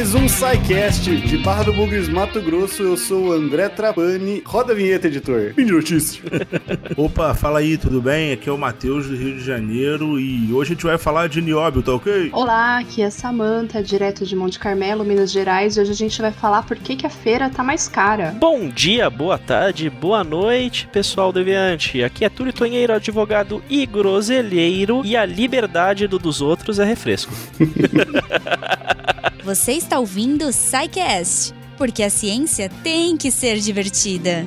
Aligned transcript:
mais 0.00 0.14
um 0.14 0.26
SciCast 0.26 1.14
de 1.14 1.36
Barra 1.36 1.64
do 1.64 1.74
Bugres, 1.74 2.08
Mato 2.08 2.40
Grosso. 2.40 2.82
Eu 2.82 2.96
sou 2.96 3.26
o 3.26 3.32
André 3.32 3.68
Trapani. 3.68 4.42
Roda 4.46 4.72
a 4.72 4.74
vinheta, 4.74 5.08
editor. 5.08 5.52
Fim 5.54 5.66
de 5.66 5.72
notícia. 5.72 6.22
Opa, 6.96 7.34
fala 7.34 7.58
aí, 7.58 7.76
tudo 7.76 8.00
bem? 8.00 8.32
Aqui 8.32 8.48
é 8.48 8.52
o 8.52 8.56
Matheus 8.56 9.08
do 9.08 9.14
Rio 9.14 9.36
de 9.36 9.44
Janeiro 9.44 10.18
e 10.18 10.54
hoje 10.54 10.72
a 10.72 10.74
gente 10.74 10.86
vai 10.86 10.96
falar 10.96 11.28
de 11.28 11.42
nióbio, 11.42 11.82
tá 11.82 11.92
ok? 11.92 12.30
Olá, 12.32 12.78
aqui 12.78 13.02
é 13.02 13.10
Samanta, 13.10 13.82
direto 13.82 14.24
de 14.24 14.34
Monte 14.34 14.58
Carmelo, 14.58 15.04
Minas 15.04 15.30
Gerais. 15.30 15.76
E 15.76 15.80
hoje 15.82 15.90
a 15.90 15.96
gente 15.96 16.22
vai 16.22 16.32
falar 16.32 16.62
por 16.62 16.78
que, 16.78 16.96
que 16.96 17.06
a 17.06 17.10
feira 17.10 17.50
tá 17.50 17.62
mais 17.62 17.86
cara. 17.86 18.34
Bom 18.40 18.70
dia, 18.70 19.10
boa 19.10 19.36
tarde, 19.36 19.90
boa 19.90 20.24
noite, 20.24 20.88
pessoal 20.90 21.30
deviante. 21.30 22.02
Aqui 22.02 22.24
é 22.24 22.30
Túlio 22.30 22.54
Tonheiro, 22.54 22.94
advogado 22.94 23.62
e 23.68 23.84
groselheiro, 23.84 25.02
e 25.04 25.14
a 25.14 25.26
liberdade 25.26 26.06
do 26.06 26.18
dos 26.18 26.40
outros 26.40 26.78
é 26.78 26.84
refresco. 26.84 27.34
Você 29.44 29.72
está 29.90 29.98
ouvindo 29.98 30.46
o 30.46 30.52
SciCast, 30.52 31.52
porque 31.76 32.04
a 32.04 32.08
ciência 32.08 32.70
tem 32.84 33.16
que 33.16 33.28
ser 33.28 33.58
divertida. 33.58 34.46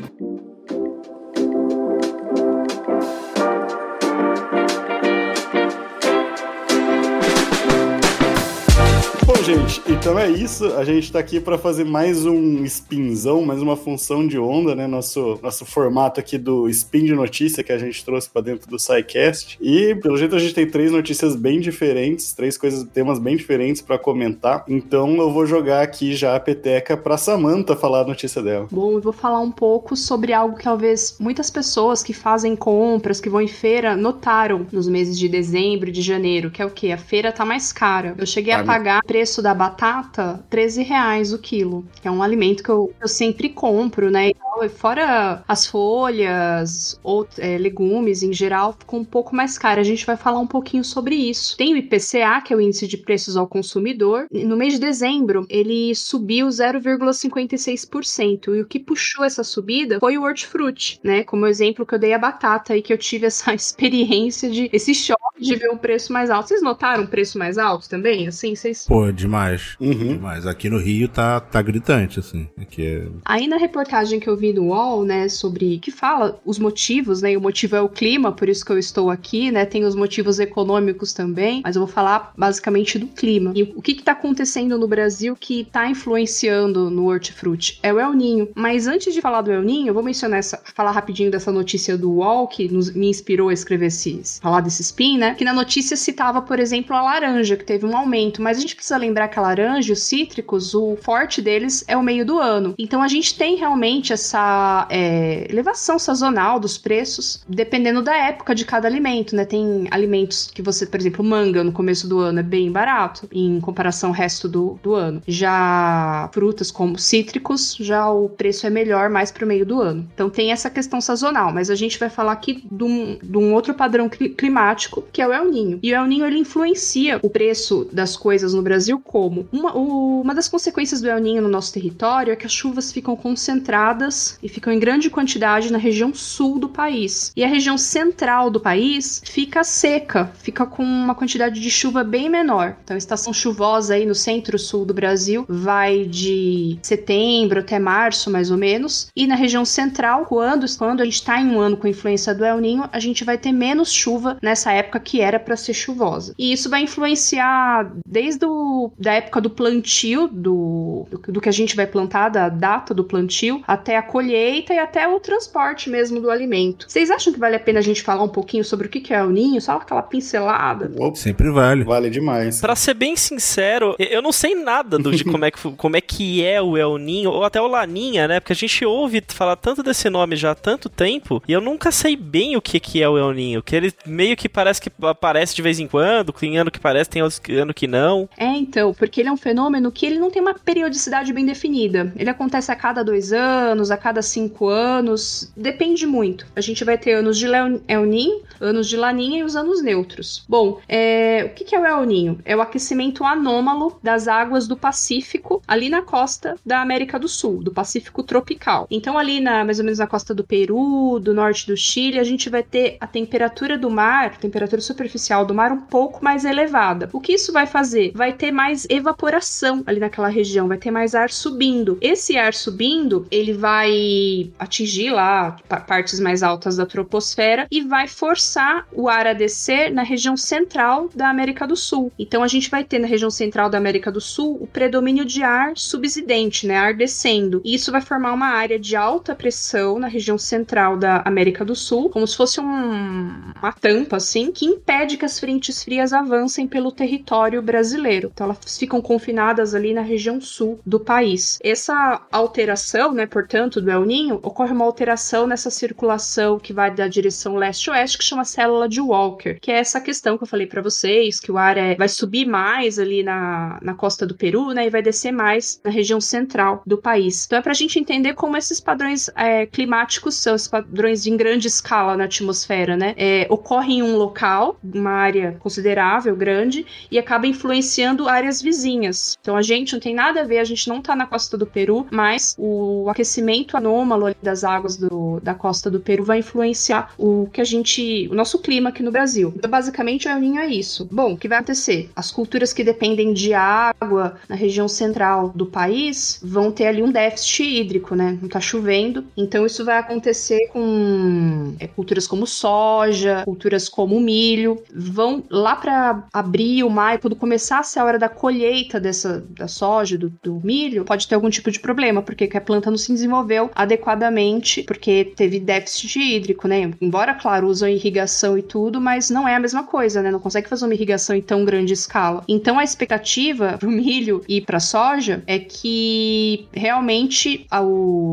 gente, 9.43 9.62
então 9.87 10.17
é 10.17 10.29
isso. 10.29 10.65
A 10.75 10.83
gente 10.83 11.11
tá 11.11 11.19
aqui 11.19 11.39
para 11.39 11.57
fazer 11.57 11.83
mais 11.83 12.25
um 12.25 12.63
spinzão, 12.65 13.43
mais 13.43 13.61
uma 13.61 13.75
função 13.75 14.25
de 14.27 14.37
onda, 14.37 14.75
né? 14.75 14.87
Nosso, 14.87 15.39
nosso 15.41 15.65
formato 15.65 16.19
aqui 16.19 16.37
do 16.37 16.69
spin 16.69 17.05
de 17.05 17.13
notícia 17.13 17.63
que 17.63 17.71
a 17.71 17.77
gente 17.77 18.03
trouxe 18.05 18.29
para 18.29 18.41
dentro 18.41 18.69
do 18.69 18.79
SciCast. 18.79 19.57
E, 19.59 19.95
pelo 19.95 20.17
jeito, 20.17 20.35
a 20.35 20.39
gente 20.39 20.53
tem 20.53 20.69
três 20.69 20.91
notícias 20.91 21.35
bem 21.35 21.59
diferentes, 21.59 22.33
três 22.33 22.57
coisas, 22.57 22.83
temas 22.85 23.19
bem 23.19 23.35
diferentes 23.35 23.81
para 23.81 23.97
comentar. 23.97 24.63
Então 24.67 25.15
eu 25.17 25.31
vou 25.31 25.45
jogar 25.45 25.81
aqui 25.81 26.15
já 26.15 26.35
a 26.35 26.39
peteca 26.39 26.95
pra 26.95 27.17
Samantha 27.17 27.75
falar 27.75 28.01
a 28.01 28.07
notícia 28.07 28.41
dela. 28.41 28.67
Bom, 28.71 28.93
eu 28.93 29.01
vou 29.01 29.13
falar 29.13 29.39
um 29.39 29.51
pouco 29.51 29.95
sobre 29.95 30.33
algo 30.33 30.57
que 30.57 30.63
talvez 30.63 31.17
muitas 31.19 31.49
pessoas 31.49 32.03
que 32.03 32.13
fazem 32.13 32.55
compras, 32.55 33.19
que 33.19 33.29
vão 33.29 33.41
em 33.41 33.47
feira, 33.47 33.95
notaram 33.95 34.65
nos 34.71 34.87
meses 34.87 35.17
de 35.17 35.27
dezembro 35.27 35.89
e 35.89 35.91
de 35.91 36.01
janeiro, 36.01 36.49
que 36.49 36.61
é 36.61 36.65
o 36.65 36.69
que? 36.69 36.91
A 36.91 36.97
feira 36.97 37.31
tá 37.31 37.43
mais 37.43 37.73
cara. 37.73 38.15
Eu 38.17 38.25
cheguei 38.25 38.53
a 38.53 38.63
pagar 38.63 39.03
preço 39.03 39.33
preço 39.33 39.41
da 39.41 39.53
batata, 39.63 40.43
13 40.49 40.83
reais 40.83 41.31
o 41.31 41.39
quilo. 41.39 41.85
Que 42.01 42.07
é 42.07 42.11
um 42.11 42.21
alimento 42.21 42.63
que 42.63 42.69
eu, 42.69 42.93
eu 42.99 43.07
sempre 43.07 43.49
compro, 43.49 44.11
né? 44.11 44.29
E 44.29 44.35
fora 44.69 45.43
as 45.47 45.65
folhas 45.65 46.99
ou 47.03 47.27
é, 47.37 47.57
legumes 47.57 48.23
em 48.23 48.31
geral, 48.31 48.75
ficou 48.77 48.99
um 48.99 49.05
pouco 49.05 49.35
mais 49.35 49.57
caro. 49.57 49.79
A 49.79 49.83
gente 49.83 50.05
vai 50.05 50.15
falar 50.15 50.39
um 50.39 50.47
pouquinho 50.47 50.83
sobre 50.83 51.15
isso. 51.15 51.57
Tem 51.57 51.73
o 51.73 51.77
IPCA, 51.77 52.41
que 52.43 52.53
é 52.53 52.55
o 52.55 52.61
Índice 52.61 52.87
de 52.87 52.97
Preços 52.97 53.37
ao 53.37 53.47
Consumidor. 53.47 54.27
No 54.31 54.55
mês 54.55 54.73
de 54.73 54.79
dezembro, 54.79 55.47
ele 55.49 55.95
subiu 55.95 56.47
0,56%. 56.47 58.55
E 58.55 58.61
o 58.61 58.65
que 58.65 58.79
puxou 58.79 59.25
essa 59.25 59.43
subida 59.43 59.99
foi 59.99 60.17
o 60.17 60.23
hortifruti, 60.23 60.99
né? 61.03 61.23
Como 61.23 61.47
exemplo 61.47 61.85
que 61.85 61.95
eu 61.95 61.99
dei 61.99 62.13
a 62.13 62.19
batata 62.19 62.75
e 62.75 62.81
que 62.81 62.93
eu 62.93 62.97
tive 62.97 63.27
essa 63.27 63.53
experiência 63.55 64.49
de 64.49 64.69
esse 64.73 64.93
choque 64.93 65.32
de 65.43 65.55
ver 65.55 65.69
o 65.69 65.77
preço 65.77 66.11
mais 66.11 66.29
alto. 66.29 66.49
Vocês 66.49 66.61
notaram 66.61 67.03
o 67.03 67.07
preço 67.07 67.37
mais 67.37 67.57
alto 67.57 67.89
também? 67.89 68.27
Assim, 68.27 68.55
vocês. 68.55 68.85
Pô, 68.87 69.11
demais. 69.11 69.75
Uhum. 69.79 70.13
Demais. 70.13 70.45
Aqui 70.45 70.69
no 70.69 70.77
Rio 70.77 71.07
tá, 71.07 71.39
tá 71.39 71.61
gritante, 71.61 72.19
assim. 72.19 72.47
Aqui 72.57 72.85
é... 72.85 73.07
Aí 73.25 73.47
na 73.47 73.57
reportagem 73.57 74.19
que 74.19 74.29
eu 74.29 74.35
vi 74.35 74.53
no 74.53 74.69
UOL, 74.69 75.03
né, 75.03 75.27
sobre. 75.27 75.79
que 75.79 75.91
fala 75.91 76.39
os 76.45 76.59
motivos, 76.59 77.21
né? 77.21 77.33
E 77.33 77.37
o 77.37 77.41
motivo 77.41 77.75
é 77.75 77.81
o 77.81 77.89
clima, 77.89 78.31
por 78.31 78.49
isso 78.49 78.65
que 78.65 78.71
eu 78.71 78.79
estou 78.79 79.09
aqui, 79.09 79.51
né? 79.51 79.65
Tem 79.65 79.83
os 79.83 79.95
motivos 79.95 80.39
econômicos 80.39 81.13
também, 81.13 81.61
mas 81.63 81.75
eu 81.75 81.81
vou 81.81 81.91
falar 81.91 82.33
basicamente 82.37 82.97
do 82.97 83.07
clima. 83.07 83.51
E 83.55 83.63
o 83.63 83.81
que 83.81 83.93
que 83.93 84.03
tá 84.03 84.13
acontecendo 84.13 84.77
no 84.77 84.87
Brasil 84.87 85.35
que 85.39 85.65
tá 85.65 85.89
influenciando 85.89 86.89
no 86.89 87.07
hortifruti? 87.07 87.79
É 87.83 87.93
o 87.93 87.99
El 87.99 88.13
Ninho. 88.13 88.49
Mas 88.55 88.87
antes 88.87 89.13
de 89.13 89.21
falar 89.21 89.41
do 89.41 89.51
El 89.51 89.61
Ninho, 89.61 89.89
eu 89.89 89.93
vou 89.93 90.03
mencionar 90.03 90.39
essa, 90.39 90.61
falar 90.75 90.91
rapidinho 90.91 91.31
dessa 91.31 91.51
notícia 91.51 91.97
do 91.97 92.11
UOL 92.11 92.47
que 92.47 92.71
nos, 92.71 92.93
me 92.93 93.07
inspirou 93.09 93.49
a 93.49 93.53
escrever 93.53 93.87
esses, 93.87 94.39
falar 94.39 94.61
desse 94.61 94.81
spin, 94.81 95.17
né? 95.17 95.32
Que 95.33 95.43
na 95.43 95.53
notícia 95.53 95.97
citava, 95.97 96.41
por 96.41 96.59
exemplo, 96.59 96.95
a 96.95 97.01
laranja, 97.01 97.55
que 97.55 97.63
teve 97.63 97.85
um 97.85 97.95
aumento, 97.95 98.41
mas 98.41 98.57
a 98.57 98.61
gente 98.61 98.75
precisa 98.75 98.97
lembrar 98.97 99.27
que 99.27 99.39
a 99.39 99.41
laranja, 99.41 99.93
os 99.93 100.03
cítricos, 100.03 100.73
o 100.73 100.95
forte 100.97 101.41
deles 101.41 101.83
é 101.87 101.97
o 101.97 102.03
meio 102.03 102.25
do 102.25 102.39
ano. 102.39 102.73
Então 102.77 103.01
a 103.01 103.07
gente 103.07 103.37
tem 103.37 103.55
realmente 103.55 104.13
essa 104.13 104.87
é, 104.89 105.47
elevação 105.49 105.97
sazonal 105.97 106.59
dos 106.59 106.77
preços, 106.77 107.43
dependendo 107.47 108.01
da 108.01 108.15
época 108.15 108.53
de 108.53 108.65
cada 108.65 108.87
alimento, 108.87 109.35
né? 109.35 109.45
Tem 109.45 109.87
alimentos 109.91 110.49
que 110.53 110.61
você, 110.61 110.85
por 110.85 110.99
exemplo, 110.99 111.23
manga 111.23 111.63
no 111.63 111.71
começo 111.71 112.07
do 112.07 112.19
ano 112.19 112.39
é 112.39 112.43
bem 112.43 112.71
barato 112.71 113.27
em 113.31 113.59
comparação 113.59 114.09
ao 114.09 114.15
resto 114.15 114.47
do, 114.47 114.79
do 114.81 114.93
ano. 114.93 115.21
Já 115.27 116.29
frutas 116.33 116.71
como 116.71 116.97
cítricos, 116.97 117.75
já 117.79 118.09
o 118.09 118.29
preço 118.29 118.65
é 118.67 118.69
melhor 118.69 119.09
mais 119.09 119.31
para 119.31 119.45
o 119.45 119.47
meio 119.47 119.65
do 119.65 119.81
ano. 119.81 120.07
Então 120.13 120.29
tem 120.29 120.51
essa 120.51 120.69
questão 120.69 120.99
sazonal, 121.01 121.51
mas 121.53 121.69
a 121.69 121.75
gente 121.75 121.99
vai 121.99 122.09
falar 122.09 122.31
aqui 122.31 122.63
de 122.69 122.83
um, 122.83 123.17
de 123.21 123.37
um 123.37 123.53
outro 123.53 123.73
padrão 123.73 124.09
climático, 124.09 125.01
que 125.13 125.21
é 125.21 125.27
o 125.27 125.31
El 125.31 125.45
Ninho. 125.45 125.79
E 125.81 125.93
o 125.93 125.95
El 125.95 126.07
Ninho 126.07 126.25
ele 126.25 126.39
influencia 126.39 127.19
o 127.21 127.29
preço 127.29 127.87
das 127.91 128.17
coisas 128.17 128.53
no 128.53 128.63
Brasil 128.63 128.99
como? 128.99 129.47
Uma, 129.51 129.77
o, 129.77 130.21
uma 130.21 130.33
das 130.33 130.49
consequências 130.49 130.99
do 131.01 131.07
El 131.07 131.19
Ninho 131.19 131.41
no 131.43 131.47
nosso 131.47 131.71
território 131.71 132.33
é 132.33 132.35
que 132.35 132.47
as 132.47 132.51
chuvas 132.51 132.91
ficam 132.91 133.15
concentradas 133.15 134.39
e 134.41 134.49
ficam 134.49 134.73
em 134.73 134.79
grande 134.79 135.11
quantidade 135.11 135.71
na 135.71 135.77
região 135.77 136.13
sul 136.13 136.57
do 136.57 136.67
país. 136.67 137.31
E 137.35 137.43
a 137.43 137.47
região 137.47 137.77
central 137.77 138.49
do 138.49 138.59
país 138.59 139.21
fica 139.23 139.63
seca, 139.63 140.31
fica 140.41 140.65
com 140.65 140.83
uma 140.83 141.13
quantidade 141.13 141.61
de 141.61 141.69
chuva 141.69 142.03
bem 142.03 142.27
menor. 142.27 142.75
Então, 142.83 142.95
a 142.95 142.97
estação 142.97 143.31
chuvosa 143.31 143.93
aí 143.93 144.05
no 144.07 144.15
centro-sul 144.15 144.83
do 144.83 144.93
Brasil 144.93 145.45
vai 145.47 146.05
de 146.05 146.79
setembro 146.81 147.59
até 147.59 147.77
março, 147.77 148.31
mais 148.31 148.49
ou 148.49 148.57
menos. 148.57 149.09
E 149.15 149.27
na 149.27 149.35
região 149.35 149.63
central, 149.63 150.25
quando, 150.25 150.65
quando 150.75 151.01
a 151.01 151.05
gente 151.05 151.15
está 151.15 151.39
em 151.39 151.49
um 151.49 151.59
ano 151.59 151.77
com 151.77 151.87
influência 151.87 152.33
do 152.33 152.43
El 152.43 152.59
Ninho, 152.59 152.89
a 152.91 152.99
gente 152.99 153.23
vai 153.23 153.37
ter 153.37 153.51
menos 153.51 153.91
chuva 153.91 154.37
nessa 154.41 154.71
época 154.71 155.02
que 155.03 155.21
era 155.21 155.39
para 155.39 155.55
ser 155.55 155.73
chuvosa. 155.73 156.33
E 156.37 156.51
isso 156.51 156.69
vai 156.69 156.81
influenciar 156.81 157.91
desde 158.05 158.45
o 158.45 158.91
da 158.97 159.13
época 159.13 159.41
do 159.41 159.49
plantio, 159.49 160.27
do, 160.27 161.05
do, 161.27 161.41
que 161.41 161.49
a 161.49 161.53
gente 161.53 161.75
vai 161.75 161.85
plantar, 161.85 162.29
da 162.29 162.49
data 162.49 162.93
do 162.93 163.03
plantio, 163.03 163.61
até 163.67 163.97
a 163.97 164.01
colheita 164.01 164.73
e 164.73 164.79
até 164.79 165.07
o 165.07 165.19
transporte 165.19 165.89
mesmo 165.89 166.19
do 166.19 166.29
alimento. 166.29 166.85
Vocês 166.89 167.11
acham 167.11 167.33
que 167.33 167.39
vale 167.39 167.55
a 167.55 167.59
pena 167.59 167.79
a 167.79 167.83
gente 167.83 168.01
falar 168.01 168.23
um 168.23 168.29
pouquinho 168.29 168.63
sobre 168.63 168.87
o 168.87 168.89
que 168.89 169.13
é 169.13 169.23
o 169.23 169.29
ninho? 169.29 169.61
Só 169.61 169.73
aquela 169.73 170.01
pincelada? 170.01 170.91
Opa, 170.97 171.15
sempre 171.15 171.49
vale. 171.49 171.83
Vale 171.83 172.09
demais. 172.09 172.61
Pra 172.61 172.75
ser 172.75 172.93
bem 172.93 173.15
sincero, 173.15 173.95
eu 173.99 174.21
não 174.21 174.31
sei 174.31 174.55
nada 174.55 174.97
do, 174.97 175.11
de 175.11 175.23
como 175.25 175.45
é, 175.45 175.51
que, 175.51 175.71
como 175.71 175.97
é 175.97 176.01
que 176.01 176.43
é 176.43 176.61
o 176.61 176.77
El 176.77 176.97
Ninho, 176.97 177.31
ou 177.31 177.43
até 177.43 177.61
o 177.61 177.67
Laninha, 177.67 178.27
né? 178.27 178.39
Porque 178.39 178.53
a 178.53 178.55
gente 178.55 178.85
ouve 178.85 179.23
falar 179.27 179.55
tanto 179.55 179.83
desse 179.83 180.09
nome 180.09 180.35
já 180.35 180.51
há 180.51 180.55
tanto 180.55 180.89
tempo, 180.89 181.41
e 181.47 181.51
eu 181.51 181.61
nunca 181.61 181.91
sei 181.91 182.15
bem 182.15 182.55
o 182.55 182.61
que, 182.61 182.79
que 182.79 183.01
é 183.01 183.09
o 183.09 183.17
El 183.17 183.33
Ninho. 183.33 183.63
Que 183.63 183.75
ele 183.75 183.93
meio 184.05 184.35
que 184.35 184.47
parece 184.47 184.81
que 184.81 184.89
aparece 185.01 185.55
de 185.55 185.61
vez 185.61 185.79
em 185.79 185.87
quando, 185.87 186.31
tem 186.31 186.57
ano 186.57 186.71
que 186.71 186.79
parece, 186.79 187.09
tem 187.09 187.21
ano 187.21 187.73
que 187.73 187.87
não. 187.87 188.29
É, 188.37 188.47
então, 188.47 188.93
porque 188.93 189.21
ele 189.21 189.29
é 189.29 189.31
um 189.31 189.37
fenômeno 189.37 189.91
que 189.91 190.05
ele 190.05 190.19
não 190.19 190.29
tem 190.29 190.41
uma 190.41 190.53
periodicidade 190.53 191.31
bem 191.33 191.45
definida. 191.45 192.13
Ele 192.15 192.29
acontece 192.29 192.71
a 192.71 192.75
cada 192.75 193.03
dois 193.03 193.31
anos, 193.33 193.91
a 193.91 193.97
cada 193.97 194.21
cinco 194.21 194.67
anos, 194.67 195.51
depende 195.55 196.05
muito. 196.05 196.45
A 196.55 196.61
gente 196.61 196.83
vai 196.83 196.97
ter 196.97 197.13
anos 197.13 197.37
de 197.37 197.47
El 197.87 198.05
Ninho, 198.05 198.41
anos 198.59 198.87
de 198.87 198.97
Laninha 198.97 199.39
e 199.39 199.43
os 199.43 199.55
anos 199.55 199.81
neutros. 199.81 200.45
Bom, 200.47 200.79
é... 200.87 201.45
o 201.45 201.53
que 201.53 201.75
é 201.75 201.79
o 201.79 201.85
El 201.85 202.05
Ninho? 202.05 202.39
É 202.45 202.55
o 202.55 202.61
aquecimento 202.61 203.23
anômalo 203.23 203.97
das 204.01 204.27
águas 204.27 204.67
do 204.67 204.75
Pacífico, 204.77 205.61
ali 205.67 205.89
na 205.89 206.01
costa 206.01 206.55
da 206.65 206.81
América 206.81 207.17
do 207.17 207.27
Sul, 207.27 207.63
do 207.63 207.71
Pacífico 207.71 208.23
tropical. 208.23 208.87
Então, 208.91 209.17
ali 209.17 209.39
na 209.39 209.63
mais 209.63 209.79
ou 209.79 209.85
menos 209.85 209.99
na 209.99 210.07
costa 210.07 210.33
do 210.33 210.43
Peru, 210.43 211.19
do 211.19 211.33
norte 211.33 211.67
do 211.67 211.75
Chile, 211.75 212.19
a 212.19 212.23
gente 212.23 212.49
vai 212.49 212.63
ter 212.63 212.97
a 212.99 213.07
temperatura 213.07 213.77
do 213.77 213.89
mar, 213.89 214.37
temperatura 214.37 214.81
superficial 214.83 215.45
do 215.45 215.53
mar 215.53 215.71
um 215.71 215.81
pouco 215.81 216.23
mais 216.23 216.45
elevada. 216.45 217.09
O 217.11 217.19
que 217.19 217.33
isso 217.33 217.51
vai 217.51 217.65
fazer? 217.65 218.11
Vai 218.13 218.33
ter 218.33 218.51
mais 218.51 218.85
evaporação 218.89 219.83
ali 219.85 219.99
naquela 219.99 220.27
região, 220.27 220.67
vai 220.67 220.77
ter 220.77 220.91
mais 220.91 221.15
ar 221.15 221.29
subindo. 221.29 221.97
Esse 222.01 222.37
ar 222.37 222.53
subindo, 222.53 223.25
ele 223.31 223.53
vai 223.53 224.51
atingir 224.59 225.09
lá 225.09 225.57
partes 225.87 226.19
mais 226.19 226.43
altas 226.43 226.77
da 226.77 226.85
troposfera 226.85 227.67
e 227.71 227.81
vai 227.81 228.07
forçar 228.07 228.87
o 228.91 229.09
ar 229.09 229.27
a 229.27 229.33
descer 229.33 229.91
na 229.91 230.03
região 230.03 230.35
central 230.37 231.09
da 231.15 231.29
América 231.29 231.65
do 231.65 231.75
Sul. 231.75 232.11
Então 232.17 232.43
a 232.43 232.47
gente 232.47 232.69
vai 232.69 232.83
ter 232.83 232.99
na 232.99 233.07
região 233.07 233.29
central 233.29 233.69
da 233.69 233.77
América 233.77 234.11
do 234.11 234.21
Sul 234.21 234.57
o 234.61 234.67
predomínio 234.67 235.25
de 235.25 235.43
ar 235.43 235.73
subsidente, 235.75 236.67
né, 236.67 236.77
ar 236.77 236.93
descendo. 236.93 237.61
E 237.63 237.73
isso 237.73 237.91
vai 237.91 238.01
formar 238.01 238.33
uma 238.33 238.47
área 238.47 238.79
de 238.79 238.95
alta 238.95 239.35
pressão 239.35 239.99
na 239.99 240.07
região 240.07 240.37
central 240.37 240.97
da 240.97 241.21
América 241.25 241.63
do 241.63 241.75
Sul, 241.75 242.09
como 242.09 242.27
se 242.27 242.35
fosse 242.35 242.59
um, 242.59 243.53
uma 243.61 243.71
tampa 243.79 244.17
assim, 244.17 244.51
que 244.51 244.72
impede 244.73 245.17
que 245.17 245.25
as 245.25 245.39
frentes 245.39 245.83
frias 245.83 246.13
avancem 246.13 246.67
pelo 246.67 246.91
território 246.91 247.61
brasileiro. 247.61 248.31
Então 248.33 248.45
elas 248.45 248.77
ficam 248.77 249.01
confinadas 249.01 249.73
ali 249.73 249.93
na 249.93 250.01
região 250.01 250.39
sul 250.41 250.79
do 250.85 250.99
país. 250.99 251.59
Essa 251.63 252.21
alteração, 252.31 253.13
né, 253.13 253.25
portanto, 253.25 253.81
do 253.81 253.89
El 253.89 254.05
Ninho, 254.05 254.39
ocorre 254.41 254.71
uma 254.71 254.85
alteração 254.85 255.47
nessa 255.47 255.69
circulação 255.69 256.59
que 256.59 256.73
vai 256.73 256.93
da 256.93 257.07
direção 257.07 257.55
leste-oeste, 257.55 258.17
que 258.17 258.23
chama 258.23 258.45
célula 258.45 258.87
de 258.87 259.01
Walker, 259.01 259.57
que 259.59 259.71
é 259.71 259.79
essa 259.79 260.01
questão 260.01 260.37
que 260.37 260.43
eu 260.43 260.47
falei 260.47 260.67
para 260.67 260.81
vocês, 260.81 261.39
que 261.39 261.51
o 261.51 261.57
ar 261.57 261.77
é, 261.77 261.95
vai 261.95 262.09
subir 262.09 262.45
mais 262.45 262.99
ali 262.99 263.23
na, 263.23 263.79
na 263.81 263.93
costa 263.93 264.25
do 264.25 264.35
Peru, 264.35 264.71
né, 264.71 264.87
e 264.87 264.89
vai 264.89 265.01
descer 265.01 265.31
mais 265.31 265.79
na 265.83 265.91
região 265.91 266.19
central 266.19 266.81
do 266.85 266.97
país. 266.97 267.45
Então 267.45 267.59
é 267.59 267.61
para 267.61 267.71
a 267.71 267.75
gente 267.75 267.99
entender 267.99 268.33
como 268.33 268.57
esses 268.57 268.79
padrões 268.79 269.29
é, 269.35 269.65
climáticos 269.65 270.35
são, 270.35 270.55
esses 270.55 270.67
padrões 270.67 271.25
em 271.25 271.37
grande 271.37 271.67
escala 271.67 272.17
na 272.17 272.25
atmosfera, 272.25 272.95
né, 272.95 273.13
é, 273.17 273.47
ocorrem 273.49 273.99
em 273.99 274.03
um 274.03 274.15
local, 274.17 274.62
uma 274.83 275.11
área 275.11 275.57
considerável, 275.59 276.35
grande, 276.35 276.85
e 277.11 277.17
acaba 277.19 277.47
influenciando 277.47 278.27
áreas 278.27 278.61
vizinhas. 278.61 279.37
Então 279.41 279.55
a 279.55 279.61
gente 279.61 279.93
não 279.93 279.99
tem 279.99 280.13
nada 280.13 280.41
a 280.41 280.43
ver, 280.43 280.59
a 280.59 280.63
gente 280.63 280.87
não 280.87 280.99
está 280.99 281.15
na 281.15 281.25
costa 281.25 281.57
do 281.57 281.65
Peru, 281.65 282.05
mas 282.11 282.55
o 282.57 283.09
aquecimento 283.09 283.75
anômalo 283.75 284.33
das 284.41 284.63
águas 284.63 284.97
do, 284.97 285.39
da 285.41 285.53
costa 285.53 285.89
do 285.89 285.99
Peru 285.99 286.23
vai 286.23 286.39
influenciar 286.39 287.13
o 287.17 287.47
que 287.51 287.61
a 287.61 287.63
gente, 287.63 288.27
o 288.31 288.35
nosso 288.35 288.59
clima 288.59 288.89
aqui 288.89 289.03
no 289.03 289.11
Brasil. 289.11 289.53
Então 289.55 289.69
basicamente 289.69 290.27
El 290.27 290.39
Niño 290.39 290.59
é 290.59 290.67
isso. 290.67 291.07
Bom, 291.11 291.33
o 291.33 291.37
que 291.37 291.47
vai 291.47 291.57
acontecer? 291.57 292.09
As 292.15 292.31
culturas 292.31 292.73
que 292.73 292.83
dependem 292.83 293.33
de 293.33 293.53
água 293.53 294.35
na 294.47 294.55
região 294.55 294.87
central 294.87 295.51
do 295.55 295.65
país 295.65 296.39
vão 296.43 296.71
ter 296.71 296.87
ali 296.87 297.01
um 297.01 297.11
déficit 297.11 297.63
hídrico, 297.63 298.15
né? 298.15 298.37
Não 298.41 298.49
tá 298.49 298.59
chovendo. 298.59 299.25
Então 299.35 299.65
isso 299.65 299.83
vai 299.83 299.97
acontecer 299.97 300.67
com 300.67 301.73
é, 301.79 301.87
culturas 301.87 302.27
como 302.27 302.45
soja, 302.45 303.43
culturas 303.45 303.89
como 303.89 304.19
milho, 304.19 304.52
vão 304.93 305.43
lá 305.49 305.75
para 305.75 306.23
abril, 306.33 306.89
maio, 306.89 307.19
quando 307.19 307.35
começar 307.35 307.81
a 307.97 308.03
hora 308.03 308.17
da 308.17 308.29
colheita 308.29 308.99
dessa 308.99 309.43
da 309.49 309.67
soja, 309.67 310.17
do, 310.17 310.31
do 310.41 310.59
milho, 310.63 311.05
pode 311.05 311.27
ter 311.27 311.35
algum 311.35 311.49
tipo 311.49 311.69
de 311.71 311.79
problema, 311.79 312.21
porque 312.21 312.49
a 312.53 312.61
planta 312.61 312.89
não 312.89 312.97
se 312.97 313.11
desenvolveu 313.11 313.69
adequadamente, 313.75 314.83
porque 314.83 315.33
teve 315.35 315.59
déficit 315.59 316.19
hídrico, 316.19 316.67
né? 316.67 316.91
Embora, 317.01 317.33
claro, 317.33 317.67
usam 317.67 317.89
irrigação 317.89 318.57
e 318.57 318.61
tudo, 318.61 318.99
mas 318.99 319.29
não 319.29 319.47
é 319.47 319.55
a 319.55 319.59
mesma 319.59 319.83
coisa, 319.83 320.21
né? 320.21 320.31
Não 320.31 320.39
consegue 320.39 320.69
fazer 320.69 320.85
uma 320.85 320.93
irrigação 320.93 321.35
em 321.35 321.41
tão 321.41 321.65
grande 321.65 321.93
escala. 321.93 322.43
Então 322.47 322.79
a 322.79 322.83
expectativa 322.83 323.77
pro 323.77 323.91
milho 323.91 324.43
e 324.47 324.61
pra 324.61 324.79
soja 324.79 325.43
é 325.47 325.59
que 325.59 326.67
realmente 326.71 327.65
a, 327.69 327.81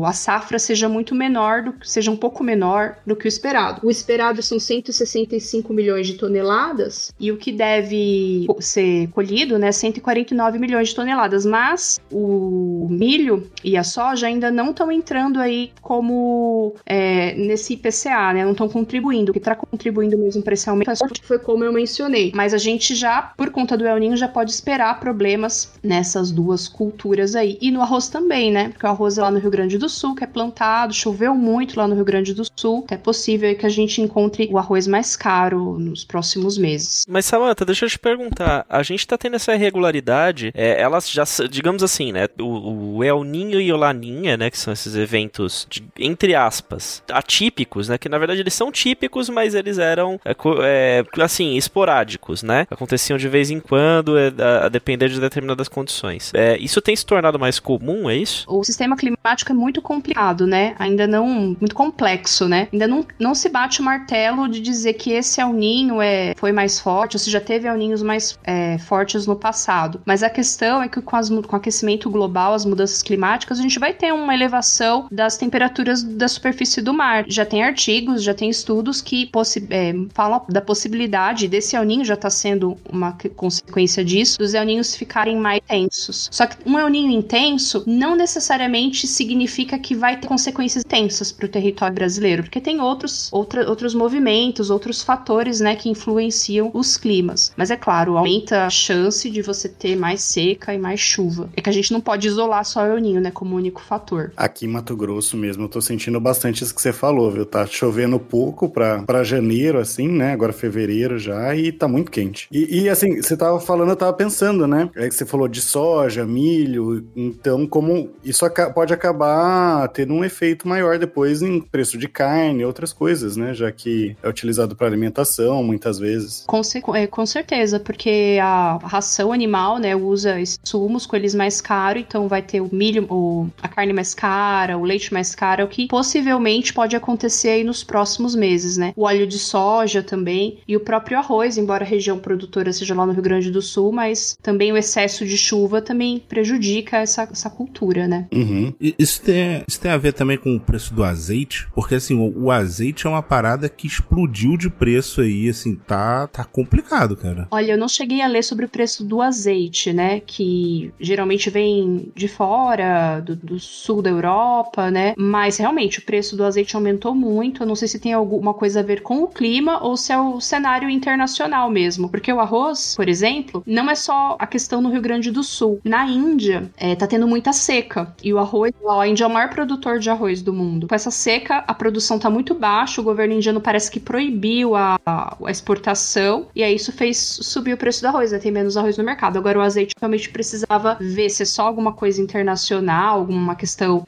a 0.05 0.13
safra 0.13 0.59
seja 0.59 0.87
muito 0.87 1.15
menor, 1.15 1.63
do, 1.63 1.75
seja 1.83 2.11
um 2.11 2.17
pouco 2.17 2.43
menor 2.43 2.97
do 3.05 3.15
que 3.15 3.25
o 3.25 3.27
esperado. 3.27 3.85
O 3.85 3.89
esperado 3.89 4.41
são 4.41 4.59
165 4.59 5.73
milhões 5.73 6.07
de 6.07 6.10
toneladas 6.17 7.13
e 7.19 7.31
o 7.31 7.37
que 7.37 7.51
deve 7.51 8.47
ser 8.59 9.07
colhido, 9.09 9.57
né, 9.57 9.71
149 9.71 10.59
milhões 10.59 10.89
de 10.89 10.95
toneladas, 10.95 11.45
mas 11.45 11.99
o 12.11 12.87
milho 12.89 13.49
e 13.63 13.77
a 13.77 13.83
soja 13.83 14.27
ainda 14.27 14.51
não 14.51 14.71
estão 14.71 14.91
entrando 14.91 15.39
aí 15.39 15.71
como 15.81 16.75
é, 16.85 17.33
nesse 17.35 17.73
IPCA, 17.73 18.33
né, 18.33 18.43
não 18.43 18.51
estão 18.51 18.69
contribuindo. 18.69 19.31
O 19.31 19.33
que 19.33 19.39
está 19.39 19.55
contribuindo 19.55 20.17
mesmo 20.17 20.41
para 20.41 20.53
esse 20.53 20.69
aumento 20.69 20.91
foi 21.23 21.39
como 21.39 21.63
eu 21.63 21.71
mencionei, 21.71 22.31
mas 22.35 22.53
a 22.53 22.57
gente 22.57 22.95
já, 22.95 23.33
por 23.35 23.49
conta 23.51 23.77
do 23.77 23.85
El 23.85 23.97
Ninho, 23.97 24.17
já 24.17 24.27
pode 24.27 24.51
esperar 24.51 24.99
problemas 24.99 25.73
nessas 25.83 26.31
duas 26.31 26.67
culturas 26.67 27.35
aí. 27.35 27.57
E 27.61 27.71
no 27.71 27.81
arroz 27.81 28.07
também, 28.07 28.51
né, 28.51 28.69
porque 28.69 28.85
o 28.85 28.89
arroz 28.89 29.17
é 29.17 29.21
lá 29.21 29.31
no 29.31 29.39
Rio 29.39 29.51
Grande 29.51 29.77
do 29.77 29.89
Sul, 29.89 30.15
que 30.15 30.23
é 30.23 30.27
plantado, 30.27 30.93
choveu 30.93 31.35
muito 31.35 31.77
lá 31.77 31.87
no 31.87 31.95
Rio 31.95 32.05
Grande 32.05 32.33
do 32.33 32.43
Sul, 32.55 32.85
é 32.89 32.97
possível 32.97 33.55
que 33.55 33.65
a 33.65 33.69
gente 33.69 34.01
encontre 34.01 34.49
o 34.51 34.57
arroz 34.57 34.87
mais 34.87 35.15
caro 35.15 35.79
nos 35.79 36.00
próximos 36.03 36.57
meses. 36.57 37.03
Mas 37.07 37.25
Samantha, 37.25 37.65
deixa 37.65 37.85
eu 37.85 37.89
te 37.89 37.99
perguntar, 37.99 38.65
a 38.69 38.83
gente 38.83 39.07
tá 39.07 39.17
tendo 39.17 39.35
essa 39.35 39.53
irregularidade, 39.53 40.51
é, 40.53 40.81
elas 40.81 41.09
já, 41.09 41.23
digamos 41.49 41.83
assim, 41.83 42.11
né, 42.11 42.27
o, 42.39 42.97
o 42.97 43.03
El 43.03 43.23
Ninho 43.23 43.59
e 43.59 43.71
o 43.71 43.77
Laninha, 43.77 44.37
né, 44.37 44.49
que 44.49 44.57
são 44.57 44.73
esses 44.73 44.95
eventos, 44.95 45.67
de, 45.69 45.83
entre 45.99 46.35
aspas, 46.35 47.03
atípicos, 47.09 47.89
né, 47.89 47.97
que 47.97 48.09
na 48.09 48.17
verdade 48.17 48.41
eles 48.41 48.53
são 48.53 48.71
típicos, 48.71 49.29
mas 49.29 49.55
eles 49.55 49.77
eram, 49.77 50.19
é, 50.25 50.35
é, 50.63 51.21
assim, 51.21 51.55
esporádicos, 51.55 52.43
né, 52.43 52.67
aconteciam 52.69 53.17
de 53.17 53.27
vez 53.27 53.49
em 53.49 53.59
quando, 53.59 54.17
é, 54.17 54.31
a, 54.37 54.65
a, 54.65 54.69
depender 54.69 55.09
de 55.09 55.19
determinadas 55.19 55.67
condições. 55.67 56.31
É, 56.33 56.57
isso 56.57 56.81
tem 56.81 56.95
se 56.95 57.05
tornado 57.05 57.39
mais 57.39 57.59
comum, 57.59 58.09
é 58.09 58.15
isso? 58.15 58.45
O 58.47 58.63
sistema 58.63 58.95
climático 58.95 59.51
é 59.51 59.55
muito 59.55 59.81
complicado, 59.81 60.45
né, 60.45 60.75
ainda 60.77 61.07
não, 61.07 61.55
muito 61.59 61.75
complexo, 61.75 62.47
né, 62.47 62.67
ainda 62.71 62.87
não, 62.87 63.05
não 63.19 63.35
se 63.35 63.49
bate 63.49 63.81
o 63.81 63.83
martelo 63.83 64.47
de 64.47 64.59
dizer 64.59 64.93
que 64.93 65.11
esse 65.11 65.41
El 65.41 65.53
Ninho 65.53 65.80
é, 66.01 66.33
foi 66.37 66.51
mais 66.51 66.79
forte, 66.79 67.15
ou 67.15 67.19
se 67.19 67.31
já 67.31 67.39
teve 67.39 67.67
El 67.67 67.77
mais 68.03 68.37
é, 68.43 68.77
fortes 68.77 69.25
no 69.25 69.35
passado. 69.35 70.01
Mas 70.05 70.23
a 70.23 70.29
questão 70.29 70.81
é 70.81 70.87
que 70.87 71.01
com, 71.01 71.15
as, 71.15 71.29
com 71.29 71.53
o 71.53 71.55
aquecimento 71.55 72.09
global, 72.09 72.53
as 72.53 72.65
mudanças 72.65 73.01
climáticas, 73.01 73.59
a 73.59 73.61
gente 73.61 73.79
vai 73.79 73.93
ter 73.93 74.13
uma 74.13 74.33
elevação 74.33 75.07
das 75.11 75.37
temperaturas 75.37 76.03
da 76.03 76.27
superfície 76.27 76.81
do 76.81 76.93
mar. 76.93 77.25
Já 77.27 77.45
tem 77.45 77.63
artigos, 77.63 78.23
já 78.23 78.33
tem 78.33 78.49
estudos 78.49 79.01
que 79.01 79.29
é, 79.69 79.93
falam 80.13 80.41
da 80.49 80.61
possibilidade 80.61 81.47
desse 81.47 81.75
El 81.75 81.83
Ninho 81.83 82.05
já 82.05 82.13
está 82.13 82.29
sendo 82.29 82.77
uma 82.89 83.17
consequência 83.35 84.03
disso, 84.03 84.37
dos 84.37 84.53
El 84.53 84.67
ficarem 84.83 85.37
mais 85.37 85.61
intensos. 85.63 86.29
Só 86.31 86.45
que 86.45 86.57
um 86.65 86.77
El 86.77 86.89
Ninho 86.89 87.11
intenso 87.11 87.83
não 87.87 88.15
necessariamente 88.15 89.07
significa 89.07 89.77
que 89.77 89.95
vai 89.95 90.17
ter 90.17 90.27
consequências 90.27 90.83
intensas 90.83 91.31
para 91.31 91.45
o 91.45 91.49
território 91.49 91.93
brasileiro, 91.93 92.43
porque 92.43 92.61
tem 92.61 92.79
outros, 92.79 93.29
outra, 93.31 93.67
outros 93.69 93.93
movimentos, 93.93 94.69
outros 94.69 95.01
fatores, 95.01 95.59
né, 95.59 95.70
que 95.75 95.89
influenciam 95.89 96.71
os 96.73 96.97
climas. 96.97 97.53
Mas 97.55 97.71
é 97.71 97.77
claro, 97.77 98.17
aumenta 98.17 98.65
a 98.65 98.69
chance 98.69 99.29
de 99.29 99.41
você 99.41 99.67
ter 99.67 99.95
mais 99.95 100.21
seca 100.21 100.73
e 100.73 100.77
mais 100.77 100.99
chuva. 100.99 101.49
É 101.55 101.61
que 101.61 101.69
a 101.69 101.73
gente 101.73 101.91
não 101.91 102.01
pode 102.01 102.27
isolar 102.27 102.63
só 102.65 102.81
o 102.81 102.85
El 102.85 102.99
Ninho, 102.99 103.21
né, 103.21 103.31
como 103.31 103.55
único 103.55 103.81
fator. 103.81 104.31
Aqui 104.35 104.65
em 104.65 104.69
Mato 104.69 104.95
Grosso 104.95 105.37
mesmo, 105.37 105.63
eu 105.63 105.69
tô 105.69 105.81
sentindo 105.81 106.19
bastante 106.19 106.63
isso 106.63 106.73
que 106.73 106.81
você 106.81 106.93
falou, 106.93 107.31
viu? 107.31 107.45
Tá 107.45 107.65
chovendo 107.65 108.19
pouco 108.19 108.69
pra, 108.69 109.03
pra 109.03 109.23
janeiro, 109.23 109.79
assim, 109.79 110.07
né? 110.07 110.33
Agora 110.33 110.53
fevereiro 110.53 111.17
já, 111.17 111.55
e 111.55 111.71
tá 111.71 111.87
muito 111.87 112.11
quente. 112.11 112.47
E, 112.51 112.81
e 112.81 112.89
assim, 112.89 113.21
você 113.21 113.35
tava 113.35 113.59
falando, 113.59 113.89
eu 113.89 113.95
tava 113.95 114.13
pensando, 114.13 114.67
né? 114.67 114.89
É 114.95 115.07
que 115.07 115.15
você 115.15 115.25
falou 115.25 115.47
de 115.47 115.61
soja, 115.61 116.25
milho, 116.25 117.07
então 117.15 117.65
como 117.67 118.09
isso 118.23 118.45
pode 118.73 118.93
acabar 118.93 119.87
tendo 119.89 120.13
um 120.13 120.23
efeito 120.23 120.67
maior 120.67 120.97
depois 120.97 121.41
em 121.41 121.61
preço 121.61 121.97
de 121.97 122.07
carne 122.07 122.65
outras 122.65 122.93
coisas, 122.93 123.35
né? 123.35 123.53
Já 123.53 123.71
que 123.71 124.15
é 124.21 124.29
utilizado 124.29 124.75
para 124.75 124.87
alimentação 124.87 125.60
muitas 125.63 125.99
vezes. 125.99 126.43
Com, 126.47 126.61
é, 126.95 127.07
com 127.07 127.25
certeza, 127.25 127.79
porque 127.79 128.37
a 128.41 128.79
ração 128.83 129.31
animal, 129.31 129.77
né, 129.77 129.95
usa 129.95 130.39
insumos 130.39 131.05
com 131.05 131.15
eles 131.15 131.35
mais 131.35 131.61
caros, 131.61 132.03
então 132.07 132.27
vai 132.27 132.41
ter 132.41 132.61
o 132.61 132.69
milho, 132.71 133.05
o, 133.09 133.47
a 133.61 133.67
carne 133.67 133.93
mais 133.93 134.13
cara, 134.13 134.77
o 134.77 134.83
leite 134.83 135.13
mais 135.13 135.35
caro, 135.35 135.61
é 135.61 135.63
o 135.63 135.67
que 135.67 135.87
possivelmente 135.87 136.73
pode 136.73 136.95
acontecer 136.95 137.49
aí 137.49 137.63
nos 137.63 137.83
próximos 137.83 138.35
meses, 138.35 138.77
né? 138.77 138.93
O 138.95 139.03
óleo 139.03 139.27
de 139.27 139.37
soja 139.37 140.03
também 140.03 140.59
e 140.67 140.75
o 140.75 140.79
próprio 140.79 141.17
arroz, 141.17 141.57
embora 141.57 141.83
a 141.83 141.87
região 141.87 142.17
produtora 142.19 142.71
seja 142.71 142.95
lá 142.95 143.05
no 143.05 143.13
Rio 143.13 143.23
Grande 143.23 143.51
do 143.51 143.61
Sul, 143.61 143.91
mas 143.91 144.37
também 144.41 144.71
o 144.71 144.77
excesso 144.77 145.25
de 145.25 145.37
chuva 145.37 145.81
também 145.81 146.19
prejudica 146.19 146.97
essa, 146.97 147.23
essa 147.23 147.49
cultura, 147.49 148.07
né? 148.07 148.27
Uhum. 148.33 148.73
Isso, 148.79 149.21
tem, 149.21 149.63
isso 149.67 149.79
tem 149.79 149.91
a 149.91 149.97
ver 149.97 150.13
também 150.13 150.37
com 150.37 150.55
o 150.55 150.59
preço 150.59 150.93
do 150.93 151.03
azeite, 151.03 151.67
porque 151.73 151.95
assim, 151.95 152.15
o, 152.15 152.45
o 152.45 152.51
azeite 152.51 153.07
é 153.07 153.09
uma 153.09 153.21
parada 153.21 153.69
que 153.69 153.87
explodiu 153.87 154.57
de 154.57 154.69
preço 154.69 155.21
aí, 155.21 155.47
assim, 155.51 155.75
tá, 155.75 156.27
tá 156.27 156.43
complicado, 156.43 157.15
cara. 157.15 157.47
Olha, 157.51 157.73
eu 157.73 157.77
não 157.77 157.87
cheguei 157.87 158.21
a 158.21 158.27
ler 158.27 158.43
sobre 158.43 158.65
o 158.65 158.69
preço 158.69 159.03
do 159.03 159.21
azeite, 159.21 159.93
né? 159.93 160.19
Que 160.19 160.93
geralmente 160.99 161.49
vem 161.49 162.11
de 162.15 162.27
fora, 162.27 163.19
do, 163.19 163.35
do 163.35 163.59
sul 163.59 164.01
da 164.01 164.09
Europa, 164.09 164.89
né? 164.89 165.13
Mas 165.17 165.57
realmente 165.57 165.99
o 165.99 166.05
preço 166.05 166.35
do 166.35 166.43
azeite 166.43 166.75
aumentou 166.75 167.13
muito. 167.13 167.63
Eu 167.63 167.67
não 167.67 167.75
sei 167.75 167.87
se 167.87 167.99
tem 167.99 168.13
alguma 168.13 168.53
coisa 168.53 168.79
a 168.79 168.83
ver 168.83 169.01
com 169.01 169.23
o 169.23 169.27
clima 169.27 169.83
ou 169.83 169.95
se 169.97 170.11
é 170.11 170.19
o 170.19 170.39
cenário 170.39 170.89
internacional 170.89 171.69
mesmo. 171.69 172.09
Porque 172.09 172.31
o 172.31 172.39
arroz, 172.39 172.95
por 172.95 173.07
exemplo, 173.07 173.63
não 173.65 173.89
é 173.89 173.95
só 173.95 174.35
a 174.39 174.47
questão 174.47 174.81
no 174.81 174.89
Rio 174.89 175.01
Grande 175.01 175.31
do 175.31 175.43
Sul. 175.43 175.79
Na 175.83 176.05
Índia, 176.05 176.69
é, 176.77 176.95
tá 176.95 177.07
tendo 177.07 177.27
muita 177.27 177.53
seca. 177.53 178.13
E 178.23 178.33
o 178.33 178.39
arroz, 178.39 178.73
a 178.87 179.07
Índia 179.07 179.23
é 179.23 179.27
o 179.27 179.29
maior 179.29 179.49
produtor 179.49 179.99
de 179.99 180.09
arroz 180.09 180.41
do 180.41 180.53
mundo. 180.53 180.87
Com 180.87 180.95
essa 180.95 181.11
seca, 181.11 181.63
a 181.67 181.73
produção 181.73 182.19
tá 182.19 182.29
muito 182.29 182.53
baixa. 182.53 183.01
O 183.01 183.03
governo 183.03 183.33
indiano 183.33 183.61
parece 183.61 183.89
que 183.91 183.99
proibiu 183.99 184.75
a, 184.75 184.99
a 185.05 185.35
exportação. 185.49 186.47
E 186.55 186.63
aí 186.63 186.75
isso 186.75 186.91
fez 186.91 187.17
subir 187.17 187.73
o 187.73 187.77
preço 187.77 188.01
do 188.01 188.07
arroz, 188.07 188.31
né? 188.31 188.39
Tem 188.39 188.51
menos 188.51 188.77
arroz 188.77 188.97
no 188.97 189.03
mercado. 189.03 189.37
Agora 189.37 189.59
o 189.59 189.61
azeite 189.61 189.93
realmente 189.99 190.29
precisava 190.29 190.97
ver 190.99 191.29
se 191.29 191.43
é 191.43 191.45
só 191.45 191.63
alguma 191.63 191.93
coisa 191.93 192.21
internacional, 192.21 193.19
alguma 193.19 193.55
questão 193.55 194.03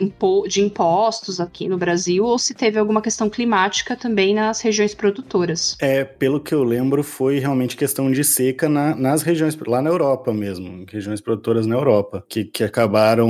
de 0.48 0.62
impostos 0.62 1.40
aqui 1.40 1.68
no 1.68 1.78
Brasil, 1.78 2.24
ou 2.24 2.38
se 2.38 2.54
teve 2.54 2.80
alguma 2.80 3.02
questão 3.02 3.30
climática 3.30 3.96
também 3.96 4.34
nas 4.34 4.62
regiões 4.62 4.94
produtoras. 4.94 5.76
É, 5.80 6.04
pelo 6.04 6.40
que 6.40 6.54
eu 6.54 6.64
lembro, 6.64 7.04
foi 7.04 7.40
realmente 7.40 7.76
questão 7.76 8.12
de 8.12 8.24
seca 8.24 8.70
na, 8.70 8.96
nas 8.96 9.22
regiões, 9.22 9.58
lá 9.68 9.82
na 9.82 9.90
Europa 9.90 10.34
mesmo, 10.34 10.86
regiões 10.92 11.22
produtoras 11.22 11.66
na 11.66 11.76
Europa, 11.76 12.24
que, 12.28 12.46
que 12.46 12.64
acabaram 12.64 13.30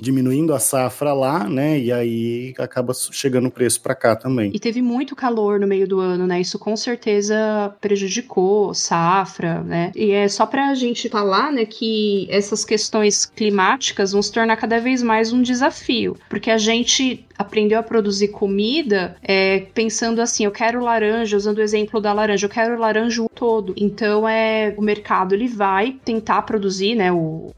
diminuindo 0.00 0.54
a 0.54 0.58
safra 0.58 1.12
lá, 1.12 1.48
né? 1.48 1.78
E 1.78 1.92
aí 1.92 2.54
acaba 2.58 2.92
chegando 2.94 3.48
o 3.48 3.50
preço 3.50 3.80
para 3.80 3.94
cá 3.94 4.16
também. 4.16 4.50
E 4.54 4.58
teve 4.58 4.82
muito 4.82 5.14
calor 5.16 5.58
no 5.58 5.66
meio 5.66 5.86
do 5.86 6.00
ano, 6.00 6.26
né? 6.26 6.40
Isso 6.40 6.58
com 6.58 6.76
certeza 6.76 7.31
prejudicou, 7.80 8.74
safra, 8.74 9.62
né? 9.62 9.92
E 9.94 10.10
é 10.10 10.28
só 10.28 10.46
pra 10.46 10.74
gente 10.74 11.08
falar, 11.08 11.52
né, 11.52 11.64
que 11.64 12.26
essas 12.30 12.64
questões 12.64 13.26
climáticas 13.26 14.12
vão 14.12 14.22
se 14.22 14.32
tornar 14.32 14.56
cada 14.56 14.80
vez 14.80 15.02
mais 15.02 15.32
um 15.32 15.42
desafio, 15.42 16.16
porque 16.28 16.50
a 16.50 16.58
gente 16.58 17.26
aprendeu 17.36 17.78
a 17.78 17.82
produzir 17.82 18.28
comida 18.28 19.16
é, 19.22 19.66
pensando 19.74 20.20
assim, 20.20 20.44
eu 20.44 20.50
quero 20.50 20.82
laranja, 20.82 21.36
usando 21.36 21.58
o 21.58 21.62
exemplo 21.62 22.00
da 22.00 22.12
laranja, 22.12 22.46
eu 22.46 22.50
quero 22.50 22.78
laranja 22.78 23.22
todo. 23.34 23.74
Então 23.76 24.28
é 24.28 24.72
o 24.76 24.82
mercado 24.82 25.34
ele 25.34 25.48
vai 25.48 25.96
tentar 26.04 26.42
produzir, 26.42 26.94
né? 26.94 27.12
O, 27.12 27.52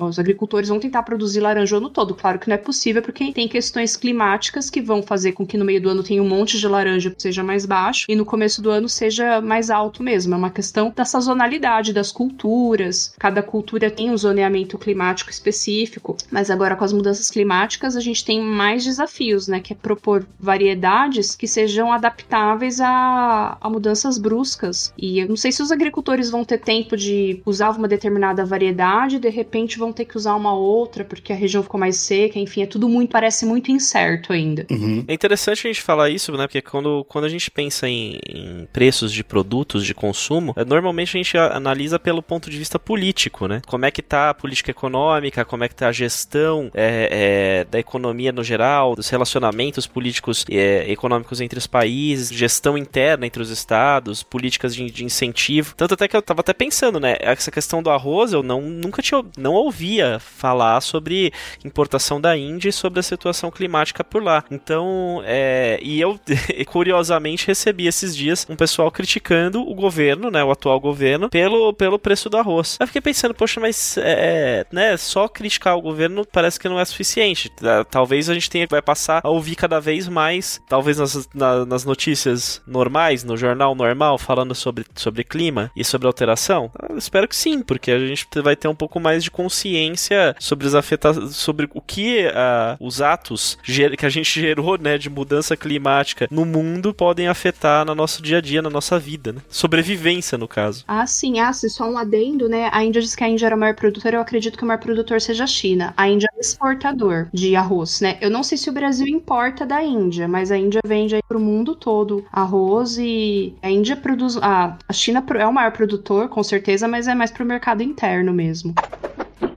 os 0.00 0.18
agricultores 0.18 0.68
vão 0.68 0.78
tentar 0.78 1.02
produzir 1.02 1.40
laranja 1.40 1.74
o 1.74 1.78
ano 1.78 1.90
todo. 1.90 2.14
Claro 2.14 2.38
que 2.38 2.48
não 2.48 2.54
é 2.54 2.58
possível 2.58 3.02
porque 3.02 3.32
tem 3.32 3.48
questões 3.48 3.96
climáticas 3.96 4.68
que 4.68 4.80
vão 4.80 5.02
fazer 5.02 5.32
com 5.32 5.46
que 5.46 5.56
no 5.56 5.64
meio 5.64 5.80
do 5.80 5.88
ano 5.88 6.02
tenha 6.02 6.22
um 6.22 6.28
monte 6.28 6.58
de 6.58 6.68
laranja 6.68 7.10
que 7.10 7.22
seja 7.22 7.42
mais 7.42 7.64
baixo 7.64 8.06
e 8.08 8.14
no 8.14 8.24
começo 8.24 8.60
do 8.60 8.70
ano 8.70 8.88
seja 8.88 9.40
mais 9.40 9.70
alto 9.70 10.02
mesmo. 10.02 10.34
É 10.34 10.36
uma 10.36 10.50
questão 10.50 10.92
da 10.94 11.04
sazonalidade 11.04 11.92
das 11.92 12.12
culturas. 12.12 13.14
Cada 13.18 13.42
cultura 13.42 13.90
tem 13.90 14.10
um 14.10 14.16
zoneamento 14.16 14.78
climático 14.78 15.30
específico, 15.30 16.16
mas 16.30 16.50
agora 16.50 16.76
com 16.76 16.84
as 16.84 16.92
mudanças 16.92 17.30
climáticas 17.30 17.96
a 17.96 18.00
gente 18.00 18.24
tem 18.24 18.40
mais 18.40 18.84
desafios, 18.84 19.03
né? 19.48 19.60
Que 19.60 19.72
é 19.72 19.76
propor 19.76 20.26
variedades 20.38 21.34
que 21.34 21.46
sejam 21.46 21.92
adaptáveis 21.92 22.80
a, 22.80 23.56
a 23.60 23.70
mudanças 23.70 24.18
bruscas. 24.18 24.92
E 24.98 25.18
eu 25.20 25.28
não 25.28 25.36
sei 25.36 25.52
se 25.52 25.62
os 25.62 25.70
agricultores 25.70 26.30
vão 26.30 26.44
ter 26.44 26.58
tempo 26.58 26.96
de 26.96 27.40
usar 27.44 27.70
uma 27.70 27.88
determinada 27.88 28.44
variedade, 28.44 29.18
de 29.18 29.28
repente 29.28 29.78
vão 29.78 29.92
ter 29.92 30.04
que 30.04 30.16
usar 30.16 30.34
uma 30.34 30.54
outra 30.54 31.04
porque 31.04 31.32
a 31.32 31.36
região 31.36 31.62
ficou 31.62 31.78
mais 31.78 31.96
seca, 31.96 32.38
enfim, 32.38 32.62
é 32.62 32.66
tudo 32.66 32.88
muito, 32.88 33.10
parece 33.10 33.46
muito 33.46 33.70
incerto 33.70 34.32
ainda. 34.32 34.66
Uhum. 34.70 35.04
É 35.06 35.14
interessante 35.14 35.66
a 35.66 35.70
gente 35.70 35.82
falar 35.82 36.10
isso, 36.10 36.32
né? 36.32 36.46
Porque 36.46 36.62
quando, 36.62 37.04
quando 37.08 37.24
a 37.24 37.28
gente 37.28 37.50
pensa 37.50 37.88
em, 37.88 38.18
em 38.28 38.68
preços 38.72 39.12
de 39.12 39.22
produtos 39.22 39.84
de 39.84 39.94
consumo, 39.94 40.54
é, 40.56 40.64
normalmente 40.64 41.16
a 41.16 41.22
gente 41.22 41.36
analisa 41.36 41.98
pelo 41.98 42.22
ponto 42.22 42.50
de 42.50 42.58
vista 42.58 42.78
político, 42.78 43.46
né? 43.46 43.60
Como 43.66 43.84
é 43.84 43.90
que 43.90 44.02
tá 44.02 44.30
a 44.30 44.34
política 44.34 44.70
econômica, 44.70 45.44
como 45.44 45.64
é 45.64 45.68
que 45.68 45.74
tá 45.74 45.88
a 45.88 45.92
gestão 45.92 46.70
é, 46.74 47.08
é, 47.10 47.64
da 47.64 47.78
economia 47.78 48.32
no 48.32 48.42
geral, 48.42 48.93
dos 48.94 49.08
relacionamentos 49.08 49.86
políticos 49.86 50.44
é, 50.50 50.90
econômicos 50.90 51.40
entre 51.40 51.58
os 51.58 51.66
países, 51.66 52.30
gestão 52.30 52.76
interna 52.76 53.26
entre 53.26 53.42
os 53.42 53.50
estados, 53.50 54.22
políticas 54.22 54.74
de, 54.74 54.90
de, 54.90 55.04
incentivo. 55.04 55.74
Tanto 55.76 55.94
até 55.94 56.08
que 56.08 56.16
eu 56.16 56.22
tava 56.22 56.40
até 56.40 56.52
pensando, 56.52 57.00
né? 57.00 57.16
Essa 57.20 57.50
questão 57.50 57.82
do 57.82 57.90
arroz, 57.90 58.32
eu 58.32 58.42
não, 58.42 58.60
nunca 58.60 59.02
tinha, 59.02 59.24
não 59.36 59.52
ouvia 59.52 60.18
falar 60.18 60.80
sobre 60.80 61.32
importação 61.64 62.20
da 62.20 62.36
Índia 62.36 62.68
e 62.68 62.72
sobre 62.72 63.00
a 63.00 63.02
situação 63.02 63.50
climática 63.50 64.02
por 64.02 64.22
lá. 64.22 64.44
Então, 64.50 65.22
é, 65.24 65.78
e 65.82 66.00
eu, 66.00 66.18
curiosamente, 66.66 67.46
recebi 67.46 67.86
esses 67.86 68.16
dias 68.16 68.46
um 68.48 68.56
pessoal 68.56 68.90
criticando 68.90 69.60
o 69.60 69.74
governo, 69.74 70.30
né? 70.30 70.42
O 70.42 70.50
atual 70.50 70.80
governo, 70.80 71.28
pelo, 71.28 71.72
pelo 71.72 71.98
preço 71.98 72.28
do 72.28 72.36
arroz. 72.36 72.76
Eu 72.80 72.86
fiquei 72.86 73.02
pensando, 73.02 73.34
poxa, 73.34 73.60
mas 73.60 73.96
é, 73.98 74.66
né, 74.72 74.96
só 74.96 75.28
criticar 75.28 75.76
o 75.76 75.82
governo 75.82 76.26
parece 76.30 76.58
que 76.58 76.68
não 76.68 76.78
é 76.78 76.84
suficiente. 76.84 77.50
Talvez 77.90 78.28
a 78.28 78.34
gente 78.34 78.50
tenha, 78.50 78.66
passar 78.84 79.20
a 79.24 79.30
ouvir 79.30 79.56
cada 79.56 79.80
vez 79.80 80.08
mais, 80.08 80.60
talvez 80.68 80.98
nas, 80.98 81.28
na, 81.34 81.64
nas 81.64 81.84
notícias 81.84 82.62
normais, 82.66 83.24
no 83.24 83.36
jornal 83.36 83.74
normal, 83.74 84.18
falando 84.18 84.54
sobre, 84.54 84.84
sobre 84.94 85.24
clima 85.24 85.70
e 85.76 85.84
sobre 85.84 86.06
alteração? 86.06 86.70
Eu 86.88 86.98
espero 86.98 87.26
que 87.26 87.36
sim, 87.36 87.62
porque 87.62 87.90
a 87.90 87.98
gente 87.98 88.26
vai 88.42 88.54
ter 88.54 88.68
um 88.68 88.74
pouco 88.74 89.00
mais 89.00 89.24
de 89.24 89.30
consciência 89.30 90.34
sobre 90.38 90.66
as 90.66 90.74
afetações, 90.74 91.36
sobre 91.36 91.68
o 91.74 91.80
que 91.80 92.26
uh, 92.26 92.76
os 92.84 93.00
atos 93.00 93.58
que 93.64 94.06
a 94.06 94.08
gente 94.08 94.40
gerou, 94.40 94.78
né, 94.78 94.98
de 94.98 95.08
mudança 95.08 95.56
climática 95.56 96.28
no 96.30 96.44
mundo 96.44 96.92
podem 96.92 97.28
afetar 97.28 97.84
no 97.84 97.94
nosso 97.94 98.22
dia 98.22 98.38
a 98.38 98.40
dia, 98.40 98.60
na 98.60 98.70
nossa 98.70 98.98
vida, 98.98 99.32
né? 99.32 99.40
Sobrevivência, 99.48 100.36
no 100.36 100.48
caso. 100.48 100.84
Ah, 100.86 101.06
sim, 101.06 101.38
ah, 101.38 101.52
sim, 101.52 101.68
só 101.68 101.88
um 101.88 101.96
adendo, 101.96 102.48
né? 102.48 102.68
A 102.72 102.84
Índia 102.84 103.00
diz 103.00 103.14
que 103.14 103.24
a 103.24 103.28
Índia 103.28 103.46
era 103.46 103.56
o 103.56 103.58
maior 103.58 103.74
produtor, 103.74 104.14
eu 104.14 104.20
acredito 104.20 104.58
que 104.58 104.64
o 104.64 104.66
maior 104.66 104.80
produtor 104.80 105.20
seja 105.20 105.44
a 105.44 105.46
China. 105.46 105.94
A 105.96 106.08
Índia 106.08 106.28
é 106.36 106.40
exportador 106.40 107.28
de 107.32 107.56
arroz, 107.56 108.00
né? 108.00 108.18
Eu 108.20 108.30
não 108.30 108.42
sei 108.42 108.58
se 108.58 108.68
o 108.68 108.72
Brasil 108.74 109.06
importa 109.06 109.64
da 109.64 109.82
Índia, 109.82 110.26
mas 110.26 110.50
a 110.50 110.58
Índia 110.58 110.80
vende 110.84 111.14
aí 111.14 111.22
pro 111.26 111.40
mundo 111.40 111.74
todo 111.74 112.24
arroz 112.32 112.98
e 112.98 113.54
a 113.62 113.70
Índia 113.70 113.96
produz. 113.96 114.36
Ah, 114.42 114.76
a 114.88 114.92
China 114.92 115.24
é 115.38 115.46
o 115.46 115.52
maior 115.52 115.70
produtor, 115.70 116.28
com 116.28 116.42
certeza, 116.42 116.88
mas 116.88 117.06
é 117.06 117.14
mais 117.14 117.30
pro 117.30 117.46
mercado 117.46 117.82
interno 117.82 118.32
mesmo. 118.32 118.74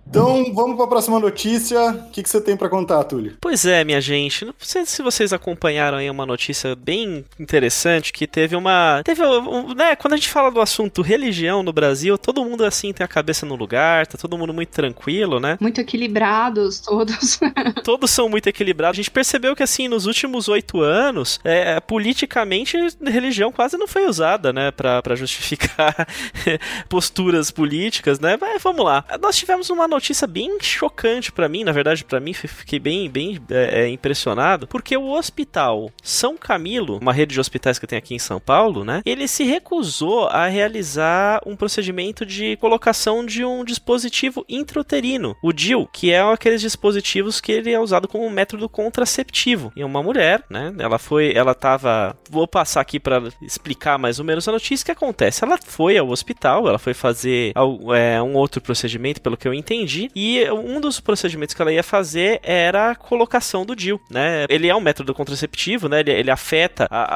Então, 0.10 0.54
vamos 0.54 0.78
para 0.78 0.86
a 0.86 0.88
próxima 0.88 1.20
notícia. 1.20 1.92
O 1.92 2.10
que, 2.12 2.24
que 2.24 2.30
você 2.30 2.40
tem 2.40 2.56
para 2.56 2.70
contar, 2.70 3.04
Túlio? 3.04 3.38
Pois 3.42 3.66
é, 3.66 3.84
minha 3.84 4.00
gente. 4.00 4.46
Não 4.46 4.54
sei 4.58 4.86
se 4.86 5.02
vocês 5.04 5.34
acompanharam 5.34 5.98
aí 5.98 6.10
uma 6.10 6.26
notícia 6.26 6.76
bem 6.76 7.26
interessante 7.38 8.14
que 8.14 8.26
teve 8.26 8.56
uma. 8.56 9.02
Teve, 9.04 9.22
um, 9.24 9.74
né? 9.74 9.96
Quando 9.96 10.14
a 10.14 10.16
gente 10.16 10.30
fala 10.30 10.50
do 10.50 10.62
assunto 10.62 11.02
religião 11.02 11.62
no 11.62 11.74
Brasil, 11.74 12.18
todo 12.18 12.44
mundo 12.44 12.64
assim 12.64 12.94
tem 12.94 13.04
a 13.04 13.08
cabeça 13.08 13.46
no 13.46 13.56
lugar, 13.56 14.08
tá 14.08 14.18
todo 14.18 14.38
mundo 14.38 14.54
muito 14.54 14.70
tranquilo, 14.70 15.40
né? 15.40 15.58
Muito 15.60 15.82
equilibrados, 15.82 16.80
todos. 16.80 17.40
todos 17.84 18.10
são 18.10 18.30
muito 18.30 18.48
equilibrados. 18.48 18.96
A 18.96 19.02
gente 19.02 19.12
percebeu 19.12 19.56
que, 19.56 19.64
assim, 19.64 19.88
nos 19.88 20.06
últimos 20.06 20.48
oito 20.48 20.82
anos, 20.82 21.40
é, 21.44 21.80
politicamente, 21.82 22.78
religião 23.06 23.52
quase 23.52 23.78
não 23.78 23.88
foi 23.88 24.08
usada, 24.08 24.54
né? 24.54 24.72
para 24.72 25.16
justificar 25.16 26.08
posturas 26.88 27.52
políticas, 27.52 28.20
né? 28.20 28.38
Mas 28.40 28.62
vamos 28.64 28.86
lá. 28.86 29.04
Nós 29.20 29.36
tivemos 29.36 29.70
uma 29.70 29.88
notícia 29.88 29.97
notícia 29.98 30.28
bem 30.28 30.58
chocante 30.62 31.32
para 31.32 31.50
mim, 31.50 31.64
na 31.64 31.72
verdade, 31.72 32.04
para 32.04 32.20
mim, 32.20 32.34
fiquei 32.34 32.80
bem, 32.80 33.10
bem 33.10 33.40
é, 33.50 33.82
é, 33.82 33.90
impressionado, 33.90 34.68
porque 34.68 34.96
o 34.96 35.12
hospital 35.12 35.92
São 36.02 36.38
Camilo, 36.38 37.00
uma 37.02 37.14
rede 37.14 37.34
de 37.34 37.40
hospitais 37.40 37.80
que 37.80 37.88
tem 37.88 37.98
aqui 37.98 38.14
em 38.14 38.20
São 38.20 38.40
Paulo, 38.40 38.84
né? 38.84 39.02
Ele 39.06 39.28
se 39.28 39.44
recusou 39.44 40.28
a 40.28 40.48
realizar 40.48 41.42
um 41.46 41.56
procedimento 41.56 42.26
de 42.26 42.56
colocação 42.58 43.26
de 43.26 43.44
um 43.44 43.64
dispositivo 43.66 44.46
intrauterino, 44.48 45.36
o 45.42 45.52
DIL, 45.52 45.90
que 45.92 46.12
é 46.12 46.22
aqueles 46.22 46.62
dispositivos 46.62 47.42
que 47.42 47.52
ele 47.52 47.72
é 47.72 47.80
usado 47.80 48.08
como 48.08 48.30
método 48.30 48.70
contraceptivo. 48.70 49.72
E 49.76 49.84
uma 49.84 50.04
mulher, 50.04 50.44
né? 50.50 50.74
Ela 50.78 51.00
foi, 51.00 51.34
ela 51.34 51.56
tava, 51.56 52.16
vou 52.30 52.48
passar 52.48 52.82
aqui 52.82 53.00
para 53.00 53.24
explicar 53.42 53.98
mais 53.98 54.20
ou 54.20 54.26
menos 54.26 54.48
a 54.48 54.52
notícia 54.52 54.86
que 54.86 54.92
acontece. 54.92 55.44
Ela 55.44 55.58
foi 55.58 55.98
ao 55.98 56.10
hospital, 56.10 56.68
ela 56.68 56.80
foi 56.80 56.94
fazer 56.94 57.54
é, 57.96 58.22
um 58.22 58.36
outro 58.36 58.62
procedimento, 58.62 59.22
pelo 59.22 59.38
que 59.38 59.48
eu 59.48 59.54
entendi 59.54 59.87
entendi. 59.88 60.12
E 60.14 60.44
um 60.52 60.80
dos 60.82 61.00
procedimentos 61.00 61.56
que 61.56 61.62
ela 61.62 61.72
ia 61.72 61.82
fazer 61.82 62.40
era 62.44 62.92
a 62.92 62.96
colocação 62.96 63.66
do 63.66 63.76
DIL, 63.76 64.00
né? 64.10 64.46
Ele 64.50 64.68
é 64.68 64.76
um 64.76 64.82
método 64.82 65.14
contraceptivo, 65.14 65.88
né? 65.88 66.02
Ele, 66.02 66.12
ele 66.12 66.32
afeta 66.32 66.88
a, 66.92 67.16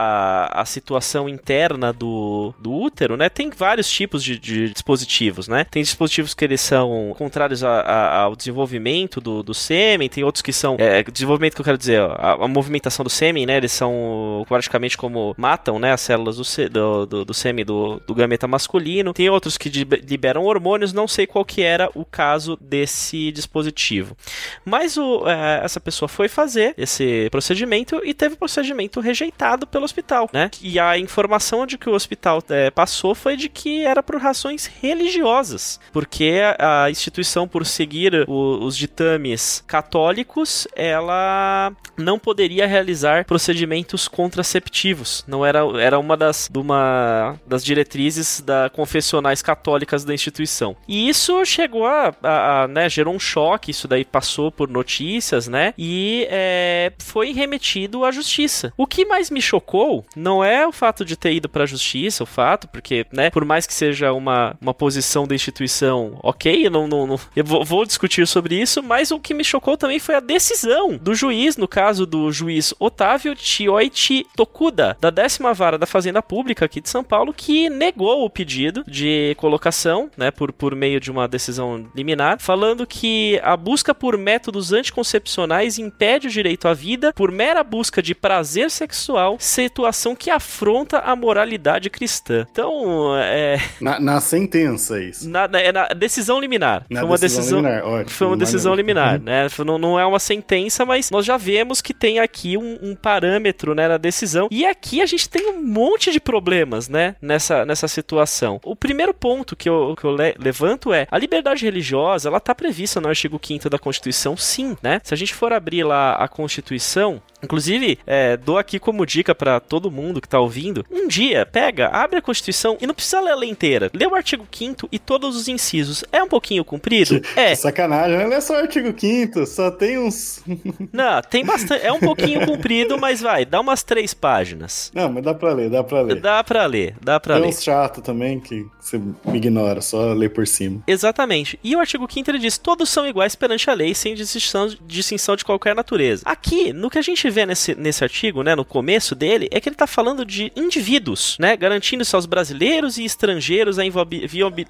a, 0.56 0.62
a, 0.62 0.66
situação 0.66 1.28
interna 1.28 1.92
do, 1.92 2.54
do 2.58 2.72
útero, 2.72 3.18
né? 3.18 3.30
Tem 3.30 3.50
vários 3.50 3.90
tipos 3.90 4.24
de, 4.24 4.40
de 4.40 4.70
dispositivos, 4.70 5.48
né? 5.48 5.66
Tem 5.70 5.84
dispositivos 5.84 6.34
que 6.34 6.46
eles 6.46 6.62
são 6.62 7.14
contrários 7.18 7.64
a, 7.64 7.82
a, 7.82 8.18
ao 8.22 8.36
desenvolvimento 8.36 9.20
do, 9.20 9.44
do 9.44 9.54
sêmen, 9.54 10.10
tem 10.10 10.24
outros 10.24 10.42
que 10.42 10.54
são. 10.54 10.78
É, 10.80 11.04
desenvolvimento 11.04 11.56
que 11.56 11.62
eu 11.62 11.66
quero 11.66 11.78
dizer, 11.78 12.02
a, 12.02 12.48
movimentação 12.48 13.04
do 13.04 13.10
sêmen, 13.10 13.46
né? 13.46 13.58
Eles 13.58 13.72
são 13.72 14.46
praticamente 14.48 14.98
como 14.98 15.36
matam, 15.38 15.78
né? 15.78 15.92
As 15.92 16.02
células 16.02 16.38
do, 16.38 16.70
do, 16.70 17.06
do, 17.06 17.26
do 17.26 17.34
sêmen 17.34 17.66
do, 17.66 18.02
do 18.08 18.16
gameta 18.16 18.48
masculino. 18.48 19.14
Tem 19.14 19.30
outros 19.30 19.58
que 19.58 19.70
liberam 19.70 20.44
hormônios, 20.44 20.94
não 20.94 21.08
sei 21.08 21.28
qual 21.28 21.44
que 21.44 21.62
era 21.62 21.90
o 21.96 22.06
caso 22.06 22.58
desse 22.62 23.32
dispositivo. 23.32 24.16
Mas 24.64 24.98
o, 24.98 25.28
é, 25.28 25.62
essa 25.64 25.80
pessoa 25.80 26.08
foi 26.08 26.28
fazer 26.28 26.74
esse 26.78 27.30
procedimento 27.30 28.02
e 28.04 28.14
teve 28.14 28.36
o 28.36 28.38
procedimento 28.38 29.00
rejeitado 29.00 29.66
pelo 29.68 29.86
hospital, 29.86 30.30
né? 30.32 30.50
E 30.62 30.80
a 30.80 30.98
informação 30.98 31.66
de 31.66 31.78
que 31.78 31.90
o 31.90 31.94
hospital 31.94 32.44
é, 32.50 32.70
passou 32.70 33.16
foi 33.16 33.36
de 33.36 33.50
que 33.50 33.84
era 33.86 34.02
por 34.04 34.18
razões 34.18 34.72
religiosas, 34.82 35.80
porque 35.92 36.40
a, 36.60 36.90
instituição, 36.90 37.48
por 37.48 37.66
seguir 37.66 38.26
o, 38.28 38.64
os 38.64 38.78
ditames 38.78 39.64
católicos, 39.68 40.68
ela 40.76 41.72
não 41.98 42.18
poderia 42.18 42.68
realizar 42.68 43.26
procedimentos 43.26 44.08
contraceptivos. 44.08 45.24
Não 45.28 45.46
era, 45.46 45.60
era 45.80 46.00
uma 46.00 46.18
das, 46.18 46.50
uma 46.56 47.40
das 47.46 47.64
diretrizes 47.64 48.42
da 48.42 48.70
confessionais 48.70 49.42
católicas 49.42 50.04
da 50.04 50.14
instituição. 50.14 50.76
E 50.88 51.10
isso 51.10 51.44
chegou 51.46 51.86
a, 51.86 52.14
a 52.24 52.51
né, 52.70 52.90
gerou 52.90 53.14
um 53.14 53.20
choque, 53.20 53.72
isso 53.72 53.88
daí 53.88 54.06
passou 54.06 54.52
por 54.52 54.70
notícias, 54.70 55.48
né? 55.48 55.74
E 55.78 56.28
é, 56.30 56.92
foi 57.00 57.32
remetido 57.32 58.06
à 58.06 58.12
justiça. 58.12 58.74
O 58.78 58.88
que 58.88 59.06
mais 59.06 59.30
me 59.30 59.42
chocou 59.42 60.06
não 60.16 60.44
é 60.44 60.66
o 60.68 60.72
fato 60.72 61.04
de 61.06 61.16
ter 61.16 61.34
ido 61.34 61.50
para 61.50 61.64
a 61.64 61.68
justiça, 61.68 62.24
o 62.24 62.28
fato, 62.28 62.68
porque, 62.68 63.06
né, 63.12 63.30
por 63.30 63.46
mais 63.46 63.66
que 63.66 63.74
seja 63.74 64.12
uma, 64.14 64.56
uma 64.62 64.74
posição 64.74 65.28
da 65.28 65.36
instituição, 65.36 66.18
ok, 66.22 66.68
eu 66.68 66.72
não, 66.72 66.88
não, 66.88 67.08
não 67.08 67.20
eu 67.36 67.44
vou, 67.44 67.64
vou, 67.64 67.86
discutir 67.86 68.28
sobre 68.28 68.60
isso, 68.60 68.82
mas 68.82 69.12
o 69.12 69.20
que 69.20 69.34
me 69.34 69.44
chocou 69.44 69.78
também 69.78 70.00
foi 70.00 70.16
a 70.16 70.20
decisão 70.20 70.98
do 70.98 71.14
juiz, 71.14 71.58
no 71.58 71.68
caso 71.68 72.06
do 72.06 72.32
juiz 72.32 72.74
Otávio 72.80 73.36
Chioichi 73.38 74.26
Tokuda, 74.36 74.98
da 75.00 75.10
décima 75.10 75.54
vara 75.54 75.78
da 75.78 75.86
Fazenda 75.86 76.22
Pública 76.22 76.66
aqui 76.66 76.82
de 76.82 76.90
São 76.90 77.04
Paulo, 77.04 77.34
que 77.34 77.70
negou 77.70 78.26
o 78.26 78.30
pedido 78.30 78.84
de 78.88 79.36
colocação, 79.38 80.10
né, 80.18 80.32
por, 80.32 80.52
por 80.52 80.76
meio 80.76 81.00
de 81.00 81.12
uma 81.12 81.28
decisão 81.28 81.88
liminar, 81.96 82.40
falando 82.42 82.88
que 82.88 83.40
a 83.44 83.56
busca 83.56 83.94
por 83.94 84.18
métodos 84.18 84.74
anticoncepcionais 84.74 85.78
impede 85.78 86.28
o 86.28 86.32
direito 86.32 86.68
à 86.68 86.74
vida 86.74 87.14
por 87.14 87.32
mera 87.32 87.64
busca 87.64 88.02
de 88.02 88.16
prazer 88.16 88.72
sexual, 88.72 89.38
situação 89.40 90.16
que 90.16 90.30
afronta 90.30 91.00
a 91.00 91.16
moralidade 91.16 91.90
cristã. 91.90 92.48
Então, 92.52 93.16
é. 93.18 93.58
Na, 93.80 94.00
na 94.00 94.20
sentença, 94.22 95.02
isso. 95.02 95.30
Na, 95.30 95.44
é 95.54 95.72
na 95.72 95.88
decisão 95.90 96.40
liminar. 96.40 96.86
Na 96.90 97.02
foi 97.02 97.10
uma 97.10 97.18
decisão 97.18 97.42
decisão. 97.42 97.60
liminar, 97.62 97.86
ótimo, 97.86 98.10
foi 98.10 98.28
uma 98.28 98.38
decisão 98.38 98.72
maneiro. 98.72 98.88
liminar, 98.88 99.18
Uhum. 99.20 99.24
né? 99.24 99.48
Não, 99.66 99.78
não 99.78 100.00
é 100.00 100.06
uma 100.06 100.20
sentença, 100.20 100.86
mas 100.86 101.12
nós 101.12 101.26
já 101.26 101.38
vemos 101.38 101.82
que 101.82 101.94
tem 101.94 102.20
aqui 102.20 102.58
um, 102.58 102.80
um 102.82 102.96
parâmetro 102.96 103.76
né, 103.76 103.88
na 103.88 103.98
decisão. 103.98 104.48
E 104.50 104.66
aqui 104.66 105.02
a 105.02 105.06
gente 105.06 105.30
tem 105.30 105.48
um 105.52 105.62
monte 105.62 106.12
de 106.12 106.20
problemas, 106.20 106.90
né? 106.90 107.16
Nessa, 107.22 107.66
nessa 107.66 107.88
situação. 107.88 108.60
O 108.64 108.76
primeiro 108.76 109.14
ponto 109.14 109.56
que 109.56 109.70
eu, 109.70 109.96
que 109.96 110.04
eu 110.06 110.12
le- 110.16 110.36
levanto 110.40 110.92
é 110.94 111.06
a 111.12 111.18
liberdade 111.18 111.64
religiosa, 111.66 112.31
ela 112.32 112.40
tá 112.40 112.56
prevista 112.56 113.00
no 113.00 113.08
artigo 113.08 113.40
5 113.42 113.70
da 113.70 113.78
Constituição, 113.78 114.36
sim, 114.36 114.76
né? 114.82 115.02
Se 115.04 115.14
a 115.14 115.18
gente 115.18 115.34
for 115.34 115.54
abrir 115.54 115.84
lá 115.84 116.14
a 116.14 116.28
Constituição, 116.28 117.22
Inclusive, 117.44 117.98
é, 118.06 118.38
dou 118.38 118.58
aqui 118.58 118.80
como 118.80 119.06
dica 119.06 119.34
pra 119.34 119.60
todo 119.60 119.92
mundo 119.92 120.22
que 120.22 120.30
tá 120.30 120.40
ouvindo: 120.40 120.86
um 120.92 121.08
dia, 121.08 121.46
pega, 121.46 121.88
abre 121.88 122.20
a 122.20 122.22
Constituição 122.22 122.78
e 122.80 122.88
não 122.88 122.94
precisa 122.94 123.20
ler 123.20 123.32
ela 123.32 123.46
inteira. 123.46 123.90
Lê 123.94 124.06
o 124.06 124.16
artigo 124.16 124.46
5 124.52 124.88
e 124.92 125.00
todos 125.00 125.36
os 125.36 125.48
incisos. 125.48 126.04
É 126.12 126.22
um 126.22 126.28
pouquinho 126.28 126.64
comprido? 126.64 127.22
É. 127.36 127.56
Sacanagem, 127.56 128.18
não 128.18 128.34
é 128.34 128.42
só 128.42 128.54
o 128.54 128.58
artigo 128.58 128.94
5 128.98 129.46
só 129.46 129.72
tem 129.72 129.98
uns. 129.98 130.44
Não, 130.92 131.22
tem 131.22 131.46
bastante. 131.46 131.86
É 131.86 131.92
um 131.92 132.00
pouquinho 132.00 132.46
comprido, 132.46 133.00
mas 133.00 133.22
vai, 133.22 133.46
dá 133.46 133.60
umas 133.60 133.84
três 133.84 134.14
páginas. 134.14 134.92
Não, 134.94 135.10
mas 135.10 135.24
dá 135.24 135.34
pra 135.34 135.54
ler, 135.54 135.70
dá 135.70 135.84
pra 135.84 136.02
ler. 136.02 136.20
Dá 136.20 136.44
pra 136.44 136.66
ler, 136.66 136.96
dá 137.02 137.20
pra 137.20 137.36
Tem 137.36 137.44
ler. 137.44 137.50
uns 137.50 137.64
chato 137.64 138.02
também 138.02 138.40
que 138.40 138.66
você 138.80 138.98
me 139.00 139.38
ignora, 139.38 139.82
só 139.82 140.14
lê 140.14 140.28
por 140.28 140.46
cima. 140.46 140.84
Exatamente. 140.86 141.58
E 141.64 141.76
o 141.76 141.80
artigo 141.80 142.06
5 142.12 142.21
ele 142.30 142.40
diz: 142.40 142.58
todos 142.58 142.90
são 142.90 143.08
iguais 143.08 143.36
perante 143.36 143.70
a 143.70 143.74
lei, 143.74 143.94
sem 143.94 144.14
distinção, 144.14 144.70
distinção 144.86 145.36
de 145.36 145.46
qualquer 145.46 145.76
natureza. 145.76 146.24
Aqui, 146.26 146.74
no 146.74 146.90
que 146.90 147.00
a 147.00 147.02
gente 147.02 147.30
vê 147.30 147.46
nesse, 147.46 147.74
nesse 147.76 148.04
artigo, 148.04 148.44
né, 148.44 148.56
no 148.56 148.66
começo 148.66 149.16
dele, 149.16 149.48
é 149.52 149.60
que 149.60 149.70
ele 149.70 149.76
tá 149.76 149.88
falando 149.88 150.26
de 150.26 150.52
indivíduos, 150.56 151.38
né, 151.40 151.56
garantindo-se 151.56 152.16
aos 152.16 152.26
brasileiros 152.26 152.98
e 152.98 153.06
estrangeiros 153.06 153.80
a 153.80 153.84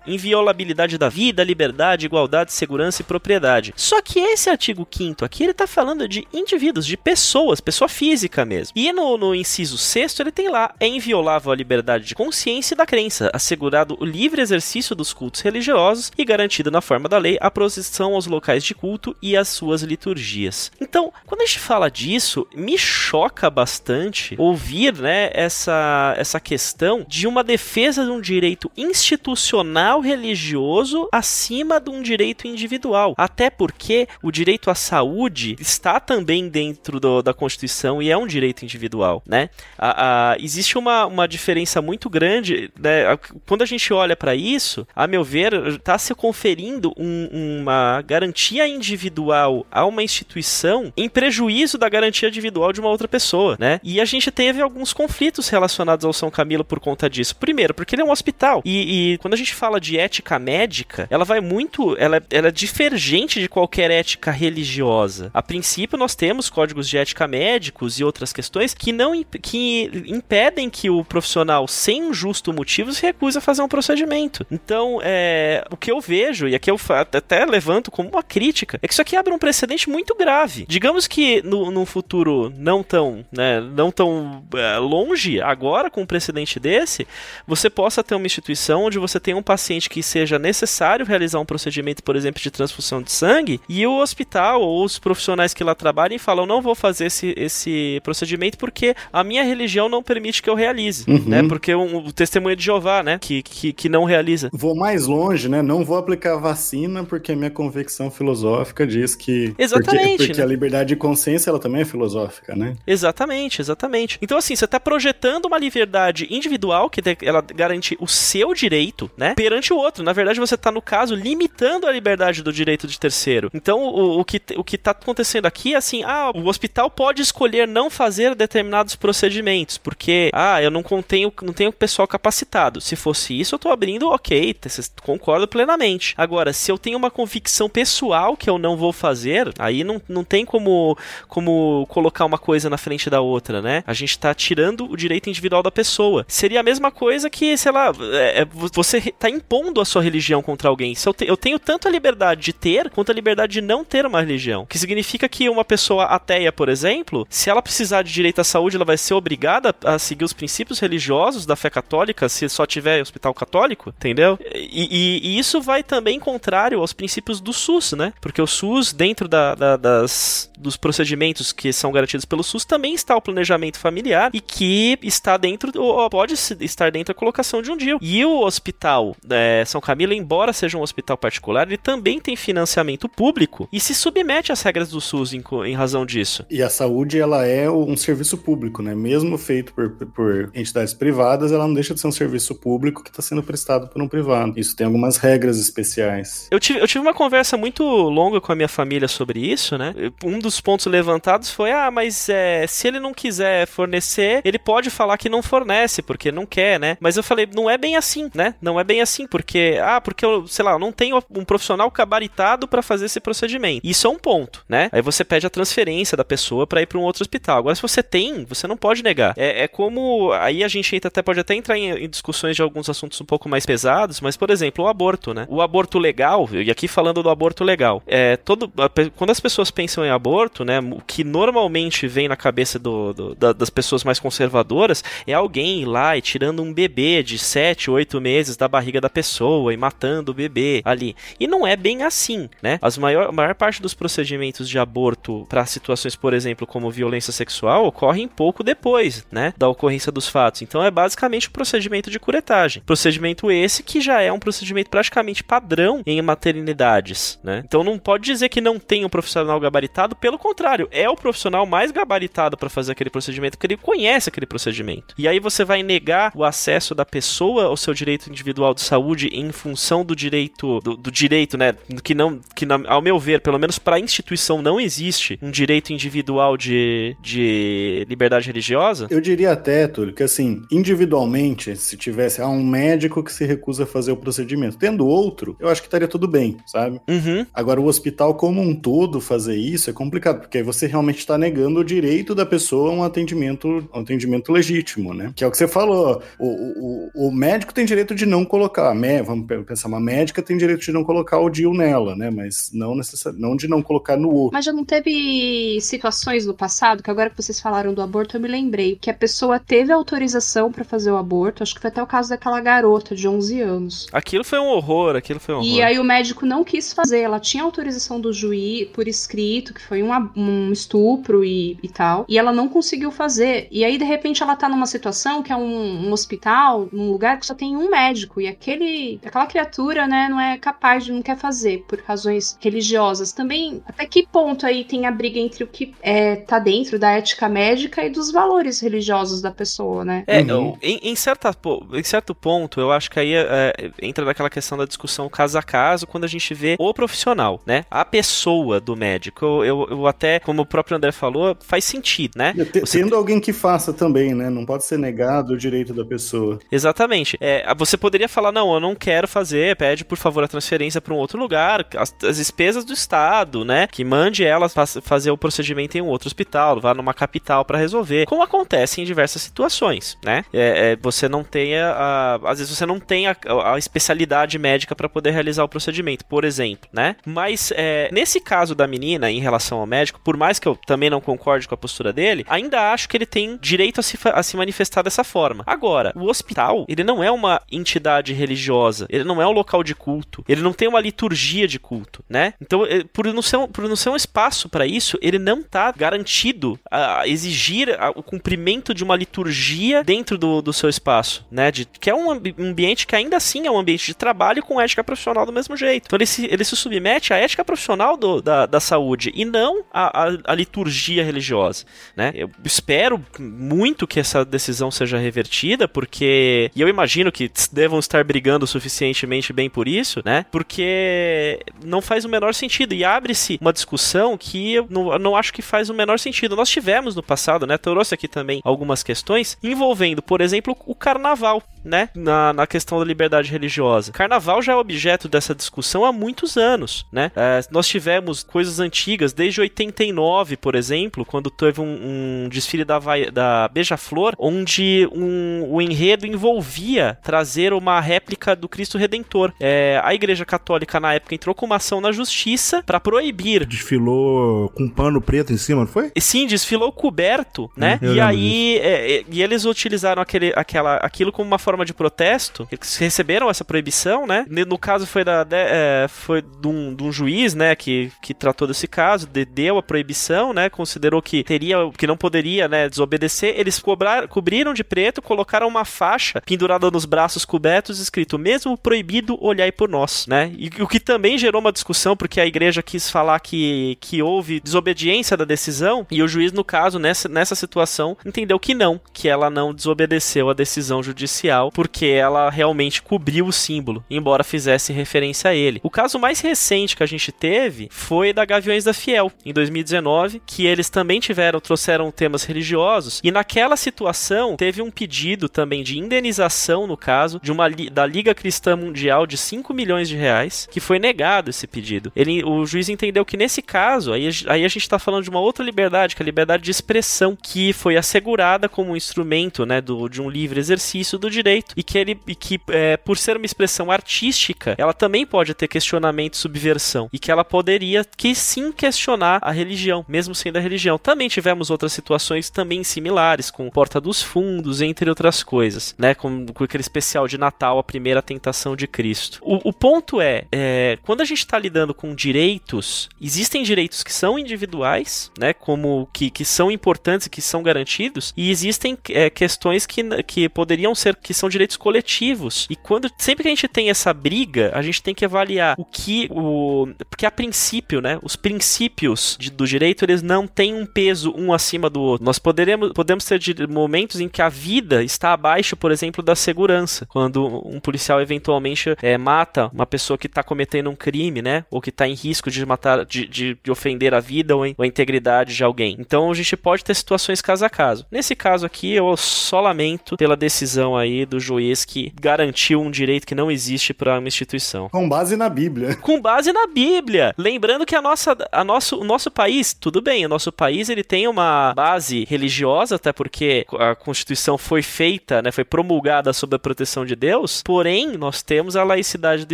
inviolabilidade 0.08 0.98
da 0.98 1.10
vida, 1.10 1.44
liberdade, 1.44 2.06
igualdade, 2.06 2.54
segurança 2.54 3.02
e 3.02 3.06
propriedade. 3.06 3.74
Só 3.76 4.02
que 4.02 4.20
esse 4.20 4.50
artigo 4.50 4.88
5 4.90 5.26
aqui, 5.26 5.44
ele 5.44 5.54
tá 5.54 5.68
falando 5.68 6.08
de 6.08 6.28
indivíduos, 6.34 6.86
de 6.86 6.98
pessoas, 6.98 7.60
pessoa 7.60 7.88
física 7.88 8.46
mesmo. 8.46 8.74
E 8.76 8.92
no, 8.92 9.18
no 9.18 9.36
inciso 9.36 9.78
6 9.78 10.20
ele 10.20 10.32
tem 10.32 10.50
lá: 10.50 10.74
é 10.80 10.88
inviolável 10.88 11.52
a 11.52 11.56
liberdade 11.56 12.06
de 12.06 12.16
consciência 12.16 12.74
e 12.74 12.78
da 12.78 12.86
crença, 12.86 13.30
assegurado 13.34 13.98
o 14.00 14.06
livre 14.06 14.42
exercício 14.42 14.96
dos 14.96 15.14
cultos 15.14 15.42
religiosos 15.42 16.12
e 16.18 16.26
garantido 16.26 16.72
na 16.72 16.82
forma 16.82 17.08
da 17.08 17.18
lei 17.18 17.38
a 17.42 17.52
procissão 17.52 18.14
aos 18.14 18.28
locais 18.28 18.64
de 18.64 18.74
culto 18.74 19.16
e 19.22 19.36
às 19.36 19.50
suas 19.50 19.82
liturgias. 19.82 20.72
Então, 20.80 21.12
quando 21.26 21.42
a 21.42 21.46
gente 21.46 21.60
fala 21.60 21.90
disso, 21.90 22.48
me 22.56 22.78
choca 22.78 23.50
bastante 23.50 24.36
ouvir, 24.38 24.94
né, 24.98 25.30
essa, 25.34 26.14
essa 26.18 26.40
questão 26.40 27.06
de 27.08 27.28
uma 27.28 27.44
defesa 27.44 28.06
de 28.06 28.12
um 28.12 28.22
direito 28.22 28.72
institucional 28.78 30.00
religioso 30.02 31.08
acima 31.12 31.80
de 31.80 31.90
um 31.90 32.02
direito 32.02 32.48
individual. 32.48 33.14
Até 33.18 33.50
porque 33.50 34.08
o 34.22 34.32
direito 34.32 34.70
à 34.70 34.76
saúde 34.76 35.56
está 35.60 36.00
também 36.00 36.48
dentro 36.48 37.00
do- 37.00 37.22
da 37.22 37.34
Constituição 37.34 38.02
e 38.02 38.10
é 38.10 38.18
um 38.18 38.28
direito 38.28 38.64
individual, 38.64 39.22
né? 39.26 39.50
A- 39.78 40.32
a- 40.34 40.38
existe 40.40 40.78
uma, 40.78 41.06
uma 41.06 41.28
diferença 41.28 41.82
muito 41.82 42.10
grande, 42.10 42.72
né? 42.80 43.18
Quando 43.48 43.62
a 43.62 43.66
gente 43.66 43.92
olha 43.94 44.16
para 44.16 44.36
isso, 44.36 44.88
a 44.96 45.08
meu 45.08 45.24
ver, 45.24 45.54
está 45.68 45.98
se 45.98 46.14
conferindo 46.14 46.94
um- 46.98 47.21
uma 47.32 48.02
garantia 48.02 48.68
individual 48.68 49.66
a 49.72 49.86
uma 49.86 50.04
instituição 50.04 50.92
em 50.96 51.10
prejuízo 51.10 51.78
da 51.78 51.90
garantia 51.90 52.30
individual 52.30 52.72
de 52.74 52.80
uma 52.80 52.90
outra 52.90 53.08
pessoa, 53.08 53.56
né? 53.60 53.80
E 53.84 54.00
a 54.00 54.06
gente 54.06 54.32
teve 54.32 54.62
alguns 54.62 54.94
conflitos 54.94 55.50
relacionados 55.50 56.06
ao 56.06 56.14
São 56.14 56.30
Camilo 56.32 56.64
por 56.64 56.80
conta 56.80 57.10
disso. 57.10 57.36
Primeiro, 57.36 57.74
porque 57.74 57.96
ele 57.96 58.02
é 58.02 58.06
um 58.06 58.12
hospital. 58.12 58.62
E, 58.66 59.14
e 59.14 59.18
quando 59.18 59.34
a 59.34 59.38
gente 59.38 59.54
fala 59.54 59.80
de 59.80 59.98
ética 59.98 60.38
médica, 60.40 61.08
ela 61.10 61.26
vai 61.26 61.40
muito. 61.42 61.96
Ela, 61.98 62.18
é- 62.18 62.24
ela 62.32 62.48
é 62.48 62.52
divergente 62.52 63.40
de 63.40 63.50
qualquer 63.50 63.92
ética 63.92 64.32
religiosa. 64.32 65.30
A 65.34 65.42
princípio, 65.42 65.98
nós 65.98 66.16
temos 66.16 66.50
códigos 66.50 66.88
de 66.88 66.98
ética 66.98 67.28
médicos 67.28 68.00
e 68.00 68.04
outras 68.04 68.32
questões 68.34 68.74
que 68.74 68.92
não 68.92 69.12
que 69.42 69.90
impedem 70.08 70.70
que 70.70 70.90
o 70.90 71.04
profissional, 71.04 71.68
sem 71.68 72.14
justo 72.14 72.54
motivo, 72.54 72.92
se 72.94 73.02
recuse 73.02 73.38
a 73.38 73.42
fazer 73.42 73.62
um 73.62 73.68
procedimento. 73.68 74.46
Então, 74.52 75.00
é, 75.04 75.64
o 75.72 75.78
que 75.78 75.92
eu 75.92 76.00
vejo, 76.00 76.48
e 76.48 76.56
aqui 76.56 76.70
eu 76.70 76.78
até 77.18 77.46
levanto 77.46 77.92
como 77.92 78.10
uma 78.10 78.24
crítica, 78.24 78.80
é 78.82 78.88
que 78.88 78.94
isso 78.94 79.02
aqui 79.02 79.16
abre 79.16 79.34
um 79.34 79.40
precedente 79.40 79.90
muito 79.90 80.16
grave. 80.16 80.66
Digamos 80.68 81.08
que 81.08 81.42
no, 81.44 81.72
num 81.72 81.86
futuro 81.86 82.52
não 82.58 82.84
tão, 82.84 83.26
né, 83.32 83.60
não 83.62 83.92
tão 83.92 84.44
é, 84.56 84.78
longe, 84.78 85.42
agora 85.42 85.90
com 85.90 86.02
um 86.02 86.06
precedente 86.06 86.60
desse, 86.60 87.08
você 87.48 87.70
possa 87.70 88.04
ter 88.04 88.16
uma 88.16 88.26
instituição 88.26 88.84
onde 88.84 88.98
você 89.00 89.20
tem 89.20 89.34
um 89.34 89.44
paciente 89.44 89.90
que 89.90 90.02
seja 90.04 90.38
necessário 90.40 91.06
realizar 91.06 91.40
um 91.40 91.46
procedimento, 91.46 92.04
por 92.04 92.16
exemplo, 92.16 92.42
de 92.42 92.52
transfusão 92.52 93.02
de 93.02 93.12
sangue, 93.12 93.60
e 93.68 93.86
o 93.86 94.00
hospital 94.00 94.62
ou 94.62 94.84
os 94.84 95.00
profissionais 95.00 95.54
que 95.54 95.64
lá 95.64 95.76
trabalhem 95.76 96.18
falam: 96.18 96.46
não 96.46 96.62
vou 96.62 96.76
fazer 96.76 97.06
esse, 97.08 97.34
esse 97.38 98.00
procedimento 98.04 98.58
porque 98.58 98.96
a 99.12 99.24
minha 99.24 99.44
religião 99.44 99.90
não 99.90 100.04
permite 100.04 100.42
que 100.42 100.50
eu 100.50 100.56
realize, 100.56 101.06
Uhum. 101.08 101.24
né? 101.26 101.44
Porque 101.48 101.74
um- 101.76 101.98
o 102.06 102.12
testemunho 102.12 102.56
de 102.56 102.64
Jeová, 102.64 103.04
né? 103.04 103.18
Que, 103.20 103.42
que, 103.42 103.74
que 103.74 103.90
não 103.90 104.04
realiza. 104.04 104.50
Vou 104.54 104.76
mais 104.76 105.06
longe, 105.08 105.50
né? 105.50 105.62
Não 105.62 105.84
vou 105.84 105.98
aplicar 105.98 106.38
vacina 106.38 107.01
porque 107.06 107.32
a 107.32 107.36
minha 107.36 107.52
convicção 107.52 108.10
filosófica 108.10 108.86
diz 108.86 109.16
que. 109.16 109.54
Exatamente, 109.58 110.18
Porque, 110.18 110.28
porque 110.28 110.40
né? 110.40 110.44
a 110.44 110.48
liberdade 110.48 110.90
de 110.90 110.96
consciência 110.96 111.50
ela 111.50 111.60
também 111.60 111.82
é 111.82 111.86
filosófica, 111.86 112.56
né? 112.56 112.76
Exatamente, 112.86 113.62
exatamente. 113.62 114.18
Então, 114.22 114.38
assim, 114.38 114.56
você 114.56 114.68
tá 114.68 114.80
projetando 114.80 115.46
uma 115.46 115.58
liberdade 115.58 116.28
individual 116.30 116.90
que 116.90 117.02
ela 117.22 117.42
garante 117.42 117.98
o 118.00 118.08
seu 118.08 118.54
direito, 118.54 119.10
né? 119.18 119.34
Perante 119.36 119.74
o 119.74 119.78
outro. 119.78 120.04
Na 120.04 120.14
verdade, 120.14 120.40
você 120.40 120.58
tá, 120.58 120.72
no 120.72 120.82
caso, 120.82 121.16
limitando 121.16 121.88
a 121.88 121.92
liberdade 121.92 122.44
do 122.44 122.52
direito 122.52 122.88
de 122.88 123.00
terceiro. 123.00 123.50
Então, 123.54 123.84
o, 123.84 124.20
o, 124.20 124.26
que, 124.26 124.42
o 124.56 124.64
que 124.64 124.78
tá 124.78 124.92
acontecendo 124.92 125.46
aqui 125.46 125.74
é 125.74 125.78
assim: 125.78 126.04
ah, 126.04 126.32
o 126.34 126.48
hospital 126.48 126.90
pode 126.90 127.22
escolher 127.22 127.68
não 127.68 127.90
fazer 127.90 128.36
determinados 128.36 128.96
procedimentos, 128.96 129.78
porque, 129.78 130.30
ah, 130.34 130.62
eu 130.62 130.72
não 130.72 130.84
contenho, 130.84 131.32
não 131.42 131.54
tenho 131.54 131.72
pessoal 131.72 132.08
capacitado. 132.08 132.82
Se 132.82 132.96
fosse 132.96 133.40
isso, 133.40 133.56
eu 133.56 133.60
tô 133.60 133.70
abrindo, 133.70 134.10
ok, 134.10 134.56
concordo 135.02 135.48
plenamente. 135.48 136.14
Agora, 136.18 136.54
se 136.54 136.72
eu 136.72 136.78
tenho 136.78 136.91
uma 136.96 137.12
convicção 137.12 137.70
pessoal 137.70 138.36
que 138.38 138.50
eu 138.50 138.58
não 138.58 138.76
vou 138.78 138.92
fazer, 138.94 139.52
aí 139.60 139.84
não, 139.84 140.02
não 140.08 140.24
tem 140.24 140.46
como, 140.46 140.98
como 141.28 141.86
colocar 141.90 142.26
uma 142.26 142.38
coisa 142.38 142.70
na 142.70 142.78
frente 142.78 143.10
da 143.10 143.22
outra, 143.22 143.62
né? 143.62 143.84
A 143.88 143.94
gente 143.94 144.18
tá 144.18 144.34
tirando 144.34 144.90
o 144.92 144.98
direito 144.98 145.30
individual 145.30 145.64
da 145.64 145.72
pessoa. 145.72 146.26
Seria 146.28 146.60
a 146.60 146.64
mesma 146.64 146.92
coisa 146.92 147.30
que, 147.30 147.56
sei 147.58 147.72
lá, 147.72 147.92
é, 148.14 148.42
é, 148.42 148.46
você 148.74 149.00
tá 149.18 149.30
impondo 149.30 149.80
a 149.82 149.86
sua 149.86 150.02
religião 150.02 150.42
contra 150.42 150.70
alguém. 150.70 150.96
Se 150.96 151.08
eu, 151.08 151.14
te- 151.14 151.26
eu 151.28 151.38
tenho 151.38 151.58
tanto 151.60 151.88
a 151.88 151.92
liberdade 151.92 152.42
de 152.42 152.54
ter 152.54 152.90
quanto 152.90 153.12
a 153.12 153.16
liberdade 153.16 153.54
de 153.54 153.62
não 153.62 153.84
ter 153.86 154.06
uma 154.06 154.20
religião. 154.22 154.66
Que 154.66 154.78
significa 154.80 155.28
que 155.30 155.50
uma 155.50 155.64
pessoa 155.64 156.06
ateia, 156.06 156.52
por 156.52 156.70
exemplo, 156.70 157.26
se 157.30 157.50
ela 157.50 157.62
precisar 157.62 158.02
de 158.02 158.12
direito 158.12 158.42
à 158.42 158.44
saúde, 158.44 158.76
ela 158.76 158.86
vai 158.86 158.98
ser 158.98 159.14
obrigada 159.14 159.74
a 159.86 159.98
seguir 160.00 160.24
os 160.26 160.34
princípios 160.34 160.80
religiosos 160.80 161.46
da 161.46 161.56
fé 161.56 161.70
católica 161.70 162.28
se 162.30 162.48
só 162.50 162.66
tiver 162.66 163.02
hospital 163.02 163.34
católico, 163.34 163.90
entendeu? 163.90 164.38
E, 164.54 164.88
e- 164.92 165.22
e 165.36 165.40
isso 165.40 165.62
vai 165.62 165.84
também 165.84 166.20
contrário 166.20 166.81
aos 166.82 166.94
princípios 166.94 167.40
do 167.40 167.54
SUS, 167.54 167.94
né? 167.94 168.14
Porque 168.22 168.42
o 168.42 168.48
SUS, 168.48 168.92
dentro 168.94 169.28
da- 169.28 169.56
da- 169.56 169.78
das, 169.78 170.50
dos 170.58 170.78
procedimentos 170.78 171.52
que 171.52 171.72
são 171.74 171.92
garantidos 171.92 172.26
pelo 172.26 172.44
SUS, 172.44 172.66
também 172.66 172.94
está 172.94 173.16
o 173.16 173.22
planejamento 173.22 173.80
familiar 173.80 174.30
e 174.34 174.40
que 174.42 174.98
está 175.02 175.38
dentro, 175.38 175.72
ou 175.82 176.10
pode 176.10 176.34
estar 176.60 176.92
dentro 176.92 177.14
da 177.14 177.20
colocação 177.20 177.62
de 177.62 177.72
um 177.72 177.78
DIU. 177.78 177.98
E 178.02 178.24
o 178.26 178.42
hospital 178.44 179.16
é, 179.30 179.64
São 179.66 179.82
Camilo, 179.82 180.14
embora 180.14 180.54
seja 180.54 180.78
um 180.78 180.82
hospital 180.82 181.18
particular, 181.18 181.68
ele 181.68 181.78
também 181.78 182.20
tem 182.20 182.36
financiamento 182.36 183.08
público 183.10 183.68
e 183.72 183.80
se 183.80 183.94
submete 183.96 184.52
às 184.52 184.62
regras 184.62 184.90
do 184.90 185.02
SUS 185.02 185.34
em, 185.34 185.44
em 185.66 185.74
razão 185.74 186.06
disso. 186.06 186.46
E 186.50 186.62
a 186.62 186.70
saúde, 186.70 187.20
ela 187.20 187.46
é 187.46 187.70
um 187.70 187.96
serviço 187.98 188.38
público, 188.38 188.82
né? 188.82 188.94
Mesmo 188.96 189.38
feito 189.38 189.74
por, 189.74 189.90
por 189.90 190.52
entidades 190.54 190.94
privadas, 190.94 191.52
ela 191.52 191.66
não 191.68 191.74
deixa 191.74 191.94
de 191.94 192.00
ser 192.00 192.08
um 192.08 192.12
serviço 192.12 192.56
público 192.56 193.04
que 193.04 193.10
está 193.10 193.22
sendo 193.22 193.42
prestado 193.44 193.88
por 193.88 194.02
um 194.02 194.08
privado. 194.08 194.54
Isso 194.60 194.76
tem 194.76 194.86
algumas 194.86 195.18
regras 195.18 195.58
especiais. 195.60 196.48
Eu 196.52 196.60
tive, 196.72 196.80
eu 196.80 196.88
tive 196.88 197.00
uma 197.00 197.14
conversa 197.14 197.58
muito 197.58 197.84
longa 197.84 198.40
com 198.40 198.52
a 198.52 198.56
minha 198.56 198.68
família 198.68 199.08
sobre 199.08 199.40
isso, 199.40 199.78
né? 199.78 199.94
Um 200.24 200.40
dos 200.40 200.60
pontos 200.62 200.86
levantados 200.86 201.52
foi: 201.52 201.72
ah, 201.72 201.92
mas 201.92 202.30
é, 202.30 202.66
se 202.68 202.88
ele 202.88 203.00
não 203.00 203.14
quiser 203.14 203.68
fornecer, 203.68 204.42
ele 204.44 204.58
pode 204.58 204.90
falar 204.90 205.18
que 205.18 205.30
não 205.30 205.42
fornece, 205.42 206.02
porque 206.02 206.32
não 206.32 206.46
quer, 206.46 206.80
né? 206.80 206.98
Mas 207.00 207.18
eu 207.18 207.24
falei: 207.24 207.48
não 207.54 207.70
é 207.70 207.78
bem 207.78 207.96
assim, 207.96 208.30
né? 208.34 208.56
Não 208.62 208.80
é 208.80 208.84
bem 208.84 209.02
assim, 209.02 209.28
porque, 209.28 209.80
ah, 209.84 210.00
porque 210.00 210.26
eu, 210.26 210.48
sei 210.48 210.64
lá, 210.64 210.72
eu 210.72 210.80
não 210.80 210.92
tenho 210.92 211.22
um 211.36 211.46
profissional 211.46 211.90
gabaritado 211.92 212.68
para 212.68 212.82
fazer 212.82 213.06
esse 213.06 213.20
procedimento. 213.20 213.86
Isso 213.86 214.08
é 214.08 214.10
um 214.10 214.18
ponto, 214.18 214.64
né? 214.68 214.90
Aí 214.92 215.02
você 215.02 215.24
pede 215.24 215.46
a 215.46 215.50
transferência 215.50 216.16
da 216.16 216.24
pessoa 216.24 216.66
para 216.66 216.82
ir 216.82 216.86
para 216.86 216.98
um 216.98 217.04
outro 217.04 217.24
hospital. 217.24 217.58
Agora, 217.58 217.76
se 217.76 217.82
você 217.82 218.02
tem, 218.02 218.46
você 218.46 218.68
não 218.68 218.78
pode 218.78 219.04
negar. 219.04 219.34
É, 219.38 219.64
é 219.64 219.68
como. 219.68 220.32
Aí 220.34 220.64
a 220.64 220.68
gente 220.68 221.00
até 221.04 221.22
pode 221.22 221.40
até 221.40 221.56
entrar 221.56 221.78
em, 221.78 222.06
em 222.06 222.10
discussões 222.10 222.56
de 222.56 222.62
alguns 222.62 222.90
assuntos 222.90 223.20
um 223.20 223.26
pouco 223.26 223.50
mais 223.50 223.66
pesados, 223.66 224.22
mas, 224.22 224.38
por 224.38 224.50
exemplo, 224.50 224.86
o 224.86 224.88
aborto, 224.88 225.34
né? 225.34 225.46
O 225.50 225.62
aborto 225.62 226.00
legal, 226.00 226.48
e 226.62 226.72
aqui 226.72 226.88
falando 226.88 227.24
do 227.24 227.30
aborto 227.30 227.64
legal, 227.64 228.02
é, 228.06 228.38
todo, 228.38 228.72
quando 229.16 229.30
as 229.30 229.40
pessoas 229.40 229.72
pensam 229.72 230.06
em 230.06 230.10
aborto, 230.10 230.64
né, 230.64 230.80
o 230.80 231.02
que 231.02 231.24
normalmente 231.24 232.08
vem 232.08 232.28
na 232.28 232.36
cabeça 232.36 232.78
do, 232.78 233.14
do, 233.14 233.36
da, 233.36 233.54
das 233.54 233.70
pessoas 233.70 234.04
mais 234.04 234.20
conservadoras 234.20 235.04
é 235.26 235.34
alguém 235.34 235.82
ir 235.82 235.86
lá 235.86 236.18
e 236.18 236.22
tirando 236.22 236.62
um 236.62 236.74
bebê 236.74 237.24
de 237.24 237.38
7, 237.38 237.90
8 237.90 238.20
meses 238.22 238.58
da 238.58 238.68
barriga 238.68 239.02
da 239.02 239.10
pessoa 239.10 239.74
e 239.74 239.78
matando 239.78 240.32
o 240.32 240.36
bebê 240.36 240.82
ali. 240.86 241.16
E 241.40 241.48
não 241.48 241.66
é 241.66 241.76
bem 241.76 242.04
assim, 242.04 242.50
né? 242.62 242.80
As 242.82 242.98
maior, 242.98 243.30
a 243.30 243.32
maior 243.32 243.56
parte 243.56 243.82
dos 243.82 243.94
procedimentos 243.94 244.68
de 244.70 244.80
aborto 244.80 245.46
para 245.50 245.66
situações, 245.66 246.16
por 246.16 246.34
exemplo, 246.34 246.68
como 246.68 246.90
violência 246.90 247.32
sexual, 247.32 247.86
ocorrem 247.86 248.28
pouco 248.28 248.64
depois, 248.64 249.26
né, 249.32 249.54
da 249.58 249.68
ocorrência 249.68 250.12
dos 250.12 250.28
fatos. 250.28 250.62
Então 250.62 250.84
é 250.84 250.92
basicamente 250.92 251.48
o 251.48 251.52
procedimento 251.52 252.10
de 252.10 252.20
curetagem. 252.20 252.84
Procedimento 252.86 253.52
esse 253.52 253.84
que 253.84 254.02
já 254.02 254.22
é 254.22 254.32
um 254.32 254.40
procedimento 254.40 254.90
praticamente 254.90 255.44
padrão 255.44 256.02
em 256.06 256.20
maternidades, 256.52 257.40
né? 257.44 257.64
Então 257.66 257.84
não 257.84 257.98
pode 257.98 258.24
dizer 258.24 258.50
que 258.50 258.62
não 258.62 258.78
tem 258.78 259.06
um 259.06 259.10
profissional 259.10 259.60
gabaritado, 259.60 260.16
pelo 260.16 260.38
contrário, 260.38 260.88
é 260.92 261.10
o 261.10 261.16
profissional 261.16 261.66
mais 261.66 261.92
gabaritado 261.92 262.58
para 262.58 262.70
fazer 262.70 262.92
aquele 262.92 263.10
procedimento, 263.10 263.58
porque 263.58 263.68
ele 263.68 263.78
conhece 263.78 264.30
aquele 264.30 264.46
procedimento. 264.46 265.16
E 265.18 265.28
aí 265.28 265.40
você 265.40 265.64
vai 265.64 265.82
negar 265.82 266.32
o 266.36 266.44
acesso 266.44 266.94
da 266.94 267.06
pessoa 267.06 267.66
ao 267.66 267.78
seu 267.78 267.94
direito 267.94 268.30
individual 268.30 268.74
de 268.74 268.82
saúde 268.82 269.28
em 269.28 269.52
função 269.52 270.04
do 270.04 270.16
direito 270.16 270.80
do, 270.82 270.96
do 270.98 271.12
direito, 271.12 271.58
né, 271.58 271.74
que 272.04 272.14
não 272.14 272.40
que 272.56 272.66
ao 272.88 273.02
meu 273.02 273.20
ver, 273.20 273.42
pelo 273.42 273.60
menos 273.60 273.80
para 273.80 273.96
a 273.96 274.00
instituição 274.00 274.62
não 274.62 274.80
existe 274.80 275.40
um 275.42 275.52
direito 275.52 275.94
individual 275.94 276.58
de, 276.58 277.16
de 277.22 278.06
liberdade 278.10 278.48
religiosa? 278.48 279.08
Eu 279.10 279.22
diria 279.22 279.52
até, 279.52 279.88
Túlio, 279.88 280.14
que 280.14 280.24
assim, 280.24 280.64
individualmente, 280.72 281.76
se 281.76 281.98
tivesse 281.98 282.42
um 282.42 282.64
médico 282.64 283.24
que 283.24 283.32
se 283.32 283.46
recusa 283.46 283.84
a 283.84 283.88
fazer 283.88 284.12
o 284.12 284.18
procedimento, 284.18 284.78
tendo 284.78 285.06
outro, 285.06 285.56
eu 285.60 285.70
acho 285.70 285.82
que 285.82 285.88
estaria 285.88 286.08
tudo 286.08 286.28
bem, 286.28 286.41
sabe? 286.66 287.02
Uhum. 287.08 287.46
Agora, 287.54 287.80
o 287.80 287.86
hospital 287.86 288.36
como 288.36 288.62
um 288.62 288.76
todo 288.76 289.22
fazer 289.22 289.56
isso 289.56 289.90
é 289.90 289.94
complicado, 289.94 290.42
porque 290.42 290.60
aí 290.60 290.64
você 290.64 290.88
realmente 290.88 291.20
está 291.20 291.38
negando 291.38 291.80
o 291.80 291.84
direito 291.84 292.34
da 292.34 292.46
pessoa 292.46 292.92
a 292.92 292.94
um 292.94 293.04
atendimento, 293.04 293.88
um 293.94 294.00
atendimento 294.00 294.52
legítimo, 294.52 295.14
né? 295.14 295.32
Que 295.36 295.44
é 295.44 295.48
o 295.48 295.52
que 295.52 295.58
você 295.58 295.68
falou. 295.68 296.22
O, 296.40 297.10
o, 297.16 297.28
o 297.28 297.32
médico 297.32 297.74
tem 297.74 297.86
direito 297.86 298.16
de 298.16 298.26
não 298.26 298.46
colocar, 298.46 298.94
vamos 299.26 299.46
pensar, 299.66 299.88
uma 299.88 300.00
médica 300.00 300.42
tem 300.42 300.58
direito 300.58 300.82
de 300.82 300.92
não 300.92 301.04
colocar 301.04 301.40
o 301.40 301.50
DIU 301.50 301.74
nela, 301.74 302.16
né? 302.16 302.30
Mas 302.30 302.72
não, 302.74 302.96
necessari 302.96 303.40
não 303.40 303.56
de 303.56 303.68
não 303.68 303.82
colocar 303.82 304.18
no 304.18 304.30
outro. 304.30 304.54
Mas 304.54 304.66
já 304.66 304.74
não 304.74 304.86
teve 304.86 305.80
situações 305.82 306.46
no 306.46 306.54
passado, 306.54 307.04
que 307.04 307.12
agora 307.12 307.30
que 307.30 307.42
vocês 307.42 307.60
falaram 307.60 307.94
do 307.94 308.02
aborto, 308.02 308.38
eu 308.38 308.42
me 308.42 308.48
lembrei, 308.48 308.98
que 309.00 309.10
a 309.10 309.14
pessoa 309.14 309.60
teve 309.60 309.92
autorização 309.92 310.72
para 310.72 310.84
fazer 310.84 311.12
o 311.12 311.18
aborto, 311.18 311.64
acho 311.64 311.76
que 311.76 311.82
foi 311.82 311.90
até 311.90 312.02
o 312.02 312.08
caso 312.08 312.30
daquela 312.30 312.60
garota 312.62 313.16
de 313.16 313.28
11 313.28 313.62
anos. 313.62 314.08
Aquilo 314.12 314.44
foi 314.44 314.60
um 314.60 314.68
horror, 314.68 315.16
aquilo 315.16 315.40
foi 315.40 315.56
um 315.56 315.60
horror. 315.60 315.70
E 315.70 315.82
aí 315.82 316.00
o 316.00 316.04
médico 316.04 316.21
não 316.44 316.64
quis 316.64 316.94
fazer, 316.94 317.20
ela 317.20 317.40
tinha 317.40 317.64
autorização 317.64 318.20
do 318.20 318.32
juiz 318.32 318.88
por 318.90 319.08
escrito, 319.08 319.74
que 319.74 319.82
foi 319.82 320.04
um, 320.04 320.12
um 320.36 320.72
estupro 320.72 321.44
e, 321.44 321.78
e 321.82 321.90
tal, 321.90 322.26
e 322.28 322.38
ela 322.38 322.52
não 322.52 322.68
conseguiu 322.68 323.12
fazer. 323.12 323.68
E 323.72 323.84
aí, 323.84 323.98
de 323.98 324.06
repente, 324.06 324.42
ela 324.42 324.56
tá 324.56 324.68
numa 324.68 324.86
situação 324.86 325.44
que 325.44 325.52
é 325.52 325.56
um, 325.56 326.08
um 326.08 326.12
hospital, 326.12 326.88
num 326.92 327.12
lugar 327.12 327.40
que 327.40 327.46
só 327.46 327.54
tem 327.54 327.76
um 327.76 327.90
médico, 327.90 328.42
e 328.42 328.48
aquele, 328.48 329.20
aquela 329.26 329.46
criatura, 329.46 330.08
né, 330.08 330.28
não 330.30 330.40
é 330.40 330.58
capaz 330.58 331.06
de, 331.06 331.12
não 331.12 331.22
quer 331.22 331.38
fazer, 331.38 331.84
por 331.88 332.00
razões 332.00 332.58
religiosas. 332.60 333.32
Também, 333.32 333.82
até 333.86 334.06
que 334.06 334.26
ponto 334.26 334.66
aí 334.66 334.84
tem 334.84 335.06
a 335.06 335.12
briga 335.12 335.40
entre 335.40 335.64
o 335.64 335.68
que 335.68 335.94
é, 336.02 336.36
tá 336.36 336.60
dentro 336.60 336.98
da 337.00 337.12
ética 337.12 337.48
médica 337.50 338.04
e 338.04 338.10
dos 338.10 338.32
valores 338.32 338.80
religiosos 338.80 339.42
da 339.42 339.52
pessoa, 339.52 340.04
né? 340.06 340.24
É, 340.28 340.42
uhum. 340.42 340.78
em, 340.82 341.00
em, 341.04 341.16
certa, 341.16 341.56
em 341.94 342.04
certo 342.04 342.34
ponto, 342.34 342.80
eu 342.80 342.92
acho 342.92 343.10
que 343.10 343.20
aí 343.20 343.34
é, 343.34 343.92
entra 344.02 344.26
naquela 344.26 344.50
questão 344.50 344.78
da 344.78 344.86
discussão 344.86 345.30
caso 345.30 345.58
a 345.58 345.64
caso, 345.64 346.08
quando 346.12 346.26
a 346.26 346.28
gente 346.28 346.54
vê 346.54 346.76
o 346.78 346.94
profissional, 346.94 347.62
né? 347.66 347.86
A 347.90 348.06
pessoa 348.06 348.80
do 348.80 348.96
médico. 348.96 349.46
Eu, 349.46 349.64
eu, 349.64 349.88
eu 349.92 350.08
até, 350.08 350.40
como 350.40 350.62
o 350.62 350.66
próprio 350.66 350.98
André 350.98 351.12
falou, 351.12 351.56
faz 351.62 351.84
sentido, 351.86 352.34
né? 352.36 352.54
Você 352.82 353.02
Tendo 353.02 353.16
alguém 353.16 353.40
que 353.40 353.54
faça 353.54 353.92
também, 353.94 354.34
né? 354.34 354.50
Não 354.50 354.66
pode 354.66 354.84
ser 354.84 354.98
negado 354.98 355.54
o 355.54 355.58
direito 355.58 355.94
da 355.94 356.06
pessoa. 356.06 356.60
Exatamente. 356.72 357.38
É, 357.40 357.74
você 357.76 357.98
poderia 357.98 358.28
falar, 358.28 358.52
não, 358.52 358.74
eu 358.74 358.80
não 358.80 358.96
quero 358.96 359.28
fazer, 359.28 359.76
pede 359.76 360.06
por 360.06 360.18
favor 360.18 360.44
a 360.44 360.48
transferência 360.48 361.02
para 361.02 361.14
um 361.14 361.18
outro 361.18 361.40
lugar, 361.40 361.88
as, 361.96 362.14
as 362.24 362.38
despesas 362.38 362.86
do 362.86 362.94
Estado, 362.94 363.66
né? 363.66 363.88
Que 363.88 364.04
mande 364.04 364.44
ela 364.44 364.68
fazer 364.70 365.32
o 365.32 365.38
procedimento 365.38 365.98
em 365.98 366.02
um 366.02 366.08
outro 366.08 366.28
hospital, 366.28 366.80
vá 366.80 366.94
numa 366.94 367.14
capital 367.14 367.66
para 367.66 367.78
resolver, 367.78 368.26
como 368.26 368.44
acontece 368.44 369.02
em 369.02 369.06
diversas 369.06 369.42
situações, 369.42 370.18
né? 370.24 370.44
É, 370.54 370.92
é, 370.92 370.96
você 371.02 371.28
não 371.28 371.44
tem 371.44 371.78
a, 371.78 372.40
às 372.44 372.60
vezes 372.60 372.76
você 372.76 372.86
não 372.86 373.00
tem 373.00 373.28
a, 373.28 373.36
a 373.66 373.78
especialidade 373.78 374.58
médica 374.60 374.96
para 374.96 375.10
poder 375.10 375.32
realizar 375.32 375.64
o 375.64 375.70
procedimento, 375.70 376.01
por 376.26 376.44
exemplo, 376.44 376.90
né? 376.92 377.16
Mas 377.26 377.72
é, 377.76 378.10
nesse 378.12 378.40
caso 378.40 378.76
da 378.76 378.88
menina, 378.88 379.32
em 379.32 379.40
relação 379.40 379.80
ao 379.80 379.86
médico, 379.86 380.20
por 380.24 380.38
mais 380.38 380.60
que 380.60 380.68
eu 380.68 380.76
também 380.76 381.10
não 381.10 381.22
concorde 381.22 381.68
com 381.68 381.76
a 381.76 381.78
postura 381.78 382.14
dele, 382.14 382.46
ainda 382.48 382.92
acho 382.92 383.08
que 383.08 383.18
ele 383.18 383.26
tem 383.26 383.58
direito 383.62 384.00
a 384.00 384.04
se, 384.04 384.18
a 384.24 384.44
se 384.44 384.58
manifestar 384.58 385.02
dessa 385.02 385.24
forma. 385.24 385.64
Agora, 385.66 386.12
o 386.16 386.28
hospital, 386.28 386.86
ele 386.88 387.04
não 387.04 387.24
é 387.24 387.32
uma 387.32 387.62
entidade 387.72 388.34
religiosa, 388.34 389.06
ele 389.10 389.24
não 389.24 389.42
é 389.42 389.48
um 389.48 389.52
local 389.52 389.84
de 389.84 389.96
culto, 389.96 390.44
ele 390.48 390.62
não 390.62 390.74
tem 390.74 390.88
uma 390.88 391.00
liturgia 391.00 391.68
de 391.68 391.80
culto, 391.80 392.24
né? 392.30 392.54
Então, 392.62 392.86
é, 392.86 393.04
por 393.04 393.26
não 393.28 393.42
ser, 393.42 393.68
por 393.68 393.88
não 393.88 393.96
ser 393.96 394.10
um 394.10 394.16
espaço 394.16 394.70
para 394.70 394.86
isso, 394.86 395.18
ele 395.22 395.40
não 395.40 395.64
tá 395.64 395.92
garantido 395.96 396.80
a 396.90 397.28
exigir 397.28 397.90
o 398.16 398.24
cumprimento 398.24 398.94
de 398.94 399.04
uma 399.04 399.16
liturgia 399.16 400.04
dentro 400.04 400.38
do, 400.38 400.62
do 400.62 400.74
seu 400.74 400.90
espaço, 400.90 401.46
né? 401.52 401.72
De, 401.72 401.86
que 401.86 402.10
é 402.10 402.16
um 402.16 402.32
ambiente 402.32 403.08
que 403.08 403.16
ainda 403.16 403.38
assim 403.38 403.68
é 403.68 403.72
um 403.72 403.78
ambiente 403.78 404.06
de 404.06 404.14
trabalho 404.14 404.64
com 404.64 404.80
ética 404.80 405.04
profissional 405.04 405.46
do 405.46 405.54
mesmo 405.54 405.76
jeito. 405.76 405.91
Então 405.96 406.18
ele 406.18 406.26
se, 406.26 406.46
ele 406.46 406.64
se 406.64 406.76
submete 406.76 407.34
à 407.34 407.38
ética 407.38 407.64
profissional 407.64 408.18
do, 408.18 408.42
da, 408.42 408.66
da 408.66 408.80
saúde 408.80 409.32
e 409.34 409.46
não 409.46 409.84
à, 409.92 410.26
à, 410.26 410.38
à 410.46 410.56
liturgia 410.56 411.24
religiosa, 411.24 411.86
né? 412.16 412.32
Eu 412.36 412.50
espero 412.64 413.24
muito 413.40 414.08
que 414.08 414.20
essa 414.20 414.44
decisão 414.46 414.90
seja 414.90 415.18
revertida, 415.18 415.88
porque 415.88 416.72
e 416.76 416.82
eu 416.82 416.88
imagino 416.88 417.32
que 417.32 417.52
devam 417.72 418.00
estar 418.00 418.24
brigando 418.24 418.66
suficientemente 418.66 419.54
bem 419.54 419.70
por 419.70 419.88
isso, 419.88 420.22
né? 420.24 420.46
Porque 420.52 421.60
não 421.84 422.02
faz 422.02 422.26
o 422.26 422.30
menor 422.30 422.54
sentido 422.54 422.94
e 422.94 423.04
abre-se 423.04 423.58
uma 423.62 423.74
discussão 423.74 424.38
que 424.38 424.74
eu 424.74 424.88
não, 424.90 425.14
eu 425.14 425.20
não 425.20 425.36
acho 425.36 425.54
que 425.54 425.62
faz 425.62 425.90
o 425.90 425.94
menor 425.94 426.20
sentido. 426.20 426.56
Nós 426.56 426.70
tivemos 426.70 427.16
no 427.16 427.24
passado, 427.24 427.68
né? 427.68 427.78
Trouxe 427.78 428.14
aqui 428.14 428.28
também 428.28 428.62
algumas 428.64 429.04
questões 429.04 429.58
envolvendo, 429.62 430.22
por 430.22 430.42
exemplo, 430.42 430.76
o 430.86 430.96
carnaval, 430.96 431.62
né? 431.84 432.10
Na, 432.16 432.54
na 432.54 432.68
questão 432.68 433.00
da 433.00 433.06
liberdade 433.06 433.52
religiosa. 433.52 434.12
Carnaval 434.12 434.62
já 434.62 434.74
é 434.74 434.76
objeto 434.76 435.28
dessa 435.28 435.54
discussão 435.54 435.81
há 436.06 436.12
muitos 436.12 436.58
anos, 436.58 437.06
né? 437.12 437.32
É, 437.36 437.62
nós 437.72 437.88
tivemos 437.88 438.44
coisas 438.44 438.80
antigas, 438.80 439.34
desde 439.34 439.62
89, 439.62 440.58
por 440.58 440.76
exemplo, 440.76 441.26
quando 441.26 441.50
teve 441.50 441.82
um, 441.82 442.46
um 442.46 442.50
desfile 442.50 442.84
da, 442.84 443.00
da 443.32 443.68
Beija-Flor, 443.68 444.34
onde 444.38 445.08
um, 445.12 445.66
o 445.70 445.82
enredo 445.82 446.26
envolvia 446.26 447.18
trazer 447.24 447.74
uma 447.74 448.00
réplica 448.00 448.56
do 448.56 448.68
Cristo 448.68 448.98
Redentor. 448.98 449.54
É, 449.60 450.00
a 450.04 450.14
Igreja 450.14 450.46
Católica, 450.46 451.00
na 451.00 451.14
época, 451.14 451.36
entrou 451.36 451.54
com 451.56 451.66
uma 451.66 451.78
ação 451.78 452.02
na 452.02 452.12
justiça 452.12 452.84
para 452.86 453.00
proibir. 453.00 453.66
Desfilou 453.66 454.70
com 454.70 454.88
pano 454.88 455.22
preto 455.22 455.54
em 455.54 455.58
cima, 455.58 455.82
não 455.82 455.88
foi? 455.88 456.12
Sim, 456.18 456.48
desfilou 456.48 456.92
coberto, 456.92 457.70
né? 457.76 458.00
Hum, 458.02 458.14
e 458.14 458.20
aí, 458.20 458.78
é, 458.78 459.24
e 459.30 459.42
eles 459.42 459.66
utilizaram 459.66 460.22
aquele, 460.22 460.54
aquela, 460.56 460.98
aquilo 460.98 461.32
como 461.32 461.48
uma 461.48 461.60
forma 461.60 461.86
de 461.86 461.94
protesto. 461.94 462.68
Eles 462.72 462.98
receberam 462.98 463.50
essa 463.50 463.64
proibição, 463.64 464.26
né? 464.26 464.46
No 464.50 464.78
caso 464.78 465.06
foi 465.06 465.24
da 465.24 465.44
é, 465.72 466.08
foi 466.08 466.42
de 466.42 466.68
um, 466.68 466.94
de 466.94 467.04
um, 467.04 467.12
juiz, 467.12 467.56
né, 467.56 467.76
que, 467.76 468.12
que 468.22 468.34
tratou 468.34 468.68
desse 468.68 468.88
caso, 468.88 469.26
de, 469.26 469.46
deu 469.46 469.78
a 469.78 469.84
proibição, 469.84 470.54
né? 470.54 470.70
Considerou 470.70 471.22
que 471.22 471.44
teria, 471.44 471.78
que 471.98 472.06
não 472.06 472.18
poderia, 472.18 472.68
né, 472.68 472.90
desobedecer. 472.90 473.54
Eles 473.58 473.80
cobrar, 473.80 474.28
cobriram 474.28 474.74
de 474.74 474.84
preto, 474.84 475.22
colocaram 475.22 475.68
uma 475.68 475.86
faixa 475.86 476.42
pendurada 476.42 476.92
nos 476.92 477.06
braços 477.06 477.46
cobertos, 477.46 478.00
escrito: 478.00 478.38
"Mesmo 478.38 478.78
proibido, 478.78 479.38
olhai 479.42 479.72
por 479.72 479.88
nós", 479.88 480.28
né? 480.28 480.52
E 480.58 480.70
o 480.82 480.88
que 480.88 481.00
também 481.00 481.38
gerou 481.38 481.62
uma 481.62 481.72
discussão 481.72 482.18
porque 482.18 482.42
a 482.42 482.46
igreja 482.46 482.84
quis 482.84 483.10
falar 483.10 483.40
que 483.40 483.98
que 484.02 484.22
houve 484.22 484.60
desobediência 484.60 485.38
da 485.38 485.46
decisão 485.46 486.06
e 486.12 486.22
o 486.22 486.28
juiz 486.28 486.52
no 486.52 486.64
caso 486.64 487.00
nessa 487.00 487.30
nessa 487.30 487.56
situação 487.56 488.18
entendeu 488.26 488.60
que 488.60 488.74
não, 488.74 489.00
que 489.14 489.30
ela 489.30 489.50
não 489.50 489.74
desobedeceu 489.74 490.50
a 490.50 490.54
decisão 490.54 491.02
judicial 491.02 491.72
porque 491.72 492.06
ela 492.06 492.50
realmente 492.50 493.02
cobriu 493.02 493.46
o 493.46 493.54
símbolo, 493.54 494.04
embora 494.10 494.44
fizesse 494.44 494.92
referência 494.92 495.50
a 495.50 495.56
ele. 495.62 495.80
O 495.84 495.90
caso 495.90 496.20
mais 496.20 496.40
recente 496.40 496.96
que 496.96 497.04
a 497.04 497.08
gente 497.08 497.32
teve 497.32 497.88
foi 497.92 498.34
da 498.34 498.46
Gaviões 498.46 498.84
da 498.84 498.94
Fiel, 498.94 499.32
em 499.46 499.54
2019, 499.54 500.42
que 500.46 500.66
eles 500.66 500.90
também 500.90 501.20
tiveram, 501.20 501.60
trouxeram 501.60 502.12
temas 502.12 502.44
religiosos, 502.44 503.22
e 503.24 503.32
naquela 503.32 503.76
situação 503.76 504.56
teve 504.56 504.82
um 504.82 504.92
pedido 504.92 505.48
também 505.48 505.84
de 505.84 505.98
indenização, 505.98 506.88
no 506.88 506.98
caso, 506.98 507.40
de 507.42 507.52
uma 507.52 507.70
da 507.92 508.06
Liga 508.06 508.34
Cristã 508.34 508.76
Mundial 508.76 509.26
de 509.26 509.38
5 509.38 509.74
milhões 509.74 510.10
de 510.10 510.16
reais, 510.16 510.68
que 510.72 510.80
foi 510.80 511.00
negado 511.00 511.50
esse 511.50 511.68
pedido. 511.68 512.12
Ele, 512.16 512.44
o 512.44 512.66
juiz 512.66 512.90
entendeu 512.90 513.26
que 513.26 513.38
nesse 513.38 513.62
caso, 513.62 514.14
aí, 514.14 514.30
aí 514.48 514.66
a 514.66 514.68
gente 514.68 514.84
está 514.84 515.00
falando 515.00 515.24
de 515.24 515.30
uma 515.30 515.40
outra 515.40 515.64
liberdade, 515.64 516.16
que 516.16 516.22
é 516.22 516.24
a 516.24 516.26
liberdade 516.26 516.64
de 516.64 516.72
expressão, 516.72 517.38
que 517.42 517.74
foi 517.74 517.98
assegurada 517.98 518.68
como 518.68 518.92
um 518.92 518.98
instrumento 518.98 519.66
né, 519.66 519.82
do, 519.82 520.08
de 520.08 520.22
um 520.22 520.30
livre 520.30 520.60
exercício 520.60 521.18
do 521.18 521.30
direito, 521.30 521.74
e 521.76 521.84
que 521.84 521.98
ele 521.98 522.20
e 522.28 522.36
que 522.36 522.60
é, 522.70 522.98
por 522.98 523.18
ser 523.18 523.38
uma 523.38 523.46
expressão 523.46 523.92
artística, 523.92 524.76
ela 524.78 524.94
também 524.94 525.26
pode 525.26 525.51
ter 525.54 525.68
questionamento 525.68 526.34
e 526.34 526.38
subversão. 526.38 527.10
E 527.12 527.20
que 527.20 527.32
ela 527.32 527.44
poderia 527.44 528.06
que 528.18 528.34
sim 528.36 528.72
questionar 528.72 529.40
a 529.42 529.52
religião, 529.52 530.06
mesmo 530.08 530.34
sendo 530.36 530.58
a 530.58 530.62
religião. 530.62 530.98
Também 530.98 531.28
tivemos 531.28 531.70
outras 531.70 531.94
situações 531.94 532.50
também 532.50 532.84
similares, 532.84 533.52
com 533.52 533.70
Porta 533.70 534.00
dos 534.00 534.22
Fundos, 534.22 534.82
entre 534.82 535.10
outras 535.10 535.44
coisas, 535.44 535.96
né? 535.98 536.14
Com, 536.14 536.46
com 536.48 536.64
aquele 536.64 536.82
especial 536.82 537.28
de 537.28 537.38
Natal, 537.38 537.80
a 537.80 537.84
primeira 537.84 538.22
tentação 538.22 538.76
de 538.76 538.88
Cristo. 538.88 539.40
O, 539.42 539.70
o 539.70 539.74
ponto 539.74 540.22
é, 540.22 540.46
é, 540.52 540.98
quando 541.04 541.22
a 541.22 541.26
gente 541.26 541.40
está 541.40 541.58
lidando 541.58 541.94
com 541.94 542.14
direitos, 542.16 543.10
existem 543.22 543.64
direitos 543.64 544.04
que 544.04 544.14
são 544.14 544.38
individuais, 544.38 545.32
né? 545.38 545.54
Como 545.54 546.08
que, 546.14 546.30
que 546.30 546.46
são 546.46 546.72
importantes 546.72 547.28
e 547.28 547.30
que 547.30 547.42
são 547.42 547.64
garantidos, 547.64 548.34
e 548.36 548.50
existem 548.50 548.98
é, 549.10 549.30
questões 549.30 549.86
que, 549.86 550.04
que 550.24 550.50
poderiam 550.50 550.94
ser 550.96 551.16
que 551.16 551.34
são 551.34 551.50
direitos 551.50 551.78
coletivos. 551.78 552.68
E 552.70 552.76
quando 552.76 553.10
sempre 553.18 553.44
que 553.44 553.50
a 553.50 553.52
gente 553.52 553.68
tem 553.68 553.90
essa 553.90 554.14
briga, 554.14 554.72
a 554.74 554.82
gente 554.82 555.02
tem 555.02 555.14
que 555.14 555.26
avaliar 555.32 555.76
o 555.78 555.86
que 555.86 556.28
o 556.32 556.88
porque 557.10 557.26
a 557.26 557.32
princípio, 557.32 558.02
né, 558.02 558.20
os 558.22 558.36
princípios 558.36 559.38
de, 559.40 559.50
do 559.50 559.66
direito 559.66 560.04
eles 560.04 560.22
não 560.22 560.48
têm 560.48 560.74
um 560.74 560.86
peso 560.86 561.34
um 561.38 561.54
acima 561.54 561.90
do 561.90 562.02
outro. 562.02 562.26
Nós 562.26 562.40
poderemos 562.40 562.92
podemos 562.94 563.26
ter 563.26 563.42
momentos 563.68 564.20
em 564.20 564.28
que 564.28 564.42
a 564.42 564.50
vida 564.50 565.04
está 565.04 565.34
abaixo, 565.34 565.76
por 565.76 565.92
exemplo, 565.92 566.24
da 566.24 566.36
segurança. 566.36 567.06
Quando 567.08 567.46
um 567.66 567.80
policial 567.80 568.22
eventualmente 568.22 568.96
é, 569.02 569.18
mata 569.18 569.70
uma 569.74 569.86
pessoa 569.86 570.18
que 570.18 570.28
está 570.28 570.44
cometendo 570.44 570.90
um 570.90 570.96
crime, 570.96 571.42
né, 571.42 571.66
ou 571.70 571.82
que 571.82 571.90
está 571.90 572.08
em 572.08 572.14
risco 572.14 572.50
de 572.52 572.66
matar, 572.66 573.06
de, 573.06 573.28
de, 573.28 573.58
de 573.64 573.72
ofender 573.72 574.14
a 574.14 574.20
vida 574.20 574.56
ou, 574.56 574.64
ou 574.64 574.84
a 574.84 574.88
integridade 574.88 575.56
de 575.56 575.64
alguém. 575.64 575.96
Então 576.00 576.30
a 576.30 576.34
gente 576.34 576.56
pode 576.58 576.84
ter 576.84 576.94
situações 576.94 577.42
caso 577.42 577.66
a 577.66 577.70
caso. 577.70 578.06
Nesse 578.12 578.36
caso 578.36 578.66
aqui, 578.66 578.94
eu 578.94 579.16
só 579.18 579.62
lamento 579.62 580.18
pela 580.18 580.36
decisão 580.36 580.96
aí 580.96 581.26
do 581.26 581.40
juiz 581.40 581.86
que 581.86 582.12
garantiu 582.20 582.82
um 582.82 582.92
direito 582.92 583.28
que 583.28 583.36
não 583.36 583.52
existe 583.52 583.94
para 583.94 584.20
uma 584.20 584.28
instituição. 584.28 584.90
Com 584.90 585.08
base 585.22 585.38
na 585.38 585.50
Bíblia. 585.50 585.96
Com 586.02 586.20
base 586.20 586.52
na 586.52 586.66
Bíblia. 586.66 587.34
Lembrando 587.38 587.86
que 587.86 587.96
a 587.96 588.02
nossa, 588.02 588.36
a 588.52 588.64
nosso, 588.64 589.00
o 589.00 589.04
nosso 589.04 589.30
país, 589.30 589.74
tudo 589.74 590.02
bem, 590.02 590.26
o 590.26 590.30
nosso 590.30 590.52
país 590.52 590.90
ele 590.90 591.04
tem 591.04 591.28
uma 591.28 591.74
base 591.76 592.26
religiosa, 592.28 592.96
até 592.96 593.14
porque 593.14 593.66
a 593.80 593.94
Constituição 593.94 594.58
foi 594.58 594.82
feita, 594.82 595.42
né, 595.42 595.52
foi 595.52 595.64
promulgada 595.64 596.34
sob 596.34 596.56
a 596.56 596.60
proteção 596.60 597.06
de 597.06 597.16
Deus. 597.16 597.62
Porém, 597.64 598.18
nós 598.18 598.42
temos 598.42 598.76
a 598.76 598.84
laicidade 598.84 599.46
do 599.46 599.54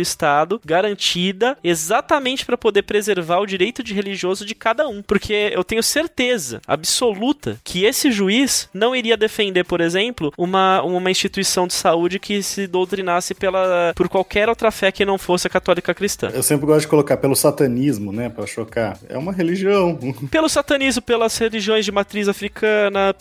Estado 0.00 0.60
garantida 0.64 1.56
exatamente 1.62 2.46
para 2.46 2.56
poder 2.56 2.82
preservar 2.82 3.40
o 3.40 3.46
direito 3.46 3.82
de 3.82 3.92
religioso 3.92 4.46
de 4.46 4.54
cada 4.54 4.88
um. 4.88 5.02
Porque 5.02 5.50
eu 5.52 5.62
tenho 5.62 5.82
certeza 5.82 6.60
absoluta 6.66 7.58
que 7.62 7.84
esse 7.84 8.10
juiz 8.10 8.70
não 8.72 8.96
iria 8.96 9.16
defender, 9.16 9.64
por 9.64 9.80
exemplo, 9.80 10.32
uma, 10.38 10.82
uma 10.82 11.10
instituição 11.10 11.66
de 11.66 11.74
saúde 11.74 12.18
que 12.18 12.42
se 12.42 12.66
doutrinasse 12.66 13.34
pela, 13.34 13.92
por 13.94 14.08
qualquer 14.08 14.48
outra 14.48 14.70
fé 14.70 14.90
que 14.90 15.04
não 15.04 15.18
fosse 15.18 15.46
a 15.46 15.57
católica 15.58 15.92
cristã. 15.92 16.30
Eu 16.32 16.42
sempre 16.42 16.66
gosto 16.66 16.82
de 16.82 16.88
colocar 16.88 17.16
pelo 17.16 17.34
satanismo, 17.34 18.12
né, 18.12 18.28
para 18.28 18.46
chocar. 18.46 18.98
É 19.08 19.18
uma 19.18 19.32
religião. 19.32 19.98
Pelo 20.30 20.48
satanismo, 20.48 21.02
pelas 21.02 21.36
religiões 21.36 21.84
de 21.84 21.90
matriz 21.90 22.28
africana, 22.28 23.14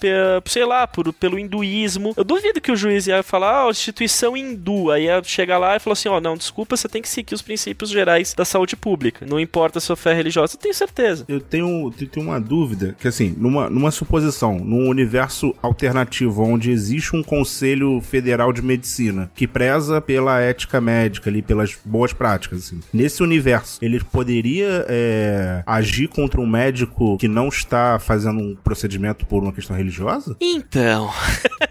sei 0.45 0.65
lá, 0.65 0.85
por, 0.85 1.11
pelo 1.13 1.39
hinduísmo. 1.39 2.13
Eu 2.15 2.23
duvido 2.23 2.61
que 2.61 2.71
o 2.71 2.75
juiz 2.75 3.07
ia 3.07 3.23
falar, 3.23 3.63
ó, 3.63 3.67
oh, 3.67 3.71
instituição 3.71 4.35
hindu. 4.35 4.91
Aí 4.91 5.05
ia 5.05 5.21
chegar 5.23 5.57
lá 5.57 5.75
e 5.75 5.79
falar 5.79 5.93
assim, 5.93 6.09
ó, 6.09 6.17
oh, 6.17 6.21
não, 6.21 6.35
desculpa, 6.35 6.75
você 6.75 6.87
tem 6.87 7.01
que 7.01 7.09
seguir 7.09 7.33
os 7.33 7.41
princípios 7.41 7.89
gerais 7.89 8.33
da 8.33 8.45
saúde 8.45 8.75
pública. 8.75 9.25
Não 9.25 9.39
importa 9.39 9.77
a 9.77 9.81
sua 9.81 9.95
fé 9.95 10.13
religiosa. 10.13 10.55
Eu 10.55 10.59
tenho 10.59 10.73
certeza. 10.73 11.25
Eu 11.27 11.39
tenho, 11.39 11.91
tenho 11.91 12.25
uma 12.25 12.39
dúvida, 12.39 12.95
que 12.99 13.07
assim, 13.07 13.33
numa, 13.37 13.69
numa 13.69 13.91
suposição, 13.91 14.59
num 14.59 14.87
universo 14.89 15.55
alternativo 15.61 16.43
onde 16.43 16.71
existe 16.71 17.15
um 17.15 17.23
conselho 17.23 18.01
federal 18.01 18.51
de 18.51 18.61
medicina 18.61 19.31
que 19.33 19.47
preza 19.47 20.01
pela 20.01 20.39
ética 20.39 20.79
médica 20.81 21.29
ali, 21.29 21.41
pelas 21.41 21.77
boas 21.83 22.13
práticas, 22.13 22.26
assim. 22.35 22.79
Nesse 22.93 23.23
universo, 23.23 23.79
ele 23.81 23.99
poderia 24.03 24.85
é, 24.87 25.63
agir 25.65 26.07
contra 26.07 26.39
um 26.39 26.47
médico 26.47 27.17
que 27.17 27.27
não 27.27 27.47
está 27.47 27.99
fazendo 27.99 28.39
um 28.39 28.55
procedimento 28.55 29.25
por 29.25 29.43
uma 29.43 29.51
questão 29.51 29.75
religiosa? 29.75 30.35
Então. 30.39 31.09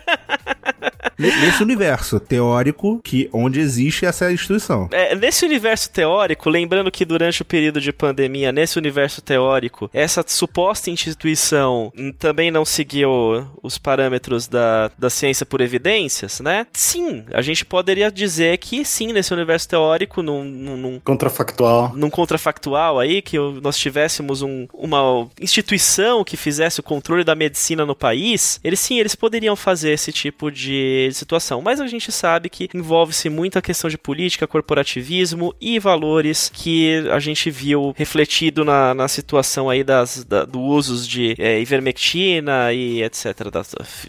nesse 1.19 1.63
universo 1.63 2.21
teórico 2.21 3.01
que 3.03 3.29
onde 3.33 3.61
existe 3.61 4.05
essa 4.05 4.31
instituição. 4.31 4.89
É, 4.93 5.15
nesse 5.15 5.45
universo 5.45 5.91
teórico, 5.91 6.51
lembrando 6.51 6.91
que 6.91 7.05
durante 7.05 7.43
o 7.43 7.45
período 7.45 7.81
de 7.81 7.93
pandemia, 7.93 8.53
nesse 8.53 8.79
universo 8.79 9.21
teórico, 9.23 9.91
essa 9.93 10.25
suposta 10.27 10.91
instituição 10.91 11.93
também 12.19 12.51
não 12.51 12.65
seguiu 12.65 13.47
os 13.63 13.79
parâmetros 13.79 14.47
da, 14.49 14.91
da 14.99 15.11
ciência 15.11 15.47
por 15.47 15.61
evidências, 15.61 16.41
né? 16.41 16.67
Sim, 16.73 17.25
a 17.33 17.43
gente 17.43 17.65
poderia 17.65 18.11
dizer 18.11 18.59
que 18.59 18.85
sim, 18.85 19.13
nesse 19.13 19.33
universo 19.33 19.69
teórico, 19.69 20.23
num, 20.23 20.45
num, 20.45 20.77
num 20.77 21.01
contrafactual, 21.01 21.93
num 21.95 22.11
contrafactual 22.11 22.99
aí, 22.99 23.23
que 23.23 23.39
nós 23.63 23.79
tivéssemos 23.79 24.43
um, 24.43 24.67
uma 24.73 25.29
instituição 25.41 26.25
que 26.25 26.37
fizesse 26.37 26.81
o 26.81 26.83
controle 26.83 27.25
da 27.25 27.35
medicina 27.35 27.85
no 27.87 27.95
país, 27.95 28.61
eles 28.63 28.81
sim, 28.81 28.99
eles 28.99 29.15
poderiam 29.15 29.57
fazer 29.57 29.91
esse 29.91 30.13
tipo 30.13 30.51
de 30.51 31.06
situação. 31.15 31.61
Mas 31.61 31.81
a 31.81 31.87
gente 31.87 32.11
sabe 32.13 32.49
que 32.49 32.69
envolve-se 32.75 33.29
muita 33.29 33.63
questão 33.63 33.89
de 33.89 33.99
política, 33.99 34.47
corporativismo 34.47 35.55
e 35.61 35.79
valores 35.79 36.51
que 36.53 37.09
a 37.11 37.19
gente 37.19 37.51
viu 37.51 37.95
refletido 37.97 38.65
na, 38.65 38.95
na 38.95 39.09
situação 39.09 39.69
aí 39.69 39.83
das, 39.83 40.25
da, 40.25 40.45
do 40.45 40.61
usos 40.61 41.07
de 41.07 41.35
é, 41.39 41.61
ivermectina 41.61 42.73
e 42.73 43.03
etc. 43.03 43.51
Da, 43.51 43.63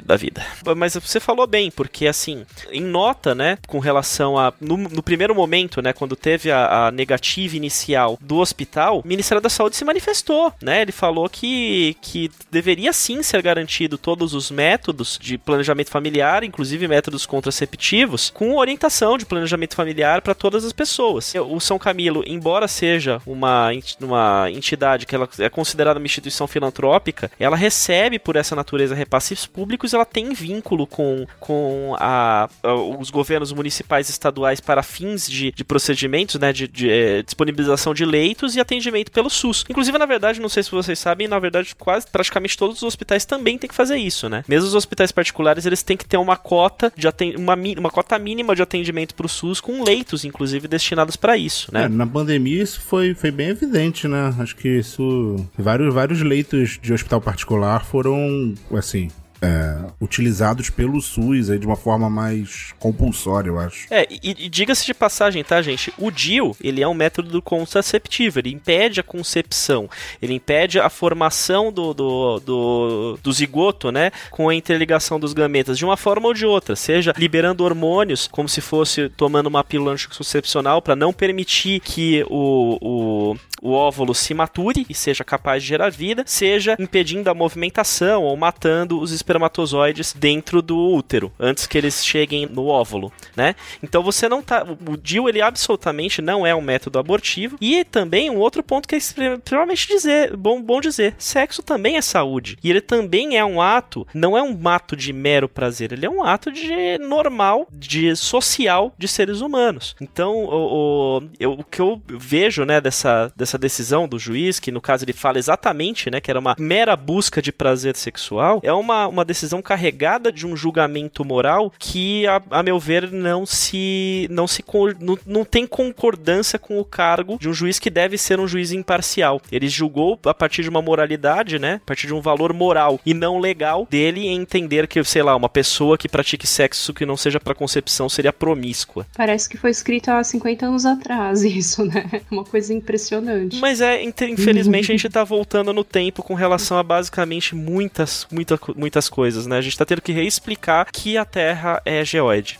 da 0.03 0.15
vida. 0.15 0.45
Mas 0.75 0.93
você 0.95 1.19
falou 1.19 1.47
bem, 1.47 1.71
porque 1.71 2.07
assim, 2.07 2.45
em 2.71 2.81
nota, 2.81 3.33
né, 3.33 3.57
com 3.67 3.79
relação 3.79 4.37
a. 4.37 4.53
No, 4.59 4.77
no 4.77 5.03
primeiro 5.03 5.33
momento, 5.35 5.81
né, 5.81 5.93
quando 5.93 6.15
teve 6.15 6.51
a, 6.51 6.87
a, 6.87 6.91
negativa 6.91 7.55
inicial 7.55 8.17
do 8.21 8.37
hospital, 8.37 8.99
o 8.99 9.07
Ministério 9.07 9.41
da 9.41 9.49
Saúde 9.49 9.75
se 9.75 9.85
manifestou, 9.85 10.53
né? 10.61 10.81
Ele 10.81 10.91
falou 10.91 11.29
que, 11.29 11.95
que 12.01 12.29
deveria 12.51 12.91
sim 12.93 13.21
ser 13.21 13.41
garantido 13.41 13.97
todos 13.97 14.33
os 14.33 14.49
métodos 14.51 15.19
de 15.21 15.37
planejamento 15.37 15.89
familiar, 15.89 16.43
inclusive 16.43 16.86
métodos 16.87 17.25
contraceptivos 17.25 18.29
com 18.29 18.55
orientação 18.55 19.17
de 19.17 19.25
planejamento 19.25 19.75
familiar 19.75 20.21
para 20.21 20.35
todas 20.35 20.63
as 20.63 20.73
pessoas. 20.73 21.33
O 21.35 21.59
São 21.59 21.77
Camilo, 21.77 22.23
embora 22.25 22.67
seja 22.67 23.21
uma, 23.25 23.69
uma 24.01 24.51
entidade 24.51 25.05
que 25.05 25.15
ela 25.15 25.27
é 25.39 25.49
considerada 25.49 25.99
uma 25.99 26.05
instituição 26.05 26.47
filantrópica, 26.47 27.29
ela 27.39 27.55
recebe 27.55 28.19
por 28.19 28.35
essa 28.35 28.55
natureza 28.55 28.95
repasses 28.95 29.45
públicos, 29.45 29.93
ela 29.93 30.05
tem 30.05 30.33
vínculo 30.33 30.87
com, 30.87 31.25
com 31.39 31.95
a, 31.99 32.49
a 32.63 32.73
os 32.73 33.09
governos 33.09 33.51
municipais 33.51 34.07
e 34.07 34.11
estaduais 34.11 34.59
para 34.59 34.83
fins 34.83 35.27
de, 35.27 35.51
de 35.51 35.63
procedimentos, 35.63 36.39
né, 36.39 36.53
de, 36.53 36.67
de 36.67 36.89
é, 36.89 37.21
disponibilização 37.23 37.93
de 37.93 38.05
leitos 38.05 38.55
e 38.55 38.59
atendimento 38.59 39.11
pelo 39.11 39.29
SUS. 39.29 39.65
Inclusive, 39.69 39.97
na 39.97 40.05
verdade, 40.05 40.39
não 40.39 40.49
sei 40.49 40.63
se 40.63 40.71
vocês 40.71 40.97
sabem, 40.99 41.27
na 41.27 41.39
verdade, 41.39 41.75
quase 41.75 42.07
praticamente 42.07 42.57
todos 42.57 42.77
os 42.77 42.83
hospitais 42.83 43.25
também 43.25 43.57
têm 43.57 43.67
que 43.67 43.75
fazer 43.75 43.97
isso, 43.97 44.29
né? 44.29 44.43
Mesmo 44.47 44.67
os 44.67 44.75
hospitais 44.75 45.11
particulares, 45.11 45.65
eles 45.65 45.83
têm 45.83 45.97
que 45.97 46.05
ter 46.05 46.17
uma 46.17 46.35
cota 46.35 46.76
cota 46.77 46.93
de 46.95 47.35
uma, 47.35 47.55
uma 47.55 47.89
cota 47.89 48.19
mínima 48.19 48.55
de 48.55 48.61
atendimento 48.61 49.15
para 49.15 49.25
o 49.25 49.29
SUS 49.29 49.59
com 49.59 49.83
leitos, 49.83 50.23
inclusive, 50.23 50.67
destinados 50.67 51.15
para 51.15 51.35
isso, 51.35 51.73
né? 51.73 51.85
É, 51.85 51.89
na 51.89 52.05
pandemia 52.05 52.61
isso 52.61 52.79
foi, 52.81 53.13
foi 53.15 53.31
bem 53.31 53.49
evidente, 53.49 54.07
né? 54.07 54.33
Acho 54.39 54.55
que 54.55 54.67
isso... 54.67 55.47
Vários, 55.57 55.93
vários 55.93 56.21
leitos 56.21 56.77
de 56.81 56.93
hospital 56.93 57.19
particular 57.19 57.83
foram, 57.83 58.53
assim, 58.71 59.09
é, 59.41 59.77
utilizados 60.01 60.69
pelo 60.69 61.01
SUS 61.01 61.49
aí 61.49 61.59
de 61.59 61.65
uma 61.65 61.75
forma 61.75 62.09
mais 62.09 62.73
compulsória, 62.79 63.49
eu 63.49 63.59
acho. 63.59 63.87
É, 63.91 64.07
e, 64.09 64.45
e 64.45 64.49
diga-se 64.49 64.85
de 64.85 64.93
passagem, 64.93 65.43
tá, 65.43 65.61
gente? 65.61 65.93
O 65.97 66.11
DIL, 66.11 66.55
ele 66.61 66.81
é 66.81 66.87
um 66.87 66.93
método 66.93 67.41
contraceptivo, 67.41 68.39
ele 68.39 68.51
impede 68.51 68.99
a 68.99 69.03
concepção, 69.03 69.89
ele 70.21 70.33
impede 70.33 70.79
a 70.79 70.89
formação 70.89 71.71
do, 71.71 71.93
do, 71.93 72.39
do, 72.39 73.19
do 73.21 73.33
zigoto, 73.33 73.91
né, 73.91 74.11
com 74.31 74.49
a 74.49 74.55
interligação 74.55 75.19
dos 75.19 75.33
gametas 75.33 75.77
de 75.77 75.85
uma 75.85 75.97
forma 75.97 76.27
ou 76.27 76.33
de 76.33 76.45
outra, 76.45 76.75
seja 76.75 77.13
liberando 77.17 77.63
hormônios, 77.63 78.27
como 78.27 78.49
se 78.49 78.61
fosse 78.61 79.09
tomando 79.09 79.47
uma 79.47 79.63
pílula 79.63 79.93
anticoncepcional 79.93 80.81
para 80.81 80.95
não 80.95 81.13
permitir 81.13 81.79
que 81.79 82.23
o, 82.29 82.77
o, 82.81 83.37
o 83.61 83.71
óvulo 83.71 84.13
se 84.13 84.33
mature 84.33 84.85
e 84.89 84.93
seja 84.93 85.23
capaz 85.23 85.63
de 85.63 85.69
gerar 85.69 85.89
vida, 85.89 86.23
seja 86.25 86.75
impedindo 86.79 87.29
a 87.29 87.33
movimentação 87.33 88.23
ou 88.23 88.35
matando 88.35 88.99
os 88.99 89.11
espermatozoides 89.27 90.13
dentro 90.13 90.61
do 90.61 90.77
útero, 90.77 91.31
antes 91.37 91.67
que 91.67 91.77
eles 91.77 92.05
cheguem 92.05 92.45
no 92.45 92.67
óvulo, 92.67 93.11
né? 93.35 93.55
Então 93.83 94.01
você 94.01 94.29
não 94.29 94.41
tá. 94.41 94.65
O 94.87 94.95
DIU 94.95 95.27
ele 95.27 95.41
absolutamente 95.41 96.21
não 96.21 96.47
é 96.47 96.55
um 96.55 96.61
método 96.61 96.97
abortivo. 96.97 97.57
E 97.59 97.83
também 97.83 98.29
um 98.29 98.37
outro 98.37 98.63
ponto 98.63 98.87
que 98.87 98.95
é 98.95 98.97
extremamente 98.97 99.87
dizer, 99.87 100.35
bom, 100.35 100.61
bom 100.61 100.79
dizer: 100.79 101.15
sexo 101.17 101.61
também 101.61 101.97
é 101.97 102.01
saúde. 102.01 102.57
E 102.63 102.69
ele 102.69 102.81
também 102.81 103.37
é 103.37 103.43
um 103.43 103.61
ato, 103.61 104.07
não 104.13 104.37
é 104.37 104.41
um 104.41 104.67
ato 104.67 104.95
de 104.95 105.11
mero 105.11 105.49
prazer, 105.49 105.91
ele 105.91 106.05
é 106.05 106.09
um 106.09 106.23
ato 106.23 106.51
de 106.51 106.97
normal, 106.99 107.67
de 107.71 108.15
social 108.15 108.93
de 108.97 109.07
seres 109.07 109.41
humanos. 109.41 109.95
Então, 109.99 110.45
o, 110.45 111.19
o, 111.19 111.23
eu, 111.39 111.51
o 111.53 111.63
que 111.63 111.81
eu 111.81 112.01
vejo, 112.07 112.63
né, 112.63 112.79
dessa, 112.79 113.31
dessa 113.35 113.57
decisão 113.57 114.07
do 114.07 114.17
juiz, 114.17 114.59
que 114.59 114.71
no 114.71 114.79
caso 114.79 115.03
ele 115.03 115.13
fala 115.13 115.37
exatamente, 115.37 116.09
né, 116.09 116.21
que 116.21 116.31
era 116.31 116.39
uma 116.39 116.55
mera 116.57 116.95
busca 116.95 117.41
de 117.41 117.51
prazer 117.51 117.95
sexual, 117.95 118.59
é 118.63 118.71
uma, 118.71 119.07
uma 119.17 119.25
decisão 119.25 119.61
carregada 119.61 120.31
de 120.31 120.45
um 120.45 120.55
julgamento 120.55 121.25
moral 121.25 121.71
que, 121.79 122.25
a, 122.27 122.41
a 122.51 122.63
meu 122.63 122.79
ver, 122.79 123.11
não 123.11 123.45
se 123.45 124.27
não 124.29 124.47
se 124.47 124.63
não, 124.99 125.17
não 125.25 125.45
tem 125.45 125.65
concordância 125.65 126.59
com 126.59 126.79
o 126.79 126.85
cargo 126.85 127.37
de 127.39 127.49
um 127.49 127.53
juiz 127.53 127.79
que 127.79 127.89
deve 127.89 128.17
ser 128.17 128.39
um 128.39 128.47
juiz 128.47 128.71
imparcial. 128.71 129.41
Ele 129.51 129.67
julgou 129.67 130.19
a 130.25 130.33
partir 130.33 130.63
de 130.63 130.69
uma 130.69 130.81
moralidade, 130.81 131.59
né? 131.59 131.75
A 131.75 131.85
partir 131.87 132.07
de 132.07 132.13
um 132.13 132.21
valor 132.21 132.53
moral 132.53 132.99
e 133.05 133.13
não 133.13 133.39
legal 133.39 133.87
dele 133.89 134.27
entender 134.27 134.87
que, 134.87 135.03
sei 135.03 135.23
lá, 135.23 135.35
uma 135.35 135.49
pessoa 135.49 135.97
que 135.97 136.09
pratique 136.09 136.45
sexo 136.45 136.93
que 136.93 137.05
não 137.05 137.17
seja 137.17 137.39
para 137.39 137.55
concepção 137.55 138.07
seria 138.09 138.33
promíscua. 138.33 139.05
Parece 139.15 139.49
que 139.49 139.57
foi 139.57 139.71
escrito 139.71 140.09
há 140.09 140.23
50 140.23 140.65
anos 140.65 140.85
atrás 140.85 141.43
isso, 141.45 141.85
né? 141.85 142.21
Uma 142.29 142.43
coisa 142.43 142.73
impressionante. 142.73 143.59
Mas 143.59 143.81
é, 143.81 144.03
infelizmente 144.03 144.91
a 144.91 144.95
gente 144.95 145.09
tá 145.09 145.23
voltando 145.23 145.73
no 145.73 145.83
tempo 145.83 146.21
com 146.21 146.33
relação 146.33 146.77
a 146.77 146.83
basicamente 146.83 147.55
muitas, 147.55 148.27
muita, 148.31 148.59
muitas 148.75 149.06
coisas, 149.09 149.45
né? 149.47 149.57
A 149.57 149.61
gente 149.61 149.77
tá 149.77 149.85
tendo 149.85 150.01
que 150.01 150.11
reexplicar 150.11 150.87
que 150.91 151.17
a 151.17 151.25
Terra 151.25 151.81
é 151.85 152.03
geoide. 152.03 152.59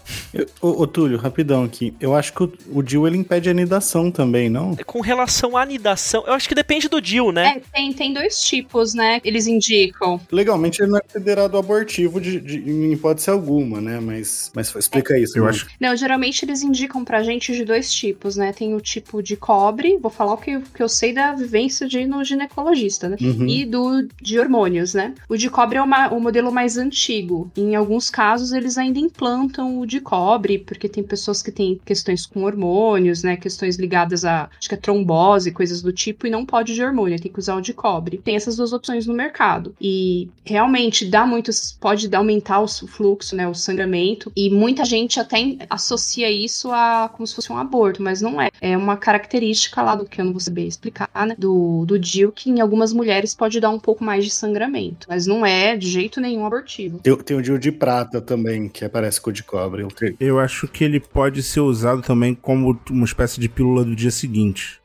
Ô, 0.62 0.82
ô 0.82 0.88
Túlio, 0.88 1.18
rapidão 1.18 1.64
aqui. 1.64 1.94
Eu 2.00 2.16
acho 2.16 2.34
que 2.34 2.44
o, 2.44 2.54
o 2.72 3.08
ele 3.08 3.18
impede 3.18 3.50
a 3.50 3.52
anidação 3.52 4.12
também, 4.12 4.50
não? 4.50 4.76
Com 4.86 5.02
relação 5.02 5.56
à 5.56 5.62
anidação, 5.62 6.24
eu 6.26 6.34
acho 6.34 6.48
que 6.48 6.56
depende 6.56 6.88
do 6.88 7.02
DIL, 7.02 7.32
né? 7.32 7.58
É, 7.58 7.62
tem, 7.74 7.94
tem 7.94 8.14
dois 8.14 8.42
tipos, 8.42 8.94
né? 8.94 9.20
Eles 9.24 9.48
indicam. 9.48 10.20
Legalmente 10.32 10.82
ele 10.82 10.92
não 10.92 10.98
é 10.98 11.02
considerado 11.02 11.58
abortivo 11.58 12.20
de, 12.20 12.40
de, 12.40 12.58
em 12.58 12.92
hipótese 12.94 13.30
alguma, 13.30 13.80
né? 13.82 14.00
Mas, 14.00 14.52
mas 14.56 14.74
explica 14.76 15.18
isso, 15.18 15.38
eu 15.38 15.48
acho. 15.48 15.68
Não, 15.80 15.96
geralmente 15.96 16.44
eles 16.44 16.62
indicam 16.64 17.04
pra 17.04 17.24
gente 17.24 17.54
de 17.54 17.64
dois 17.64 17.94
tipos, 17.94 18.36
né? 18.36 18.54
Tem 18.54 18.74
o 18.74 18.82
tipo 18.82 19.22
de 19.22 19.36
cobre, 19.36 19.98
vou 19.98 20.12
falar 20.12 20.34
o 20.34 20.38
que, 20.38 20.60
que 20.60 20.82
eu 20.82 20.90
sei 20.90 21.14
da 21.14 21.34
vivência 21.34 21.88
de 21.88 22.06
no 22.06 22.24
ginecologista, 22.24 23.10
né? 23.10 23.18
Uhum. 23.20 23.48
E 23.48 23.66
do 23.66 24.08
de 24.22 24.40
hormônios, 24.40 24.94
né? 24.94 25.14
O 25.28 25.38
de 25.38 25.50
cobre 25.50 25.78
é 25.78 25.82
uma, 25.82 26.14
o 26.14 26.20
modelo 26.38 26.52
mais 26.52 26.78
antigo. 26.78 27.52
Em 27.58 27.76
alguns 27.76 28.10
casos 28.10 28.52
eles 28.52 28.78
ainda 28.78 29.00
implantam 29.00 29.80
o 29.80 29.86
de 29.86 30.00
cobre, 30.00 30.60
porque 30.60 30.88
tem 30.88 31.04
pessoas 31.04 31.42
que 31.42 31.52
têm 31.52 31.80
questões 31.84 32.26
com 32.26 32.44
hormônios, 32.44 33.24
né? 33.24 33.36
Questões 33.36 33.78
ligadas 33.78 34.24
a 34.24 34.50
acho 34.58 34.70
que 34.70 34.78
trombose, 34.78 35.52
coisas 35.52 35.82
do 35.82 35.92
tipo, 35.92 36.28
e 36.28 36.30
não 36.30 36.46
pode 36.46 36.76
de 36.76 36.84
hormônio, 36.84 37.20
tem 37.20 37.32
que 37.32 37.40
usar 37.40 37.56
o 37.56 37.62
de 37.62 37.74
cobre. 37.74 38.20
Tem 38.24 38.36
essas 38.36 38.56
duas 38.56 38.72
opções 38.72 39.08
no 39.08 39.14
mercado. 39.14 39.76
E 39.82 40.30
realmente 40.46 41.06
dá 41.06 41.26
muitos. 41.26 41.76
Pode 41.80 42.14
aumentar 42.16 42.60
o 42.62 42.68
fluxo, 42.68 43.36
né? 43.36 43.48
O 43.48 43.56
sangramento. 43.56 44.32
E 44.36 44.50
muita 44.50 44.86
gente 44.86 45.20
até 45.20 45.58
associa 45.70 46.30
isso 46.30 46.72
a 46.72 47.10
como 47.12 47.26
se 47.26 47.34
fosse 47.34 47.52
um 47.52 47.58
aborto, 47.58 48.02
mas 48.04 48.22
não 48.22 48.40
é. 48.40 48.50
É 48.62 48.78
uma 48.78 48.96
característica 48.96 49.82
lá 49.82 49.96
do 49.96 50.06
que 50.06 50.22
eu 50.22 50.26
não 50.26 50.34
vou 50.34 50.40
saber 50.40 50.68
explicar, 50.68 51.10
né? 51.16 51.36
Do, 51.38 51.84
do 51.86 51.98
DIL, 51.98 52.32
que 52.32 52.50
em 52.50 52.62
algumas 52.62 52.94
mulheres 52.94 53.34
pode 53.34 53.60
dar 53.60 53.72
um 53.72 53.80
pouco 53.80 54.04
mais 54.04 54.24
de 54.24 54.30
sangramento. 54.30 55.08
Mas 55.10 55.26
não 55.26 55.46
é 55.46 55.76
de 55.76 55.90
jeito 55.90 56.22
nenhum 56.22 56.27
abortivo. 56.46 57.00
Tem, 57.00 57.16
tem 57.18 57.38
o 57.38 57.60
de 57.60 57.72
prata 57.72 58.22
também, 58.22 58.68
que 58.68 58.84
aparece 58.84 59.22
com 59.22 59.30
o 59.30 59.34
de 59.34 59.44
cobre. 59.44 59.86
Eu 60.20 60.40
acho 60.40 60.68
que 60.68 60.84
ele 60.84 61.00
pode 61.00 61.42
ser 61.44 61.62
usado 61.62 62.02
também 62.02 62.36
como 62.36 62.78
uma 62.90 63.06
espécie 63.06 63.40
de 63.40 63.48
pílula 63.48 63.84
do 63.84 63.96
dia 63.96 64.12
seguinte. 64.12 64.80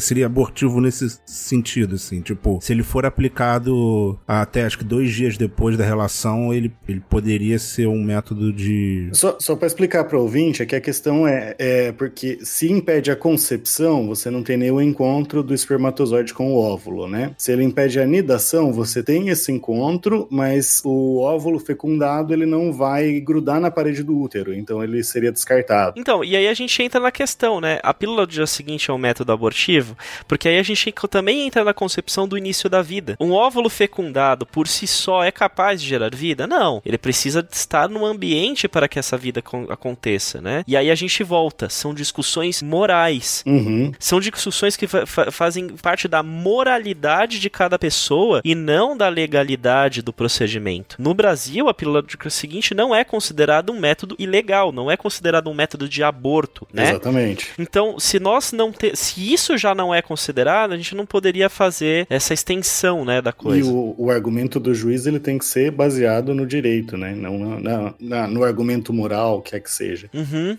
Seria 0.00 0.26
abortivo 0.26 0.80
nesse 0.80 1.18
sentido, 1.26 1.96
assim. 1.96 2.20
Tipo, 2.20 2.58
se 2.62 2.72
ele 2.72 2.82
for 2.82 3.04
aplicado 3.04 4.18
até 4.26 4.64
acho 4.64 4.78
que 4.78 4.84
dois 4.84 5.12
dias 5.12 5.36
depois 5.36 5.76
da 5.76 5.84
relação, 5.84 6.52
ele, 6.52 6.72
ele 6.88 7.00
poderia 7.00 7.58
ser 7.58 7.86
um 7.86 8.02
método 8.02 8.52
de. 8.52 9.08
Só, 9.12 9.36
só 9.38 9.56
para 9.56 9.66
explicar 9.66 10.04
para 10.04 10.18
o 10.18 10.22
ouvinte, 10.22 10.62
é 10.62 10.66
que 10.66 10.76
a 10.76 10.80
questão 10.80 11.26
é, 11.26 11.54
é 11.58 11.92
porque 11.92 12.38
se 12.42 12.70
impede 12.70 13.10
a 13.10 13.16
concepção, 13.16 14.06
você 14.06 14.30
não 14.30 14.42
tem 14.42 14.56
nenhum 14.56 14.80
encontro 14.80 15.42
do 15.42 15.54
espermatozoide 15.54 16.32
com 16.32 16.52
o 16.52 16.56
óvulo, 16.56 17.08
né? 17.08 17.32
Se 17.36 17.52
ele 17.52 17.64
impede 17.64 17.98
a 17.98 18.06
nidação, 18.06 18.72
você 18.72 19.02
tem 19.02 19.28
esse 19.28 19.50
encontro, 19.50 20.28
mas 20.30 20.66
o 20.84 21.18
óvulo 21.18 21.58
fecundado 21.58 22.32
ele 22.32 22.46
não 22.46 22.72
vai 22.72 23.20
grudar 23.20 23.60
na 23.60 23.70
parede 23.70 24.02
do 24.02 24.18
útero, 24.18 24.54
então 24.54 24.82
ele 24.82 25.02
seria 25.02 25.32
descartado. 25.32 25.98
Então, 25.98 26.22
e 26.22 26.36
aí 26.36 26.46
a 26.46 26.54
gente 26.54 26.82
entra 26.82 27.00
na 27.00 27.10
questão, 27.10 27.60
né? 27.60 27.80
A 27.82 27.94
pílula 27.94 28.26
do 28.26 28.32
dia 28.32 28.46
seguinte 28.46 28.90
é 28.90 28.94
um 28.94 28.98
método 28.98 29.32
abortivo, 29.32 29.96
porque 30.28 30.48
aí 30.48 30.58
a 30.58 30.62
gente 30.62 30.92
também 31.08 31.46
entra 31.46 31.64
na 31.64 31.74
concepção 31.74 32.28
do 32.28 32.36
início 32.36 32.68
da 32.68 32.82
vida. 32.82 33.16
Um 33.18 33.32
óvulo 33.32 33.70
fecundado 33.70 34.46
por 34.46 34.68
si 34.68 34.86
só 34.86 35.24
é 35.24 35.30
capaz 35.30 35.80
de 35.80 35.88
gerar 35.88 36.10
vida? 36.14 36.46
Não. 36.46 36.82
Ele 36.84 36.98
precisa 36.98 37.46
estar 37.50 37.88
no 37.88 38.04
ambiente 38.04 38.68
para 38.68 38.88
que 38.88 38.98
essa 38.98 39.16
vida 39.16 39.42
aconteça, 39.68 40.40
né? 40.40 40.64
E 40.66 40.76
aí 40.76 40.90
a 40.90 40.94
gente 40.94 41.22
volta. 41.22 41.68
São 41.68 41.94
discussões 41.94 42.62
morais. 42.62 43.42
Uhum. 43.46 43.92
São 43.98 44.20
discussões 44.20 44.76
que 44.76 44.86
fa 44.86 45.30
fazem 45.30 45.68
parte 45.68 46.08
da 46.08 46.22
moralidade 46.22 47.38
de 47.38 47.50
cada 47.50 47.78
pessoa 47.78 48.40
e 48.44 48.54
não 48.54 48.96
da 48.96 49.08
legalidade 49.08 50.02
do 50.02 50.12
procedimento. 50.12 50.59
No 50.98 51.14
Brasil, 51.14 51.68
a 51.68 51.74
pílula 51.74 52.02
do 52.02 52.08
dia 52.08 52.30
seguinte 52.30 52.74
não 52.74 52.94
é 52.94 53.04
considerada 53.04 53.72
um 53.72 53.80
método 53.80 54.14
ilegal, 54.18 54.72
não 54.72 54.90
é 54.90 54.96
considerado 54.96 55.48
um 55.48 55.54
método 55.54 55.88
de 55.88 56.02
aborto, 56.02 56.66
né? 56.72 56.90
Exatamente. 56.90 57.50
Então, 57.58 57.98
se 57.98 58.20
nós 58.20 58.52
não 58.52 58.72
ter, 58.72 58.96
se 58.96 59.32
isso 59.32 59.56
já 59.56 59.74
não 59.74 59.94
é 59.94 60.02
considerado, 60.02 60.72
a 60.72 60.76
gente 60.76 60.94
não 60.94 61.06
poderia 61.06 61.48
fazer 61.48 62.06
essa 62.08 62.34
extensão, 62.34 63.04
né, 63.04 63.20
da 63.20 63.32
coisa. 63.32 63.66
E 63.66 63.72
o, 63.72 63.94
o 63.96 64.10
argumento 64.10 64.60
do 64.60 64.74
juiz 64.74 65.06
ele 65.06 65.20
tem 65.20 65.38
que 65.38 65.44
ser 65.44 65.70
baseado 65.70 66.34
no 66.34 66.46
direito, 66.46 66.96
né? 66.96 67.14
Não 67.14 67.38
na, 67.60 67.94
na, 67.98 68.26
no 68.26 68.44
argumento 68.44 68.92
moral, 68.92 69.40
quer 69.40 69.60
que 69.60 69.70
seja. 69.70 70.08
Uhum. 70.12 70.56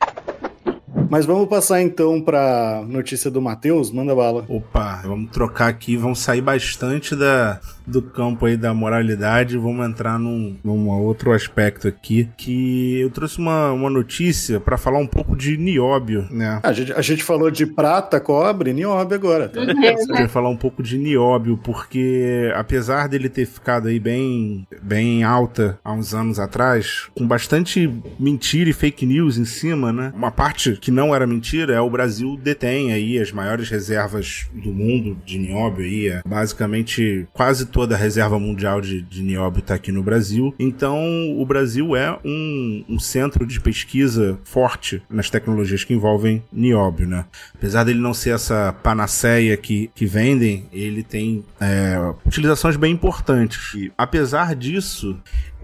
Mas 1.10 1.26
vamos 1.26 1.50
passar 1.50 1.82
então 1.82 2.22
para 2.22 2.84
notícia 2.88 3.30
do 3.30 3.42
Matheus, 3.42 3.92
manda 3.92 4.16
bala. 4.16 4.46
Opa, 4.48 5.02
vamos 5.04 5.30
trocar 5.32 5.68
aqui, 5.68 5.98
vamos 5.98 6.20
sair 6.20 6.42
bastante 6.42 7.18
da, 7.18 7.60
do 7.86 8.02
campo 8.02 8.46
aí 8.46 8.58
da 8.58 8.74
moralidade, 8.74 9.58
vamos 9.58 9.88
entrar 9.88 10.20
num, 10.20 10.58
num 10.64 10.90
outro 10.90 11.32
aspecto 11.32 11.88
aqui, 11.88 12.30
que 12.38 13.00
eu 13.00 13.10
trouxe 13.10 13.38
uma, 13.38 13.72
uma 13.72 13.90
notícia 13.90 14.60
para 14.60 14.78
falar 14.78 15.00
um 15.00 15.08
pouco 15.08 15.36
de 15.36 15.58
nióbio, 15.58 16.28
né? 16.32 16.60
A 16.64 16.72
gente, 16.72 16.94
a 16.94 17.02
gente 17.02 17.24
falou 17.24 17.50
de 17.52 17.66
prata, 17.66 18.20
cobre, 18.20 18.74
nióbio 18.74 19.16
agora. 19.16 19.50
Tá? 19.50 19.62
eu 19.62 20.08
queria 20.08 20.30
falar 20.30 20.50
um 20.50 20.58
pouco 20.58 20.84
de 20.84 20.98
nióbio, 20.98 21.58
porque 21.58 22.52
apesar 22.56 23.08
dele 23.08 23.30
ter 23.30 23.46
ficado 23.46 23.88
aí 23.88 24.00
bem, 24.00 24.68
bem 24.82 25.24
alta 25.24 25.80
há 25.84 25.92
uns 25.92 26.14
anos 26.14 26.40
atrás, 26.40 27.10
com 27.16 27.28
bastante 27.28 27.92
mentira 28.20 28.70
e 28.70 28.74
fake 28.74 29.06
news 29.06 29.38
em 29.38 29.46
cima, 29.46 29.92
né? 29.92 30.12
Uma 30.16 30.32
parte 30.32 30.74
que 30.74 30.92
não 30.92 31.14
era 31.14 31.26
mentira 31.28 31.74
é 31.74 31.82
o 31.82 31.90
Brasil 31.90 32.38
detém 32.42 32.92
aí 32.92 33.20
as 33.20 33.32
maiores 33.32 33.70
reservas 33.70 34.50
do 34.54 34.72
mundo 34.72 35.18
de 35.26 35.38
nióbio 35.38 35.86
aí, 35.86 36.08
é 36.08 36.22
basicamente 36.26 37.28
quase 37.34 37.66
toda 37.72 37.96
a 37.96 37.98
reserva 37.98 38.38
mundial 38.40 38.82
de, 38.82 39.02
de 39.02 39.24
nióbio 39.24 39.60
está 39.60 39.76
aqui 39.76 39.92
no 39.92 40.04
Brasil. 40.04 40.54
Então, 40.60 41.00
o 41.38 41.46
Brasil 41.46 41.96
é 41.96 42.18
um, 42.24 42.84
um, 42.90 43.00
centro 43.00 43.46
de 43.46 43.60
pesquisa 43.60 44.38
forte 44.44 45.02
nas 45.10 45.30
tecnologias 45.30 45.84
que 45.84 45.94
envolvem 45.94 46.44
nióbio, 46.52 47.08
né? 47.08 47.26
Apesar 47.56 47.84
dele 47.84 48.00
não 48.00 48.14
ser 48.14 48.32
essa 48.32 48.74
panaceia 48.84 49.56
que, 49.58 49.90
que 49.96 50.06
vendem, 50.06 50.68
ele 50.72 51.04
tem 51.04 51.44
é, 51.60 51.98
utilizações 52.26 52.76
bem 52.76 52.94
importantes. 52.94 53.74
E, 53.74 53.92
apesar 53.98 54.56
disso, 54.56 55.18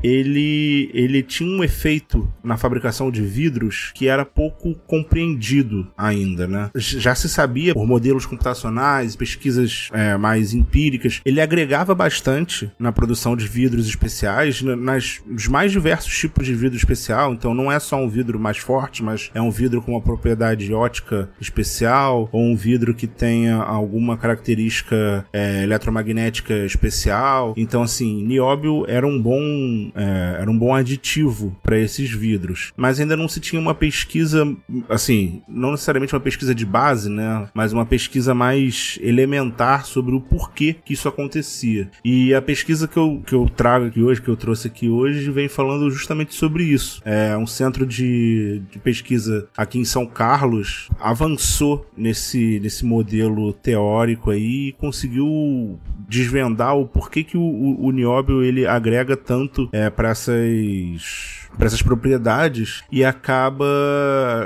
ele, 0.04 0.90
ele 0.94 1.24
tinha 1.24 1.50
um 1.50 1.64
efeito 1.64 2.32
na 2.44 2.58
fabricação 2.58 3.12
de 3.12 3.22
vidros 3.22 3.92
que 3.94 4.08
era 4.08 4.26
pouco 4.26 4.76
compreendido 4.88 5.88
ainda, 5.98 6.48
né? 6.48 6.70
Já 6.76 7.16
se 7.16 7.30
sabia 7.30 7.74
por 7.74 7.86
modelos 7.86 8.26
computacionais, 8.26 9.16
pesquisas 9.16 9.90
é, 9.94 10.18
mais 10.18 10.54
empíricas, 10.54 11.22
ele 11.26 11.42
agregava 11.42 11.94
bastante 11.96 12.72
na 12.80 12.92
produção 12.92 13.36
de 13.36 13.48
vidros 13.48 13.88
especiais, 13.88 14.62
nas, 14.62 15.22
nos 15.26 15.48
mais 15.48 15.72
diversos 15.72 16.16
tipos 16.18 16.46
de 16.46 16.54
vidro 16.54 16.78
especial, 16.78 17.34
então 17.34 17.54
não 17.54 17.72
é 17.72 17.80
só 17.80 17.98
um 17.98 18.10
vidro 18.10 18.40
mais 18.40 18.58
forte, 18.58 19.04
mas 19.04 19.30
é 19.34 19.42
um 19.42 19.52
vidro 19.52 19.82
com 19.82 19.92
uma 19.92 20.02
propriedade 20.02 20.74
ótica 20.74 21.30
especial, 21.40 22.30
ou 22.32 22.44
um 22.44 22.56
vidro 22.56 22.94
que 22.94 23.08
tenha 23.08 23.56
alguma 23.56 24.18
característica 24.18 25.26
é, 25.34 25.64
eletromagnética 25.64 26.66
especial. 26.66 27.54
Então, 27.58 27.84
assim, 27.84 28.24
nióbio 28.24 28.86
era 28.88 29.06
um 29.06 29.22
bom 29.22 29.92
é, 29.98 30.42
era 30.42 30.50
um 30.50 30.58
bom 30.58 30.74
aditivo 30.74 31.56
para 31.64 31.78
esses 31.78 32.10
vidros. 32.10 32.72
Mas 32.78 33.00
ainda 33.00 33.18
não 33.18 33.28
se 33.28 33.40
tinha 33.40 33.60
uma 33.60 33.74
pesquisa, 33.74 34.48
assim, 34.88 35.42
não 35.48 35.72
necessariamente 35.72 36.14
uma 36.14 36.22
pesquisa 36.22 36.54
de 36.54 36.66
base, 36.66 37.10
né? 37.10 37.50
Mas 37.54 37.74
uma 37.74 37.86
pesquisa 37.86 38.34
mais 38.34 39.00
elementar 39.02 39.86
sobre 39.86 40.16
o 40.16 40.22
porquê 40.22 40.76
que 40.86 40.94
isso 40.94 41.08
acontecia. 41.08 41.90
E 42.06 42.34
a 42.34 42.42
pesquisa 42.42 42.88
que 42.88 42.98
eu, 42.98 43.22
que 43.26 43.34
eu 43.34 43.50
trago 43.50 43.86
aqui 43.86 44.02
hoje, 44.02 44.22
que 44.22 44.30
eu 44.30 44.38
trouxe 44.38 44.68
aqui 44.68 44.88
hoje, 44.88 45.32
vem 45.32 45.48
falando 45.48 45.90
justamente 45.90 46.36
sobre 46.36 46.64
isso. 46.64 47.02
É 47.04 47.36
um 47.38 47.48
centro 47.48 47.86
de, 47.86 48.62
de 48.72 48.80
pesquisa 48.80 49.48
aqui 49.58 49.80
em 49.80 49.86
São 49.86 50.06
Carlos 50.06 50.90
avançou 51.00 51.86
nesse, 51.96 52.60
nesse 52.60 52.86
modelo 52.86 53.54
teórico 53.54 54.32
aí 54.32 54.68
e 54.68 54.72
conseguiu 54.74 55.80
desvendar 56.08 56.76
o 56.76 56.88
porquê 56.88 57.24
que 57.24 57.38
o, 57.38 57.42
o, 57.42 57.88
o 57.88 57.92
nióbio 57.92 58.44
ele 58.44 58.65
agrega 58.65 59.17
tanto 59.17 59.69
é, 59.78 59.90
para 59.90 60.10
essas 60.10 61.46
para 61.58 61.68
essas 61.68 61.82
propriedades 61.82 62.84
e 62.92 63.04
acaba 63.04 63.66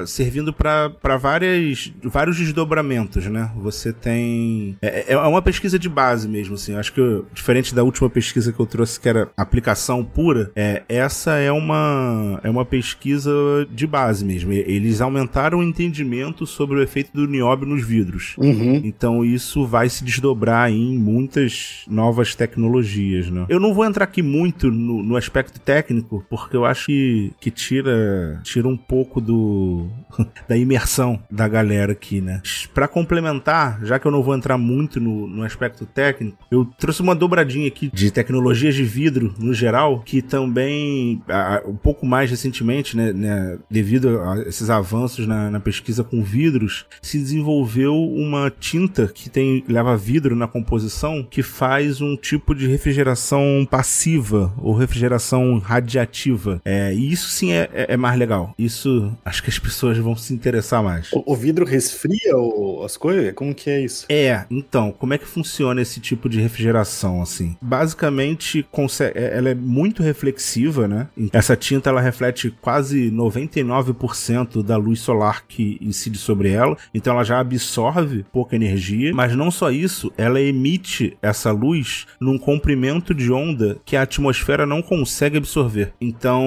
servindo 0.06 0.54
para 0.54 1.18
várias 1.18 1.92
vários 2.04 2.38
desdobramentos, 2.38 3.26
né? 3.28 3.52
Você 3.58 3.92
tem 3.92 4.78
é, 4.82 5.14
é, 5.14 5.18
uma 5.18 5.42
pesquisa 5.42 5.78
de 5.78 5.90
base 5.90 6.28
mesmo, 6.28 6.56
assim. 6.56 6.76
Acho 6.76 6.94
que 6.94 7.24
diferente 7.34 7.74
da 7.76 7.84
última 7.84 8.10
pesquisa 8.10 8.52
que 8.52 8.60
eu 8.60 8.66
trouxe 8.66 9.00
que 9.00 9.10
era 9.10 9.30
aplicação 9.36 10.04
pura, 10.04 10.52
é 10.56 10.84
essa 10.88 11.34
é 11.34 11.52
uma 11.52 12.40
é 12.44 12.50
uma 12.50 12.66
pesquisa 12.66 13.32
de 13.70 13.86
base 13.86 14.24
mesmo. 14.24 14.52
Eles 14.54 15.02
aumentaram 15.02 15.60
o 15.60 15.64
entendimento 15.64 16.46
sobre 16.46 16.78
o 16.78 16.82
efeito 16.82 17.12
do 17.14 17.28
nióbio 17.28 17.68
nos 17.68 17.86
vidros. 17.86 18.36
Uhum. 18.38 18.82
Então 18.84 19.24
isso 19.24 19.66
vai 19.66 19.90
se 19.90 20.04
desdobrar 20.04 20.72
em 20.72 20.98
muitas 20.98 21.84
novas 21.88 22.36
tecnologias, 22.36 23.30
né? 23.30 23.46
Eu 23.50 23.60
não 23.60 23.74
vou 23.74 23.86
entrar 23.86 24.06
aqui 24.06 24.22
muito 24.22 24.72
no, 24.72 25.04
no 25.04 25.16
aspecto 25.16 25.60
técnico, 25.60 26.26
porque 26.30 26.56
eu 26.56 26.66
acho 26.66 26.88
que, 26.88 27.01
que 27.40 27.52
tira, 27.52 28.40
tira 28.44 28.68
um 28.68 28.78
pouco 28.78 29.20
do 29.22 29.88
da 30.48 30.58
imersão 30.58 31.22
da 31.30 31.48
galera 31.48 31.92
aqui, 31.94 32.22
né? 32.22 32.42
Para 32.74 32.88
complementar, 32.88 33.80
já 33.84 34.00
que 34.00 34.06
eu 34.06 34.12
não 34.12 34.24
vou 34.24 34.36
entrar 34.36 34.58
muito 34.58 35.00
no, 35.00 35.28
no 35.28 35.44
aspecto 35.44 35.86
técnico, 35.86 36.38
eu 36.52 36.66
trouxe 36.78 37.02
uma 37.02 37.16
dobradinha 37.16 37.68
aqui 37.68 37.90
de 37.94 38.12
tecnologias 38.12 38.76
de 38.76 38.84
vidro 38.84 39.34
no 39.38 39.54
geral, 39.54 40.02
que 40.02 40.22
também, 40.22 41.22
um 41.66 41.76
pouco 41.76 42.06
mais 42.06 42.30
recentemente, 42.30 42.96
né, 42.96 43.14
né 43.14 43.58
devido 43.70 44.20
a 44.22 44.42
esses 44.48 44.70
avanços 44.70 45.28
na, 45.28 45.50
na, 45.50 45.60
pesquisa 45.60 46.04
com 46.04 46.24
vidros, 46.24 46.86
se 47.02 47.18
desenvolveu 47.18 47.96
uma 47.96 48.50
tinta 48.50 49.08
que 49.08 49.30
tem 49.30 49.64
leva 49.68 49.96
vidro 49.96 50.36
na 50.36 50.48
composição 50.48 51.26
que 51.30 51.44
faz 51.44 52.02
um 52.02 52.16
tipo 52.16 52.56
de 52.56 52.68
refrigeração 52.68 53.68
passiva 53.70 54.54
ou 54.58 54.74
refrigeração 54.74 55.60
radiativa. 55.60 56.62
É, 56.66 56.81
e 56.94 57.12
isso 57.12 57.30
sim 57.30 57.52
é, 57.52 57.70
é, 57.74 57.94
é 57.94 57.98
mais 57.98 58.18
legal. 58.18 58.54
Isso 58.58 59.16
acho 59.24 59.44
que 59.44 59.50
as 59.50 59.60
pessoas 59.60 59.98
vão 59.98 60.16
se 60.16 60.34
interessar 60.34 60.84
mais. 60.84 61.12
O, 61.12 61.24
o 61.34 61.36
vidro 61.36 61.66
resfria 61.66 62.36
o, 62.38 62.84
as 62.84 62.98
coisas? 62.98 63.34
Como 63.34 63.54
que 63.54 63.70
é 63.70 63.82
isso? 63.82 64.06
É, 64.10 64.46
então, 64.50 64.92
como 64.92 65.14
é 65.14 65.18
que 65.18 65.28
funciona 65.28 65.82
esse 65.82 66.00
tipo 66.00 66.30
de 66.30 66.40
refrigeração, 66.40 67.22
assim? 67.22 67.56
Basicamente, 67.62 68.66
é, 69.14 69.38
ela 69.38 69.50
é 69.50 69.56
muito 69.56 70.04
reflexiva, 70.04 70.88
né? 70.88 71.08
Essa 71.32 71.56
tinta, 71.56 71.90
ela 71.90 72.02
reflete 72.02 72.54
quase 72.62 73.12
99% 73.12 74.64
da 74.64 74.78
luz 74.78 75.00
solar 75.00 75.46
que 75.48 75.78
incide 75.82 76.18
sobre 76.18 76.52
ela, 76.52 76.78
então 76.94 77.14
ela 77.14 77.24
já 77.24 77.40
absorve 77.40 78.26
pouca 78.32 78.56
energia, 78.56 79.14
mas 79.14 79.36
não 79.36 79.52
só 79.52 79.72
isso, 79.72 80.12
ela 80.18 80.42
emite 80.42 81.18
essa 81.22 81.52
luz 81.52 82.06
num 82.20 82.38
comprimento 82.38 83.14
de 83.14 83.32
onda 83.32 83.78
que 83.86 83.96
a 83.96 84.04
atmosfera 84.04 84.66
não 84.66 84.82
consegue 84.82 85.38
absorver. 85.38 85.94
Então, 86.00 86.44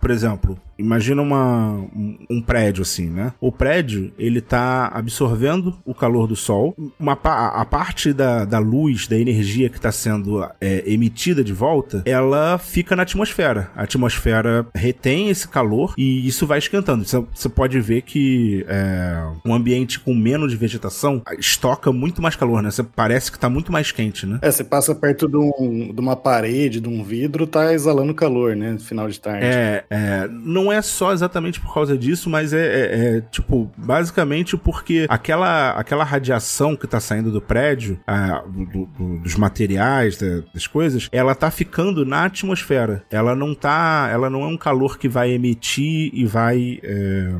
por 0.00 0.10
exemplo, 0.10 0.58
Imagina 0.82 1.22
uma, 1.22 1.86
um, 2.28 2.42
prédio 2.42 2.82
assim, 2.82 3.08
né? 3.08 3.32
O 3.40 3.52
prédio, 3.52 4.12
ele 4.18 4.40
tá 4.40 4.88
absorvendo 4.92 5.76
o 5.84 5.94
calor 5.94 6.26
do 6.26 6.36
sol. 6.36 6.74
Uma, 6.98 7.12
a 7.12 7.64
parte 7.64 8.12
da, 8.12 8.44
da 8.44 8.58
luz, 8.58 9.06
da 9.06 9.18
energia 9.18 9.68
que 9.68 9.76
está 9.76 9.92
sendo 9.92 10.44
é, 10.60 10.82
emitida 10.86 11.44
de 11.44 11.52
volta, 11.52 12.02
ela 12.04 12.58
fica 12.58 12.96
na 12.96 13.02
atmosfera. 13.02 13.70
A 13.74 13.82
atmosfera 13.82 14.66
retém 14.74 15.28
esse 15.28 15.46
calor 15.48 15.94
e 15.96 16.26
isso 16.26 16.46
vai 16.46 16.58
esquentando. 16.58 17.04
Você 17.04 17.48
pode 17.48 17.80
ver 17.80 18.02
que 18.02 18.64
é, 18.68 19.24
um 19.44 19.54
ambiente 19.54 20.00
com 20.00 20.14
menos 20.14 20.52
vegetação 20.54 21.22
estoca 21.38 21.92
muito 21.92 22.22
mais 22.22 22.36
calor, 22.36 22.62
né? 22.62 22.70
Você 22.70 22.82
parece 22.82 23.30
que 23.30 23.36
está 23.36 23.48
muito 23.48 23.72
mais 23.72 23.90
quente, 23.92 24.26
né? 24.26 24.38
É, 24.42 24.50
você 24.50 24.64
passa 24.64 24.94
perto 24.94 25.28
de, 25.28 25.36
um, 25.36 25.92
de, 25.92 26.00
uma 26.00 26.16
parede, 26.16 26.80
de 26.80 26.88
um 26.88 27.02
vidro, 27.02 27.46
tá 27.46 27.72
exalando 27.72 28.14
calor, 28.14 28.54
né? 28.56 28.72
No 28.72 28.80
final 28.80 29.08
de 29.08 29.20
tarde. 29.20 29.44
É, 29.44 29.84
é 29.90 30.28
não 30.28 30.71
é 30.71 30.71
só 30.80 31.12
exatamente 31.12 31.60
por 31.60 31.74
causa 31.74 31.98
disso, 31.98 32.30
mas 32.30 32.52
é, 32.52 32.66
é, 32.66 33.16
é 33.16 33.20
tipo, 33.20 33.70
basicamente 33.76 34.56
porque 34.56 35.06
aquela, 35.08 35.70
aquela 35.72 36.04
radiação 36.04 36.76
que 36.76 36.86
tá 36.86 37.00
saindo 37.00 37.30
do 37.30 37.40
prédio, 37.40 37.98
a, 38.06 38.42
do, 38.46 38.86
do, 38.86 39.18
dos 39.18 39.36
materiais, 39.36 40.16
da, 40.16 40.42
das 40.54 40.66
coisas, 40.66 41.08
ela 41.12 41.34
tá 41.34 41.50
ficando 41.50 42.04
na 42.04 42.24
atmosfera. 42.24 43.04
Ela 43.10 43.34
não 43.34 43.54
tá. 43.54 44.08
Ela 44.12 44.30
não 44.30 44.42
é 44.42 44.46
um 44.46 44.56
calor 44.56 44.98
que 44.98 45.08
vai 45.08 45.32
emitir 45.32 46.10
e 46.12 46.24
vai. 46.24 46.78
É, 46.82 47.32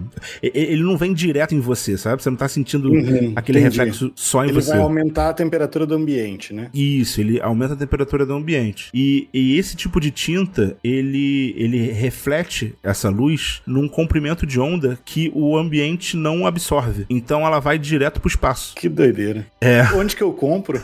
ele 0.42 0.82
não 0.82 0.96
vem 0.96 1.12
direto 1.12 1.54
em 1.54 1.60
você, 1.60 1.96
sabe? 1.96 2.22
Você 2.22 2.30
não 2.30 2.36
tá 2.36 2.48
sentindo 2.48 2.90
uhum, 2.90 3.32
aquele 3.36 3.58
entendi. 3.58 3.78
reflexo 3.78 4.12
só 4.14 4.44
em 4.44 4.48
ele 4.48 4.54
você. 4.54 4.70
Ele 4.70 4.78
vai 4.78 4.86
aumentar 4.86 5.28
a 5.30 5.34
temperatura 5.34 5.86
do 5.86 5.94
ambiente, 5.94 6.52
né? 6.52 6.68
Isso, 6.74 7.20
ele 7.20 7.40
aumenta 7.40 7.74
a 7.74 7.76
temperatura 7.76 8.26
do 8.26 8.34
ambiente. 8.34 8.90
E, 8.92 9.28
e 9.32 9.58
esse 9.58 9.76
tipo 9.76 10.00
de 10.00 10.10
tinta, 10.10 10.76
ele, 10.82 11.54
ele 11.56 11.90
reflete 11.92 12.74
essa 12.82 13.08
luz 13.08 13.21
luz 13.22 13.62
num 13.66 13.88
comprimento 13.88 14.44
de 14.44 14.58
onda 14.58 14.98
que 15.04 15.30
o 15.34 15.56
ambiente 15.56 16.16
não 16.16 16.46
absorve. 16.46 17.06
Então 17.08 17.46
ela 17.46 17.60
vai 17.60 17.78
direto 17.78 18.20
pro 18.20 18.28
espaço. 18.28 18.74
Que 18.74 18.88
doideira. 18.88 19.46
É. 19.60 19.82
Onde 19.94 20.16
que 20.16 20.22
eu 20.22 20.32
compro? 20.32 20.80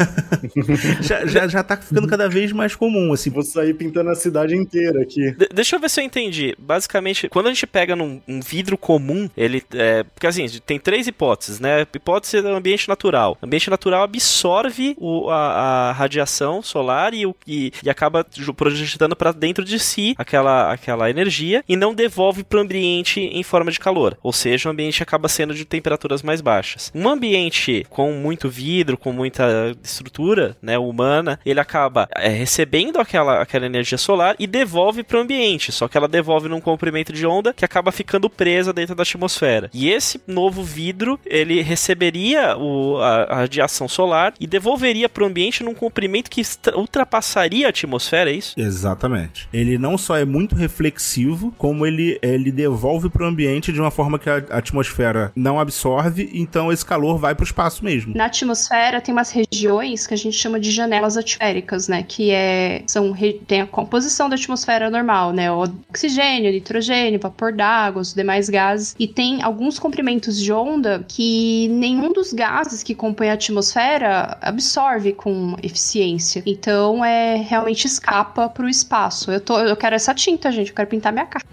já, 1.03 1.26
já, 1.26 1.49
já 1.49 1.62
tá 1.62 1.76
ficando 1.76 2.07
cada 2.07 2.28
vez 2.28 2.53
mais 2.53 2.76
comum, 2.76 3.12
assim. 3.12 3.30
Vou 3.30 3.43
sair 3.43 3.74
pintando 3.74 4.11
a 4.11 4.14
cidade 4.14 4.55
inteira 4.55 5.03
aqui. 5.03 5.32
De 5.32 5.49
deixa 5.53 5.76
eu 5.76 5.80
ver 5.80 5.91
se 5.91 6.01
eu 6.01 6.05
entendi. 6.05 6.55
Basicamente, 6.59 7.28
quando 7.28 7.47
a 7.47 7.51
gente 7.51 7.66
pega 7.66 7.97
num 7.97 8.20
um 8.28 8.41
vidro 8.41 8.78
comum, 8.78 9.28
ele. 9.36 9.62
É, 9.74 10.05
porque 10.05 10.26
assim, 10.26 10.47
tem 10.64 10.78
três 10.78 11.07
hipóteses, 11.07 11.59
né? 11.59 11.82
Hipótese 11.82 12.41
do 12.41 12.49
ambiente 12.49 12.89
natural. 12.89 13.36
O 13.43 13.47
ambiente 13.47 13.70
natural 13.70 14.03
absorve 14.03 14.95
o, 14.99 15.28
a, 15.30 15.89
a 15.89 15.93
radiação 15.93 16.62
solar 16.62 17.14
e, 17.14 17.24
e, 17.47 17.72
e 17.82 17.91
acaba 17.91 18.24
projetando 18.57 19.16
para 19.16 19.32
dentro 19.32 19.64
de 19.64 19.78
si 19.78 20.14
aquela, 20.16 20.72
aquela 20.72 21.11
energia 21.11 21.64
e 21.68 21.76
não 21.76 21.95
devolve 21.95 22.18
devolve 22.19 22.43
para 22.43 22.59
o 22.59 22.62
ambiente 22.62 23.21
em 23.21 23.45
forma 23.45 23.71
de 23.71 23.79
calor, 23.79 24.19
ou 24.21 24.33
seja, 24.33 24.69
o 24.69 24.73
ambiente 24.73 25.05
acaba 25.05 25.29
sendo 25.29 25.55
de 25.55 25.64
temperaturas 25.64 26.21
mais 26.21 26.41
baixas. 26.41 26.91
Um 26.93 27.09
ambiente 27.09 27.87
com 27.89 28.12
muito 28.12 28.49
vidro, 28.49 28.99
com 28.99 29.12
muita 29.12 29.77
estrutura 29.85 30.57
né, 30.61 30.77
humana, 30.77 31.39
ele 31.47 31.61
acaba 31.61 32.09
é, 32.16 32.29
recebendo 32.29 32.99
aquela, 32.99 33.41
aquela 33.41 33.66
energia 33.66 33.97
solar 33.97 34.35
e 34.37 34.49
devolve 34.49 35.05
para 35.05 35.19
o 35.19 35.21
ambiente, 35.21 35.71
só 35.71 35.87
que 35.87 35.97
ela 35.97 36.09
devolve 36.09 36.49
num 36.49 36.61
comprimento 36.61 37.12
de 37.12 37.25
onda 37.25 37.55
que 37.55 37.64
acaba 37.64 37.93
ficando 37.93 38.29
presa 38.29 38.73
dentro 38.73 38.97
da 38.97 39.05
atmosfera. 39.05 39.71
E 39.73 39.89
esse 39.89 40.21
novo 40.27 40.64
vidro, 40.64 41.21
ele 41.25 41.62
receberia 41.62 42.57
o, 42.57 42.99
a, 42.99 43.23
a 43.23 43.35
radiação 43.37 43.87
solar 43.87 44.35
e 44.41 44.47
devolveria 44.47 45.09
para 45.09 45.23
o 45.23 45.27
ambiente 45.29 45.62
num 45.62 45.75
comprimento 45.75 46.29
que 46.29 46.43
ultrapassaria 46.75 47.69
a 47.69 47.71
atmosfera, 47.71 48.29
é 48.29 48.35
isso? 48.35 48.59
Exatamente. 48.59 49.49
Ele 49.53 49.79
não 49.79 49.97
só 49.97 50.16
é 50.16 50.25
muito 50.25 50.57
reflexivo, 50.57 51.55
como 51.57 51.87
ele 51.87 52.08
ele 52.23 52.53
devolve 52.53 53.11
para 53.11 53.25
o 53.25 53.27
ambiente 53.27 53.73
de 53.73 53.81
uma 53.81 53.91
forma 53.91 54.19
que 54.19 54.31
a 54.31 54.37
atmosfera 54.51 55.33
não 55.35 55.59
absorve, 55.59 56.31
então 56.33 56.73
esse 56.73 56.85
calor 56.85 57.19
vai 57.19 57.35
para 57.35 57.43
o 57.43 57.47
espaço 57.47 57.85
mesmo. 57.85 58.15
Na 58.15 58.27
atmosfera 58.27 59.01
tem 59.01 59.13
umas 59.13 59.31
regiões 59.31 60.07
que 60.07 60.15
a 60.15 60.17
gente 60.17 60.37
chama 60.37 60.61
de 60.61 60.71
janelas 60.71 61.17
atmosféricas, 61.17 61.89
né? 61.89 62.03
Que 62.03 62.31
é 62.31 62.83
são 62.87 63.15
tem 63.47 63.63
a 63.63 63.67
composição 63.67 64.29
da 64.29 64.37
atmosfera 64.37 64.91
normal, 64.91 65.33
né? 65.33 65.51
O 65.51 65.65
oxigênio, 65.91 66.53
nitrogênio, 66.53 67.19
vapor 67.21 67.53
d'água, 67.53 68.03
os 68.03 68.15
demais 68.15 68.49
gases 68.49 68.95
e 68.99 69.07
tem 69.07 69.43
alguns 69.43 69.79
comprimentos 69.79 70.41
de 70.41 70.53
onda 70.53 71.05
que 71.09 71.69
nenhum 71.69 72.13
dos 72.13 72.33
gases 72.33 72.83
que 72.83 72.95
compõem 72.95 73.31
a 73.31 73.35
atmosfera 73.35 74.39
absorve 74.41 75.13
com 75.13 75.57
eficiência. 75.63 76.43
Então 76.47 77.05
é 77.05 77.37
realmente 77.37 77.87
escapa 77.87 78.49
para 78.49 78.65
o 78.65 78.69
espaço. 78.69 79.31
Eu 79.31 79.41
tô 79.41 79.59
eu 79.59 79.77
quero 79.77 79.95
essa 79.95 80.15
tinta, 80.15 80.51
gente, 80.51 80.71
eu 80.71 80.75
quero 80.75 80.89
pintar 80.89 81.13
minha 81.13 81.27
cara. 81.27 81.45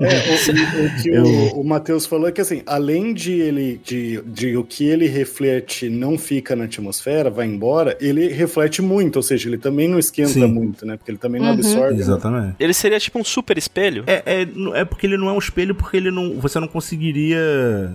É, 0.00 0.32
o, 0.32 0.86
o, 0.86 1.02
que 1.02 1.08
eu... 1.08 1.24
o, 1.24 1.60
o 1.60 1.64
Matheus 1.64 2.06
falou 2.06 2.28
é 2.28 2.32
que 2.32 2.40
assim, 2.40 2.62
além 2.66 3.14
de 3.14 3.32
ele 3.32 3.80
de, 3.84 4.22
de 4.26 4.56
o 4.56 4.64
que 4.64 4.84
ele 4.84 5.06
reflete 5.06 5.88
não 5.88 6.18
fica 6.18 6.54
na 6.56 6.64
atmosfera, 6.64 7.30
vai 7.30 7.46
embora, 7.46 7.96
ele 8.00 8.28
reflete 8.28 8.82
muito, 8.82 9.16
ou 9.16 9.22
seja, 9.22 9.48
ele 9.48 9.58
também 9.58 9.88
não 9.88 9.98
esquenta 9.98 10.30
Sim. 10.30 10.46
muito, 10.46 10.84
né? 10.86 10.96
Porque 10.96 11.10
ele 11.10 11.18
também 11.18 11.40
não 11.40 11.48
uhum. 11.48 11.54
absorve. 11.54 12.00
Exatamente. 12.00 12.46
Né? 12.46 12.54
Ele 12.58 12.74
seria 12.74 12.98
tipo 12.98 13.18
um 13.18 13.24
super 13.24 13.56
espelho? 13.58 14.04
É, 14.06 14.22
é, 14.26 14.80
é 14.80 14.84
porque 14.84 15.06
ele 15.06 15.16
não 15.16 15.28
é 15.28 15.32
um 15.32 15.38
espelho 15.38 15.74
porque 15.74 15.96
ele 15.96 16.10
não. 16.10 16.40
Você 16.40 16.58
não 16.58 16.68
conseguiria. 16.68 17.38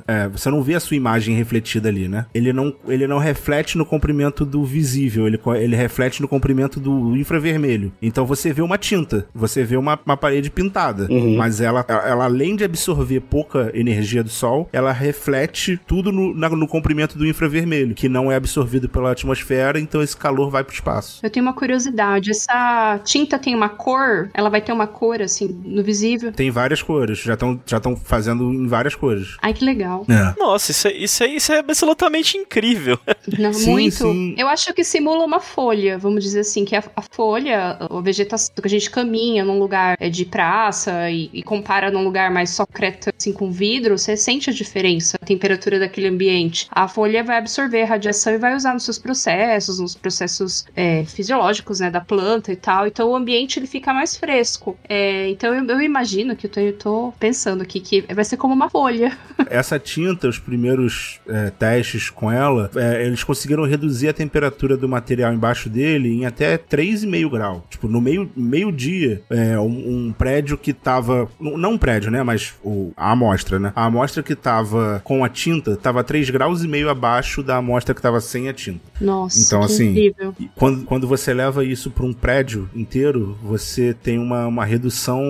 É, 0.07 0.27
você 0.27 0.49
não 0.49 0.61
vê 0.61 0.75
a 0.75 0.79
sua 0.79 0.95
imagem 0.95 1.35
refletida 1.35 1.89
ali, 1.89 2.07
né? 2.07 2.25
Ele 2.33 2.53
não, 2.53 2.73
ele 2.87 3.07
não 3.07 3.17
reflete 3.17 3.77
no 3.77 3.85
comprimento 3.85 4.45
do 4.45 4.63
visível, 4.63 5.27
ele, 5.27 5.39
ele 5.59 5.75
reflete 5.75 6.21
no 6.21 6.27
comprimento 6.27 6.79
do 6.79 7.15
infravermelho. 7.15 7.91
Então 8.01 8.25
você 8.25 8.53
vê 8.53 8.61
uma 8.61 8.77
tinta, 8.77 9.25
você 9.33 9.63
vê 9.63 9.77
uma, 9.77 9.99
uma 10.05 10.17
parede 10.17 10.49
pintada, 10.49 11.07
uhum. 11.09 11.35
mas 11.35 11.61
ela, 11.67 11.85
ela 11.87 12.25
além 12.25 12.55
de 12.55 12.63
absorver 12.63 13.19
pouca 13.21 13.71
energia 13.73 14.23
do 14.23 14.29
sol, 14.29 14.69
ela 14.71 14.91
reflete 14.91 15.79
tudo 15.87 16.11
no, 16.11 16.33
na, 16.33 16.49
no 16.49 16.67
comprimento 16.67 17.17
do 17.17 17.25
infravermelho, 17.25 17.95
que 17.95 18.09
não 18.09 18.31
é 18.31 18.35
absorvido 18.35 18.89
pela 18.89 19.11
atmosfera, 19.11 19.79
então 19.79 20.01
esse 20.01 20.15
calor 20.15 20.49
vai 20.49 20.63
pro 20.63 20.73
espaço. 20.73 21.19
Eu 21.23 21.29
tenho 21.29 21.45
uma 21.45 21.53
curiosidade, 21.53 22.31
essa 22.31 22.99
tinta 23.03 23.39
tem 23.39 23.55
uma 23.55 23.69
cor? 23.69 24.29
Ela 24.33 24.49
vai 24.49 24.61
ter 24.61 24.71
uma 24.71 24.87
cor, 24.87 25.21
assim, 25.21 25.47
no 25.65 25.83
visível? 25.83 26.31
Tem 26.31 26.49
várias 26.49 26.81
cores, 26.81 27.19
já 27.19 27.33
estão 27.33 27.59
já 27.65 27.81
fazendo 28.03 28.53
em 28.53 28.67
várias 28.67 28.95
cores. 28.95 29.37
Ai, 29.41 29.53
que 29.53 29.63
legal. 29.63 30.05
É. 30.09 30.39
Nossa, 30.39 30.71
isso, 30.71 30.87
é, 30.87 30.93
isso, 30.93 31.23
é, 31.23 31.27
isso 31.27 31.53
é 31.53 31.59
absolutamente 31.59 32.37
incrível. 32.37 32.99
Não, 33.37 33.53
sim, 33.53 33.71
muito. 33.71 33.95
Sim. 33.95 34.35
Eu 34.37 34.47
acho 34.47 34.73
que 34.73 34.83
simula 34.83 35.25
uma 35.25 35.39
folha, 35.39 35.97
vamos 35.97 36.23
dizer 36.23 36.41
assim, 36.41 36.65
que 36.65 36.75
a, 36.75 36.83
a 36.95 37.01
folha, 37.01 37.77
a 37.79 38.01
vegetação 38.01 38.53
que 38.55 38.67
a 38.67 38.69
gente 38.69 38.89
caminha 38.89 39.43
num 39.43 39.59
lugar 39.59 39.97
é, 39.99 40.09
de 40.09 40.25
praça 40.25 41.09
e, 41.09 41.29
e 41.33 41.43
compara 41.57 41.89
num 41.89 42.03
lugar 42.03 42.29
mais 42.31 42.51
secreto, 42.51 43.09
assim, 43.17 43.33
com 43.33 43.51
vidro, 43.51 43.97
você 43.97 44.15
sente 44.15 44.49
a 44.49 44.53
diferença, 44.53 45.17
a 45.21 45.25
temperatura 45.25 45.79
daquele 45.79 46.07
ambiente. 46.07 46.67
A 46.71 46.87
folha 46.87 47.23
vai 47.23 47.37
absorver 47.37 47.83
a 47.83 47.85
radiação 47.85 48.33
e 48.33 48.37
vai 48.37 48.55
usar 48.55 48.73
nos 48.73 48.83
seus 48.83 48.99
processos, 48.99 49.79
nos 49.79 49.95
processos 49.95 50.65
é, 50.75 51.03
fisiológicos, 51.05 51.79
né, 51.79 51.89
da 51.89 52.01
planta 52.01 52.51
e 52.51 52.55
tal. 52.55 52.85
Então 52.85 53.09
o 53.09 53.15
ambiente 53.15 53.57
ele 53.59 53.67
fica 53.67 53.93
mais 53.93 54.15
fresco. 54.15 54.77
É, 54.87 55.29
então 55.29 55.53
eu, 55.53 55.65
eu, 55.65 55.81
imagino 55.81 56.35
que 56.35 56.45
eu 56.45 56.51
tô, 56.51 56.59
eu 56.59 56.73
tô, 56.73 57.13
pensando 57.19 57.63
aqui 57.63 57.79
que 57.79 58.01
vai 58.13 58.23
ser 58.23 58.37
como 58.37 58.53
uma 58.53 58.69
folha. 58.69 59.17
Essa 59.49 59.79
tinta, 59.79 60.27
os 60.27 60.37
primeiros 60.37 61.19
é, 61.27 61.49
testes 61.49 62.09
com 62.09 62.31
ela, 62.31 62.69
é, 62.75 63.05
eles 63.05 63.23
conseguiram 63.23 63.63
reduzir 63.65 64.09
a 64.09 64.13
temperatura 64.13 64.77
do 64.77 64.87
material 64.87 65.33
embaixo 65.33 65.69
dele 65.69 66.09
em 66.09 66.25
até 66.25 66.57
3,5 66.57 67.29
graus. 67.31 67.61
Tipo, 67.69 67.87
no 67.87 67.99
meio, 67.99 68.29
meio 68.35 68.71
dia, 68.71 69.21
é, 69.29 69.59
um, 69.59 70.07
um, 70.07 70.13
prédio 70.13 70.57
que 70.57 70.73
tava. 70.73 71.29
Não 71.55 71.73
um 71.73 71.77
prédio, 71.77 72.09
né? 72.09 72.23
Mas 72.23 72.55
o, 72.63 72.91
a 72.97 73.11
amostra, 73.11 73.59
né? 73.59 73.71
A 73.75 73.85
amostra 73.85 74.23
que 74.23 74.35
tava 74.35 75.01
com 75.03 75.23
a 75.23 75.29
tinta 75.29 75.77
tava 75.77 76.03
3 76.03 76.29
graus 76.31 76.63
e 76.63 76.67
meio 76.67 76.89
abaixo 76.89 77.43
da 77.43 77.57
amostra 77.57 77.93
que 77.93 78.01
tava 78.01 78.19
sem 78.19 78.49
a 78.49 78.53
tinta. 78.53 78.81
Nossa, 78.99 79.39
então, 79.39 79.61
assim, 79.61 79.91
incrível. 79.91 80.35
Quando, 80.55 80.83
quando 80.85 81.07
você 81.07 81.33
leva 81.33 81.63
isso 81.63 81.91
para 81.91 82.05
um 82.05 82.13
prédio 82.13 82.69
inteiro, 82.75 83.37
você 83.43 83.93
tem 83.93 84.17
uma, 84.17 84.47
uma 84.47 84.65
redução 84.65 85.21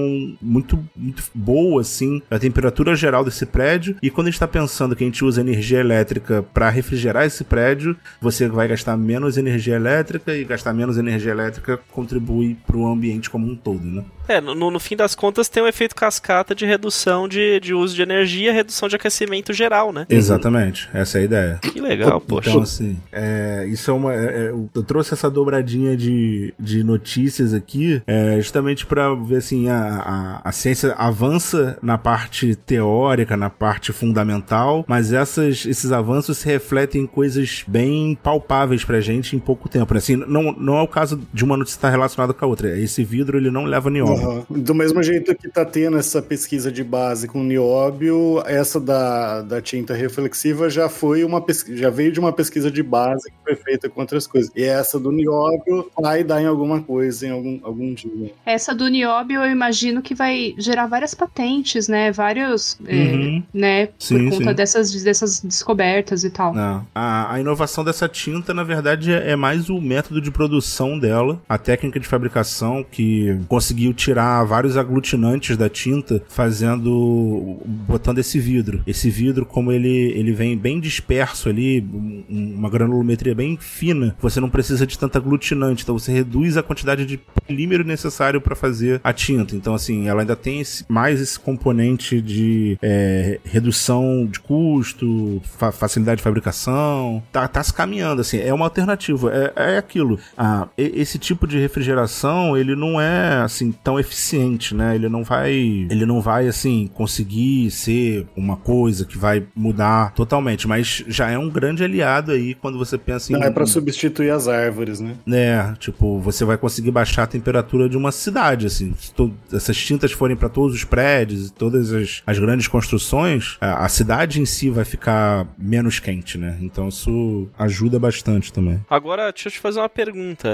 muito, 0.42 0.84
muito 0.96 1.24
boa, 1.36 1.82
assim, 1.82 2.22
da 2.30 2.40
temperatura 2.40 2.96
geral 2.96 3.26
desse 3.26 3.46
prédio. 3.46 3.98
E 4.02 4.10
quando 4.10 4.28
a 4.28 4.30
gente 4.30 4.36
está 4.36 4.48
pensando 4.48 4.96
que 4.96 5.04
a 5.04 5.08
gente 5.08 5.24
usa 5.26 5.42
energia 5.42 5.80
elétrica 5.80 6.44
para 6.54 6.70
refrigerar 6.70 7.26
esse 7.26 7.44
prédio, 7.44 7.96
você 8.22 8.48
vai 8.48 8.68
gastar 8.68 8.96
menos 8.96 9.38
energia 9.38 9.76
elétrica 9.76 10.36
e 10.36 10.44
gastar 10.44 10.74
menos 10.74 10.98
energia 10.98 11.32
elétrica 11.32 11.80
contribui 11.92 12.56
para 12.66 12.78
o 12.78 12.88
ambiente 12.88 13.30
como 13.30 13.48
um 13.48 13.56
todo, 13.56 13.84
né? 13.84 14.04
É, 14.28 14.42
no, 14.42 14.56
no 14.56 14.80
fim 14.80 14.96
das 14.96 15.16
contas 15.16 15.48
tem 15.50 15.64
um 15.64 15.68
efeito 15.68 15.96
cascata 15.96 16.54
de 16.54 16.66
redução 16.66 17.28
de, 17.28 17.60
de 17.60 17.74
uso 17.74 17.96
de 17.96 18.02
energia, 18.02 18.52
redução 18.52 18.90
de 18.90 18.96
aquecimento 18.96 19.54
geral, 19.54 19.94
né? 19.94 20.06
Exatamente, 20.10 20.90
essa 20.94 21.18
é 21.18 21.22
a 21.22 21.24
ideia. 21.24 21.60
Que 21.62 21.80
legal, 21.80 22.20
poxa. 22.20 22.50
Então, 22.50 22.62
assim, 22.62 22.98
é, 23.12 23.66
isso 23.70 23.90
é 23.90 23.94
uma. 23.94 24.14
É, 24.14 24.48
é 24.48 24.50
eu 24.50 24.84
trouxe 24.84 25.14
essa 25.14 25.30
dobradinha 25.30 25.96
de, 25.96 26.54
de 26.60 26.84
notícias 26.84 27.54
aqui 27.54 28.02
é, 28.06 28.36
justamente 28.38 28.86
para 28.86 29.14
ver 29.16 29.38
assim, 29.38 29.70
a, 29.70 30.42
a, 30.44 30.50
a 30.50 30.52
ciência 30.52 30.94
avança 30.94 31.78
na 31.82 31.98
parte 31.98 32.56
teórica, 32.56 33.38
na 33.38 33.50
parte 33.50 33.92
fundamental, 33.92 34.84
mas 34.88 35.14
essas, 35.14 35.66
esses 35.66 35.92
avanços 35.92 36.38
se 36.40 36.48
refletem 36.48 37.04
em 37.04 37.08
coisas 37.08 37.64
bem 37.68 38.18
palpáveis 38.22 38.84
pra 38.84 39.00
gente 39.00 39.36
em 39.36 39.40
pouco 39.40 39.70
tempo. 39.70 39.94
Né? 39.94 39.98
Assim, 40.00 40.16
não, 40.16 40.52
não 40.52 40.78
é 40.78 40.82
o 40.82 40.88
caso 40.88 41.22
de 41.34 41.44
uma 41.44 41.58
notícia 41.58 41.78
estar 41.78 41.90
relacionada 41.90 42.34
com 42.34 42.46
a 42.46 42.48
outra. 42.48 42.78
Esse 42.78 43.04
vidro 43.04 43.38
ele 43.38 43.52
não 43.52 43.66
leva 43.66 43.90
nióbio. 43.90 44.17
Uhum. 44.18 44.46
Do 44.50 44.76
mesmo 44.76 45.02
jeito 45.04 45.36
que 45.36 45.50
tá 45.50 45.66
tendo 45.66 45.98
essa 45.98 46.22
pesquisa 46.22 46.72
de 46.72 46.84
base 46.84 47.28
com 47.28 47.44
nióbio, 47.44 48.42
essa 48.46 48.80
da, 48.80 49.42
da 49.42 49.62
tinta 49.62 49.94
reflexiva 49.94 50.70
já 50.70 50.90
foi 50.90 51.24
uma 51.24 51.42
pesquisa, 51.42 51.78
já 51.78 51.90
veio 51.90 52.12
de 52.12 52.20
uma 52.20 52.32
pesquisa 52.32 52.72
de 52.72 52.84
base 52.84 53.30
que 53.30 53.38
foi 53.44 53.56
feita 53.56 53.90
com 53.90 54.02
outras 54.02 54.28
coisas. 54.28 54.52
E 54.56 54.64
essa 54.64 55.00
do 55.00 55.12
nióbio 55.12 55.90
vai 56.00 56.24
dar 56.24 56.42
em 56.42 56.46
alguma 56.46 56.82
coisa 56.82 57.28
em 57.28 57.32
algum, 57.32 57.60
algum 57.64 57.94
dia. 57.94 58.32
Essa 58.46 58.74
do 58.74 58.88
nióbio 58.88 59.44
eu 59.44 59.52
imagino 59.52 60.02
que 60.02 60.16
vai 60.16 60.54
gerar 60.58 60.88
várias 60.88 61.14
patentes, 61.14 61.88
né? 61.88 62.12
Vários, 62.12 62.78
é, 62.86 62.96
uhum. 62.96 63.44
é, 63.54 63.58
né? 63.58 63.90
Sim, 64.00 64.30
por 64.30 64.38
conta 64.40 64.54
dessas, 64.54 65.04
dessas 65.04 65.42
descobertas 65.42 66.24
e 66.24 66.30
tal. 66.30 66.54
Não. 66.54 66.86
A, 66.94 67.34
a 67.34 67.40
inovação 67.40 67.84
dessa 67.84 68.08
tinta, 68.08 68.54
na 68.54 68.64
verdade, 68.64 69.12
é 69.12 69.36
mais 69.36 69.70
o 69.70 69.80
método 69.80 70.22
de 70.22 70.32
produção 70.32 70.98
dela, 70.98 71.42
a 71.48 71.58
técnica 71.58 72.00
de 72.00 72.08
fabricação 72.08 72.86
que 72.90 73.40
conseguiu 73.48 73.94
tirar 73.94 74.07
vários 74.14 74.78
aglutinantes 74.78 75.58
da 75.58 75.70
tinta, 75.70 76.22
fazendo. 76.28 77.58
botando 77.66 78.20
esse 78.20 78.40
vidro. 78.40 78.82
Esse 78.86 79.10
vidro, 79.10 79.46
como 79.46 79.72
ele, 79.72 80.12
ele 80.16 80.32
vem 80.32 80.58
bem 80.58 80.80
disperso 80.80 81.50
ali, 81.50 81.86
uma 82.30 82.70
granulometria 82.70 83.36
bem 83.36 83.58
fina, 83.58 84.16
você 84.20 84.40
não 84.40 84.50
precisa 84.50 84.86
de 84.86 84.98
tanto 84.98 85.18
aglutinante, 85.18 85.84
então 85.84 85.98
você 85.98 86.12
reduz 86.12 86.58
a 86.58 86.64
quantidade 86.64 87.06
de 87.06 87.20
polímero 87.46 87.84
necessário 87.84 88.42
para 88.42 88.56
fazer 88.56 89.00
a 89.04 89.14
tinta. 89.14 89.56
Então, 89.56 89.74
assim, 89.74 90.08
ela 90.08 90.22
ainda 90.22 90.36
tem 90.36 90.62
esse, 90.62 90.86
mais 90.88 91.22
esse 91.22 91.40
componente 91.40 92.22
de 92.22 92.78
é, 92.82 93.40
redução 93.44 94.26
de 94.26 94.40
custo, 94.40 95.42
fa 95.58 95.72
facilidade 95.72 96.18
de 96.18 96.24
fabricação. 96.24 97.24
Tá, 97.32 97.48
tá 97.48 97.64
se 97.64 97.74
caminhando, 97.74 98.22
assim, 98.22 98.40
é 98.40 98.54
uma 98.54 98.66
alternativa. 98.66 99.32
É, 99.34 99.76
é 99.76 99.78
aquilo. 99.78 100.20
Ah, 100.38 100.68
esse 100.78 101.18
tipo 101.18 101.48
de 101.48 101.60
refrigeração, 101.60 102.58
ele 102.58 102.76
não 102.76 103.00
é, 103.00 103.42
assim, 103.42 103.72
tão 103.72 103.97
eficiente, 104.00 104.76
né? 104.76 104.96
Ele 104.96 105.10
não 105.10 105.24
vai, 105.24 105.54
ele 105.54 106.06
não 106.06 106.22
vai 106.22 106.48
assim 106.48 106.90
conseguir 106.94 107.72
ser 107.72 108.28
uma 108.36 108.56
coisa 108.58 109.06
que 109.06 109.18
vai 109.18 109.44
mudar 109.56 110.14
totalmente, 110.14 110.68
mas 110.68 111.04
já 111.08 111.30
é 111.30 111.38
um 111.38 111.50
grande 111.50 111.84
aliado 111.84 112.32
aí 112.32 112.54
quando 112.54 112.78
você 112.78 112.98
pensa 112.98 113.32
em 113.32 113.36
Não 113.36 113.44
é 113.44 113.52
para 113.52 113.66
substituir 113.66 114.30
as 114.30 114.48
árvores, 114.48 115.00
né? 115.00 115.16
É, 115.32 115.74
tipo, 115.80 116.20
você 116.20 116.46
vai 116.46 116.58
conseguir 116.58 116.92
baixar 116.92 117.24
a 117.24 117.28
temperatura 117.28 117.90
de 117.90 117.98
uma 117.98 118.12
cidade, 118.12 118.66
assim. 118.66 118.94
Se 118.98 119.14
essas 119.56 119.78
tintas 119.78 120.12
forem 120.12 120.36
para 120.36 120.50
todos 120.50 120.76
os 120.76 120.84
prédios, 120.84 121.52
todas 121.52 121.92
as, 121.94 122.22
as 122.26 122.40
grandes 122.40 122.68
construções, 122.68 123.58
a, 123.60 123.86
a 123.86 123.90
cidade 123.90 124.42
em 124.42 124.46
si 124.46 124.70
vai 124.70 124.86
ficar 124.86 125.48
menos 125.58 126.00
quente, 126.00 126.38
né? 126.38 126.58
Então 126.62 126.90
isso 126.90 127.48
ajuda 127.58 128.00
bastante 128.00 128.52
também. 128.52 128.80
Agora, 128.90 129.32
deixa 129.32 129.48
eu 129.48 129.52
te 129.52 129.60
fazer 129.60 129.80
uma 129.80 129.90
pergunta. 129.90 130.50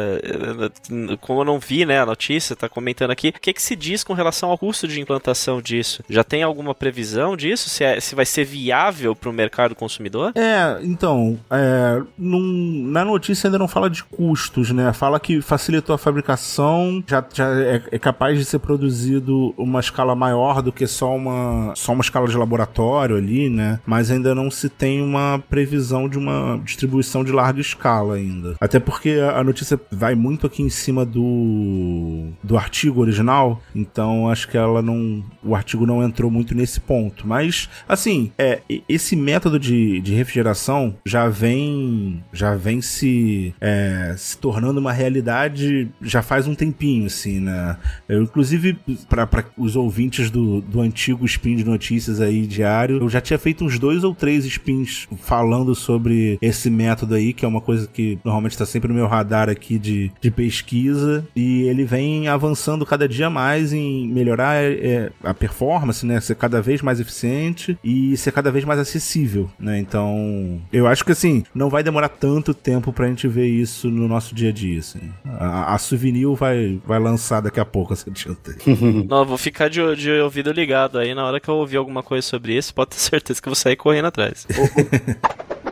Como 1.21 1.41
eu 1.41 1.45
não 1.45 1.59
vi, 1.59 1.85
né, 1.85 1.99
a 1.99 2.05
notícia, 2.05 2.55
tá 2.55 2.69
comentando 2.69 3.11
aqui, 3.11 3.32
o 3.35 3.39
que, 3.39 3.53
que 3.53 3.61
se 3.61 3.75
diz 3.75 4.03
com 4.03 4.13
relação 4.13 4.49
ao 4.49 4.57
custo 4.57 4.87
de 4.87 4.99
implantação 4.99 5.61
disso? 5.61 6.03
Já 6.09 6.23
tem 6.23 6.43
alguma 6.43 6.73
previsão 6.73 7.35
disso? 7.35 7.69
Se, 7.69 7.83
é, 7.83 7.99
se 7.99 8.15
vai 8.15 8.25
ser 8.25 8.45
viável 8.45 9.15
para 9.15 9.29
o 9.29 9.33
mercado 9.33 9.75
consumidor? 9.75 10.31
É, 10.35 10.79
então, 10.83 11.39
é, 11.49 12.01
num, 12.17 12.87
na 12.87 13.03
notícia 13.03 13.47
ainda 13.47 13.59
não 13.59 13.67
fala 13.67 13.89
de 13.89 14.03
custos, 14.03 14.71
né? 14.71 14.91
Fala 14.93 15.19
que 15.19 15.41
facilitou 15.41 15.93
a 15.93 15.97
fabricação, 15.97 17.03
já, 17.07 17.23
já 17.33 17.49
é, 17.61 17.81
é, 17.91 17.99
capaz 17.99 18.37
de 18.37 18.45
ser 18.45 18.59
produzido 18.59 19.53
uma 19.57 19.79
escala 19.79 20.15
maior 20.15 20.61
do 20.61 20.71
que 20.71 20.87
só 20.87 21.15
uma, 21.15 21.73
só 21.75 21.93
uma 21.93 22.01
escala 22.01 22.27
de 22.27 22.37
laboratório 22.37 23.17
ali, 23.17 23.49
né? 23.49 23.79
Mas 23.85 24.11
ainda 24.11 24.33
não 24.35 24.49
se 24.49 24.69
tem 24.69 25.01
uma 25.01 25.41
previsão 25.49 26.07
de 26.07 26.17
uma 26.17 26.59
distribuição 26.63 27.23
de 27.23 27.31
larga 27.31 27.61
escala 27.61 28.15
ainda. 28.15 28.55
Até 28.59 28.79
porque 28.79 29.19
a 29.35 29.43
notícia 29.43 29.79
vai 29.91 30.15
muito 30.15 30.47
aqui 30.47 30.61
em 30.61 30.69
cima 30.69 31.05
do, 31.05 32.29
do 32.43 32.57
artigo 32.57 33.01
original, 33.01 33.12
então 33.75 34.29
acho 34.29 34.47
que 34.47 34.57
ela 34.57 34.81
não. 34.81 35.23
O 35.43 35.55
artigo 35.55 35.85
não 35.85 36.03
entrou 36.03 36.31
muito 36.31 36.55
nesse 36.55 36.79
ponto. 36.79 37.27
Mas, 37.27 37.69
assim, 37.87 38.31
é, 38.37 38.61
esse 38.87 39.15
método 39.15 39.59
de, 39.59 39.99
de 40.01 40.13
refrigeração 40.13 40.95
já 41.05 41.27
vem. 41.27 42.23
já 42.31 42.55
vem 42.55 42.81
se, 42.81 43.53
é, 43.59 44.15
se 44.17 44.37
tornando 44.37 44.79
uma 44.79 44.91
realidade 44.91 45.89
já 46.01 46.21
faz 46.21 46.47
um 46.47 46.55
tempinho, 46.55 47.05
assim, 47.05 47.39
né? 47.39 47.77
Eu, 48.07 48.23
inclusive, 48.23 48.77
para 49.09 49.45
os 49.57 49.75
ouvintes 49.75 50.29
do, 50.29 50.61
do 50.61 50.81
antigo 50.81 51.25
spin 51.25 51.55
de 51.55 51.63
notícias 51.63 52.21
aí 52.21 52.45
diário, 52.45 52.97
eu 52.97 53.09
já 53.09 53.21
tinha 53.21 53.37
feito 53.37 53.63
uns 53.63 53.79
dois 53.79 54.03
ou 54.03 54.13
três 54.13 54.45
spins 54.45 55.07
falando 55.17 55.75
sobre 55.75 56.37
esse 56.41 56.69
método 56.69 57.15
aí, 57.15 57.33
que 57.33 57.45
é 57.45 57.47
uma 57.47 57.61
coisa 57.61 57.87
que 57.87 58.17
normalmente 58.23 58.53
está 58.53 58.65
sempre 58.65 58.87
no 58.89 58.95
meu 58.95 59.07
radar 59.07 59.49
aqui 59.49 59.77
de, 59.77 60.11
de 60.19 60.31
pesquisa, 60.31 61.25
e 61.35 61.63
ele 61.63 61.83
vem 61.83 62.27
avançando 62.27 62.85
cada 62.85 63.02
dia 63.07 63.29
mais 63.29 63.73
em 63.73 64.07
melhorar 64.07 64.63
é, 64.63 65.11
a 65.23 65.33
performance, 65.33 66.05
né? 66.05 66.19
Ser 66.19 66.35
cada 66.35 66.61
vez 66.61 66.81
mais 66.81 66.99
eficiente 66.99 67.77
e 67.83 68.15
ser 68.17 68.31
cada 68.31 68.51
vez 68.51 68.65
mais 68.65 68.79
acessível, 68.79 69.49
né? 69.59 69.79
Então, 69.79 70.61
eu 70.71 70.87
acho 70.87 71.03
que 71.03 71.11
assim, 71.11 71.43
não 71.53 71.69
vai 71.69 71.83
demorar 71.83 72.09
tanto 72.09 72.53
tempo 72.53 72.91
pra 72.91 73.07
gente 73.07 73.27
ver 73.27 73.47
isso 73.47 73.89
no 73.89 74.07
nosso 74.07 74.33
dia 74.33 74.49
a 74.49 74.53
dia, 74.53 74.79
assim. 74.79 75.11
A, 75.25 75.73
a 75.73 75.77
Souvenir 75.77 76.29
vai, 76.35 76.79
vai 76.85 76.99
lançar 76.99 77.41
daqui 77.41 77.59
a 77.59 77.65
pouco 77.65 77.93
essa 77.93 78.09
tinta. 78.11 78.55
não, 79.07 79.25
vou 79.25 79.37
ficar 79.37 79.69
de, 79.69 79.95
de 79.95 80.11
ouvido 80.21 80.51
ligado 80.51 80.97
aí 80.97 81.13
na 81.13 81.25
hora 81.25 81.39
que 81.39 81.49
eu 81.49 81.55
ouvir 81.55 81.77
alguma 81.77 82.03
coisa 82.03 82.27
sobre 82.27 82.55
isso, 82.57 82.73
pode 82.73 82.91
ter 82.91 82.99
certeza 82.99 83.41
que 83.41 83.47
eu 83.47 83.51
vou 83.51 83.55
sair 83.55 83.75
correndo 83.75 84.05
atrás. 84.05 84.47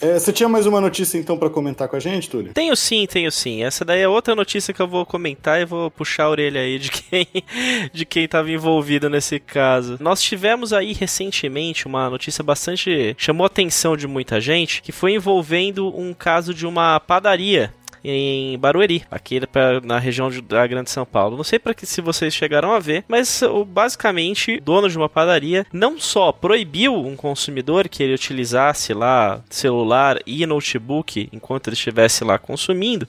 É, 0.00 0.18
você 0.18 0.32
tinha 0.32 0.48
mais 0.48 0.64
uma 0.64 0.80
notícia 0.80 1.18
então 1.18 1.36
para 1.36 1.50
comentar 1.50 1.86
com 1.86 1.94
a 1.94 2.00
gente, 2.00 2.30
Túlio? 2.30 2.54
Tenho 2.54 2.74
sim, 2.74 3.06
tenho 3.06 3.30
sim. 3.30 3.62
Essa 3.62 3.84
daí 3.84 4.00
é 4.00 4.08
outra 4.08 4.34
notícia 4.34 4.72
que 4.72 4.80
eu 4.80 4.88
vou 4.88 5.04
comentar 5.04 5.60
e 5.60 5.66
vou 5.66 5.90
puxar 5.90 6.24
a 6.24 6.30
orelha 6.30 6.60
aí 6.62 6.78
de 6.78 6.90
quem 6.90 7.26
de 7.92 8.06
quem 8.06 8.24
estava 8.24 8.50
envolvido 8.50 9.10
nesse 9.10 9.38
caso. 9.38 9.98
Nós 10.00 10.22
tivemos 10.22 10.72
aí 10.72 10.92
recentemente 10.94 11.86
uma 11.86 12.08
notícia 12.08 12.42
bastante 12.42 13.14
chamou 13.18 13.44
a 13.44 13.48
atenção 13.48 13.96
de 13.96 14.06
muita 14.06 14.40
gente, 14.40 14.80
que 14.80 14.92
foi 14.92 15.12
envolvendo 15.12 15.94
um 15.94 16.14
caso 16.14 16.54
de 16.54 16.66
uma 16.66 16.98
padaria 16.98 17.72
em 18.04 18.58
Barueri, 18.58 19.04
aqui 19.10 19.40
na 19.82 19.98
região 19.98 20.30
da 20.42 20.66
Grande 20.66 20.90
São 20.90 21.04
Paulo. 21.04 21.36
Não 21.36 21.44
sei 21.44 21.58
para 21.58 21.74
que 21.74 21.86
se 21.86 22.00
vocês 22.00 22.34
chegaram 22.34 22.72
a 22.72 22.78
ver, 22.78 23.04
mas 23.08 23.42
basicamente, 23.66 24.56
o 24.56 24.60
dono 24.60 24.88
de 24.88 24.96
uma 24.96 25.08
padaria 25.08 25.66
não 25.72 25.98
só 25.98 26.32
proibiu 26.32 26.94
um 26.94 27.16
consumidor 27.16 27.88
que 27.88 28.02
ele 28.02 28.14
utilizasse 28.14 28.94
lá 28.94 29.42
celular 29.50 30.18
e 30.26 30.46
notebook 30.46 31.28
enquanto 31.32 31.68
ele 31.68 31.74
estivesse 31.74 32.24
lá 32.24 32.38
consumindo, 32.38 33.08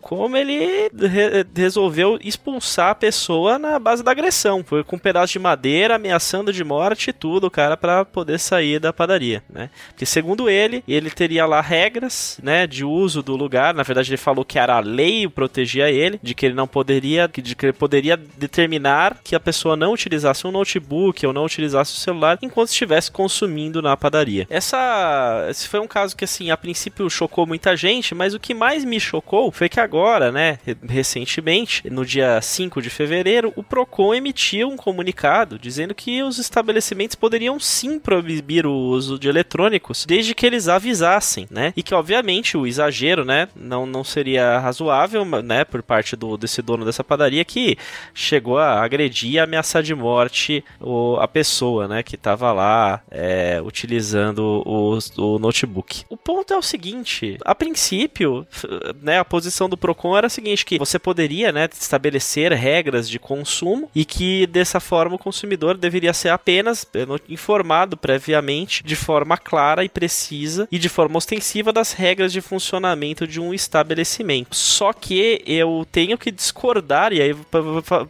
como 0.00 0.36
ele 0.36 0.88
re 0.92 1.46
resolveu 1.54 2.18
expulsar 2.22 2.90
a 2.90 2.94
pessoa 2.94 3.58
na 3.58 3.78
base 3.78 4.02
da 4.02 4.10
agressão. 4.10 4.64
Foi 4.64 4.82
com 4.82 4.96
um 4.96 4.98
pedaço 4.98 5.32
de 5.32 5.38
madeira, 5.38 5.96
ameaçando 5.96 6.52
de 6.52 6.64
morte 6.64 7.10
e 7.10 7.12
tudo, 7.12 7.46
o 7.46 7.50
cara, 7.50 7.76
para 7.76 8.04
poder 8.04 8.38
sair 8.38 8.78
da 8.78 8.92
padaria, 8.92 9.42
né? 9.48 9.70
Porque 9.88 10.06
segundo 10.06 10.48
ele, 10.48 10.82
ele 10.86 11.10
teria 11.10 11.46
lá 11.46 11.60
regras, 11.60 12.38
né, 12.42 12.66
de 12.66 12.84
uso 12.84 13.22
do 13.22 13.36
lugar. 13.36 13.74
Na 13.74 13.82
verdade, 13.82 14.10
ele 14.10 14.16
falou 14.30 14.44
que 14.44 14.58
era 14.58 14.76
a 14.76 14.80
lei 14.80 15.26
o 15.26 15.30
protegia 15.30 15.90
ele, 15.90 16.20
de 16.22 16.34
que 16.34 16.46
ele 16.46 16.54
não 16.54 16.66
poderia, 16.66 17.28
de 17.28 17.54
que 17.54 17.66
ele 17.66 17.72
poderia 17.72 18.16
determinar 18.16 19.18
que 19.24 19.34
a 19.34 19.40
pessoa 19.40 19.76
não 19.76 19.92
utilizasse 19.92 20.46
um 20.46 20.52
notebook 20.52 21.26
ou 21.26 21.32
não 21.32 21.44
utilizasse 21.44 21.92
o 21.94 21.96
celular 21.96 22.38
enquanto 22.40 22.68
estivesse 22.68 23.10
consumindo 23.10 23.82
na 23.82 23.96
padaria. 23.96 24.46
Essa, 24.48 25.46
esse 25.50 25.66
foi 25.66 25.80
um 25.80 25.88
caso 25.88 26.16
que 26.16 26.24
assim, 26.24 26.50
a 26.50 26.56
princípio 26.56 27.10
chocou 27.10 27.44
muita 27.44 27.76
gente, 27.76 28.14
mas 28.14 28.34
o 28.34 28.40
que 28.40 28.54
mais 28.54 28.84
me 28.84 29.00
chocou 29.00 29.50
foi 29.50 29.68
que 29.68 29.80
agora, 29.80 30.30
né, 30.30 30.58
recentemente, 30.88 31.90
no 31.90 32.06
dia 32.06 32.40
5 32.40 32.80
de 32.80 32.90
fevereiro, 32.90 33.52
o 33.56 33.64
Procon 33.64 34.14
emitiu 34.14 34.68
um 34.68 34.76
comunicado 34.76 35.58
dizendo 35.58 35.94
que 35.94 36.22
os 36.22 36.38
estabelecimentos 36.38 37.16
poderiam 37.16 37.58
sim 37.58 37.98
proibir 37.98 38.64
o 38.64 38.72
uso 38.72 39.18
de 39.18 39.28
eletrônicos 39.28 40.04
desde 40.06 40.34
que 40.34 40.46
eles 40.46 40.68
avisassem, 40.68 41.48
né? 41.50 41.72
E 41.76 41.82
que 41.82 41.94
obviamente 41.94 42.56
o 42.56 42.66
exagero, 42.66 43.24
né, 43.24 43.48
não 43.56 43.86
não 43.86 44.04
seria 44.04 44.19
seria 44.20 44.58
razoável, 44.58 45.24
né, 45.24 45.64
por 45.64 45.82
parte 45.82 46.14
do, 46.14 46.36
desse 46.36 46.60
dono 46.60 46.84
dessa 46.84 47.02
padaria 47.02 47.42
que 47.42 47.78
chegou 48.12 48.58
a 48.58 48.82
agredir 48.82 49.32
e 49.32 49.38
ameaçar 49.38 49.82
de 49.82 49.94
morte 49.94 50.62
o, 50.78 51.16
a 51.16 51.26
pessoa, 51.26 51.88
né, 51.88 52.02
que 52.02 52.16
estava 52.16 52.52
lá 52.52 53.00
é, 53.10 53.62
utilizando 53.64 54.62
o, 54.66 54.98
o 55.16 55.38
notebook. 55.38 56.04
O 56.10 56.18
ponto 56.18 56.52
é 56.52 56.56
o 56.56 56.62
seguinte, 56.62 57.38
a 57.42 57.54
princípio, 57.54 58.46
né, 59.00 59.18
a 59.18 59.24
posição 59.24 59.70
do 59.70 59.76
Procon 59.76 60.16
era 60.18 60.26
a 60.26 60.30
seguinte, 60.30 60.66
que 60.66 60.78
você 60.78 60.98
poderia, 60.98 61.50
né, 61.50 61.66
estabelecer 61.72 62.52
regras 62.52 63.08
de 63.08 63.18
consumo 63.18 63.90
e 63.94 64.04
que 64.04 64.46
dessa 64.48 64.80
forma 64.80 65.16
o 65.16 65.18
consumidor 65.18 65.78
deveria 65.78 66.12
ser 66.12 66.28
apenas 66.28 66.86
é, 66.92 67.06
informado 67.26 67.96
previamente 67.96 68.84
de 68.84 68.96
forma 68.96 69.38
clara 69.38 69.82
e 69.82 69.88
precisa 69.88 70.68
e 70.70 70.78
de 70.78 70.90
forma 70.90 71.16
ostensiva 71.16 71.72
das 71.72 71.92
regras 71.92 72.32
de 72.34 72.42
funcionamento 72.42 73.26
de 73.26 73.40
um 73.40 73.54
estabelecimento 73.54 74.09
só 74.50 74.92
que 74.92 75.42
eu 75.46 75.86
tenho 75.90 76.16
que 76.18 76.30
discordar, 76.30 77.12
e 77.12 77.20
aí 77.20 77.36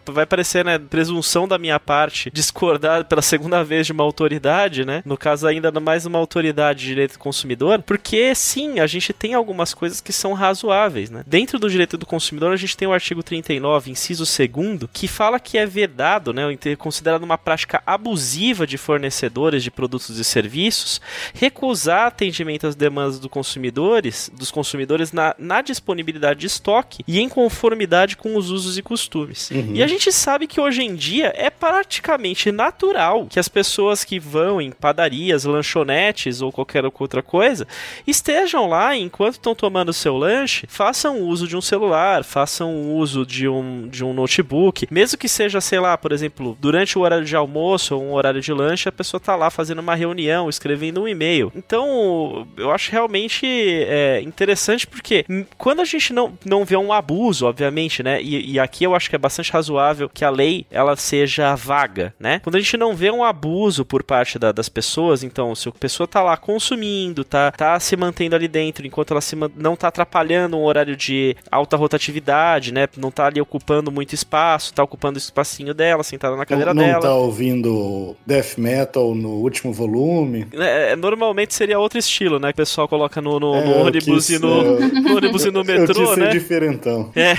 vai 0.06 0.26
parecer, 0.26 0.64
né, 0.64 0.78
presunção 0.78 1.46
da 1.46 1.58
minha 1.58 1.78
parte, 1.78 2.30
discordar 2.30 3.04
pela 3.04 3.22
segunda 3.22 3.62
vez 3.64 3.86
de 3.86 3.92
uma 3.92 4.04
autoridade, 4.04 4.84
né? 4.84 5.02
No 5.04 5.16
caso, 5.16 5.46
ainda 5.46 5.70
mais 5.80 6.06
uma 6.06 6.18
autoridade 6.18 6.80
de 6.80 6.86
direito 6.86 7.12
do 7.14 7.18
consumidor, 7.18 7.82
porque 7.82 8.34
sim, 8.34 8.80
a 8.80 8.86
gente 8.86 9.12
tem 9.12 9.34
algumas 9.34 9.74
coisas 9.74 10.00
que 10.00 10.12
são 10.12 10.32
razoáveis, 10.32 11.10
né? 11.10 11.22
Dentro 11.26 11.58
do 11.58 11.68
direito 11.68 11.96
do 11.96 12.06
consumidor, 12.06 12.52
a 12.52 12.56
gente 12.56 12.76
tem 12.76 12.88
o 12.88 12.92
artigo 12.92 13.22
39, 13.22 13.90
inciso 13.90 14.24
2, 14.24 14.88
que 14.92 15.08
fala 15.08 15.40
que 15.40 15.58
é 15.58 15.66
vedado, 15.66 16.32
né, 16.32 16.42
considerado 16.78 17.22
uma 17.22 17.38
prática 17.38 17.82
abusiva 17.86 18.66
de 18.66 18.76
fornecedores 18.76 19.62
de 19.62 19.70
produtos 19.70 20.18
e 20.18 20.24
serviços, 20.24 21.00
recusar 21.34 22.06
atendimento 22.06 22.66
às 22.66 22.74
demandas 22.74 23.18
do 23.18 23.28
consumidores, 23.28 24.30
dos 24.34 24.50
consumidores 24.50 25.12
na, 25.12 25.34
na 25.38 25.62
disponibilidade 25.62 25.89
disponibilidade 25.90 26.40
de 26.40 26.46
estoque 26.46 27.04
e 27.06 27.20
em 27.20 27.28
conformidade 27.28 28.16
com 28.16 28.36
os 28.36 28.50
usos 28.50 28.78
e 28.78 28.82
costumes. 28.82 29.50
Uhum. 29.50 29.72
E 29.74 29.82
a 29.82 29.86
gente 29.86 30.12
sabe 30.12 30.46
que 30.46 30.60
hoje 30.60 30.82
em 30.82 30.94
dia 30.94 31.32
é 31.36 31.50
praticamente 31.50 32.52
natural 32.52 33.26
que 33.28 33.38
as 33.38 33.48
pessoas 33.48 34.04
que 34.04 34.18
vão 34.18 34.60
em 34.60 34.70
padarias, 34.70 35.44
lanchonetes 35.44 36.40
ou 36.40 36.52
qualquer 36.52 36.84
outra 36.84 37.22
coisa 37.22 37.66
estejam 38.06 38.68
lá 38.68 38.96
enquanto 38.96 39.34
estão 39.34 39.54
tomando 39.54 39.92
seu 39.92 40.16
lanche, 40.16 40.66
façam 40.68 41.20
uso 41.20 41.48
de 41.48 41.56
um 41.56 41.60
celular, 41.60 42.22
façam 42.24 42.92
uso 42.92 43.26
de 43.26 43.48
um, 43.48 43.88
de 43.88 44.04
um 44.04 44.12
notebook, 44.12 44.86
mesmo 44.90 45.18
que 45.18 45.28
seja, 45.28 45.60
sei 45.60 45.80
lá, 45.80 45.96
por 45.98 46.12
exemplo, 46.12 46.56
durante 46.60 46.98
o 46.98 47.02
horário 47.02 47.24
de 47.24 47.34
almoço 47.34 47.96
ou 47.96 48.02
um 48.02 48.12
horário 48.12 48.40
de 48.40 48.52
lanche, 48.52 48.88
a 48.88 48.92
pessoa 48.92 49.18
está 49.18 49.34
lá 49.34 49.50
fazendo 49.50 49.80
uma 49.80 49.94
reunião, 49.94 50.48
escrevendo 50.48 51.02
um 51.02 51.08
e-mail. 51.08 51.52
Então, 51.54 52.46
eu 52.56 52.70
acho 52.70 52.92
realmente 52.92 53.46
é, 53.46 54.20
interessante 54.22 54.86
porque 54.86 55.24
quando 55.56 55.79
quando 55.80 55.82
a 55.82 55.84
gente 55.84 56.12
não, 56.12 56.32
não 56.44 56.64
vê 56.64 56.76
um 56.76 56.92
abuso, 56.92 57.46
obviamente, 57.46 58.02
né? 58.02 58.20
E, 58.22 58.52
e, 58.52 58.60
aqui 58.60 58.84
eu 58.84 58.94
acho 58.94 59.08
que 59.08 59.16
é 59.16 59.18
bastante 59.18 59.50
razoável 59.50 60.10
que 60.10 60.24
a 60.24 60.30
lei 60.30 60.66
ela 60.70 60.94
seja 60.94 61.54
vaga, 61.54 62.14
né? 62.20 62.40
Quando 62.40 62.56
a 62.56 62.60
gente 62.60 62.76
não 62.76 62.94
vê 62.94 63.10
um 63.10 63.24
abuso 63.24 63.84
por 63.84 64.02
parte 64.02 64.38
da, 64.38 64.52
das 64.52 64.68
pessoas, 64.68 65.22
então 65.22 65.54
se 65.54 65.68
a 65.68 65.72
pessoa 65.72 66.06
tá 66.06 66.22
lá 66.22 66.36
consumindo, 66.36 67.24
tá, 67.24 67.50
tá 67.52 67.80
se 67.80 67.96
mantendo 67.96 68.36
ali 68.36 68.46
dentro, 68.46 68.86
enquanto 68.86 69.12
ela 69.12 69.22
se, 69.22 69.34
não 69.56 69.74
tá 69.74 69.88
atrapalhando 69.88 70.58
um 70.58 70.64
horário 70.64 70.94
de 70.94 71.34
alta 71.50 71.76
rotatividade, 71.76 72.74
né? 72.74 72.86
Não 72.98 73.10
tá 73.10 73.26
ali 73.26 73.40
ocupando 73.40 73.90
muito 73.90 74.14
espaço, 74.14 74.74
tá 74.74 74.82
ocupando 74.82 75.16
o 75.16 75.18
espacinho 75.18 75.72
dela, 75.72 76.02
sentada 76.02 76.36
na 76.36 76.44
cadeira 76.44 76.74
não, 76.74 76.82
não 76.82 76.88
dela. 76.88 77.02
Não 77.02 77.10
tá 77.10 77.14
ouvindo 77.14 78.16
death 78.26 78.58
metal 78.58 79.14
no 79.14 79.30
último 79.30 79.72
volume. 79.72 80.46
É, 80.52 80.94
normalmente 80.94 81.54
seria 81.54 81.78
outro 81.78 81.98
estilo, 81.98 82.38
né? 82.38 82.48
Que 82.48 82.60
o 82.60 82.64
pessoal 82.64 82.86
coloca 82.86 83.22
no, 83.22 83.40
no, 83.40 83.54
é, 83.54 83.64
no 83.64 83.86
ônibus 83.86 84.28
e 84.28 84.38
no, 84.38 84.76
é... 84.76 84.88
no 84.88 85.16
ônibus 85.16 85.44
e 85.46 85.50
no 85.50 85.69
metrô, 85.78 86.12
eu 86.12 86.16
né? 86.16 86.28
diferentão. 86.30 87.12
É, 87.14 87.36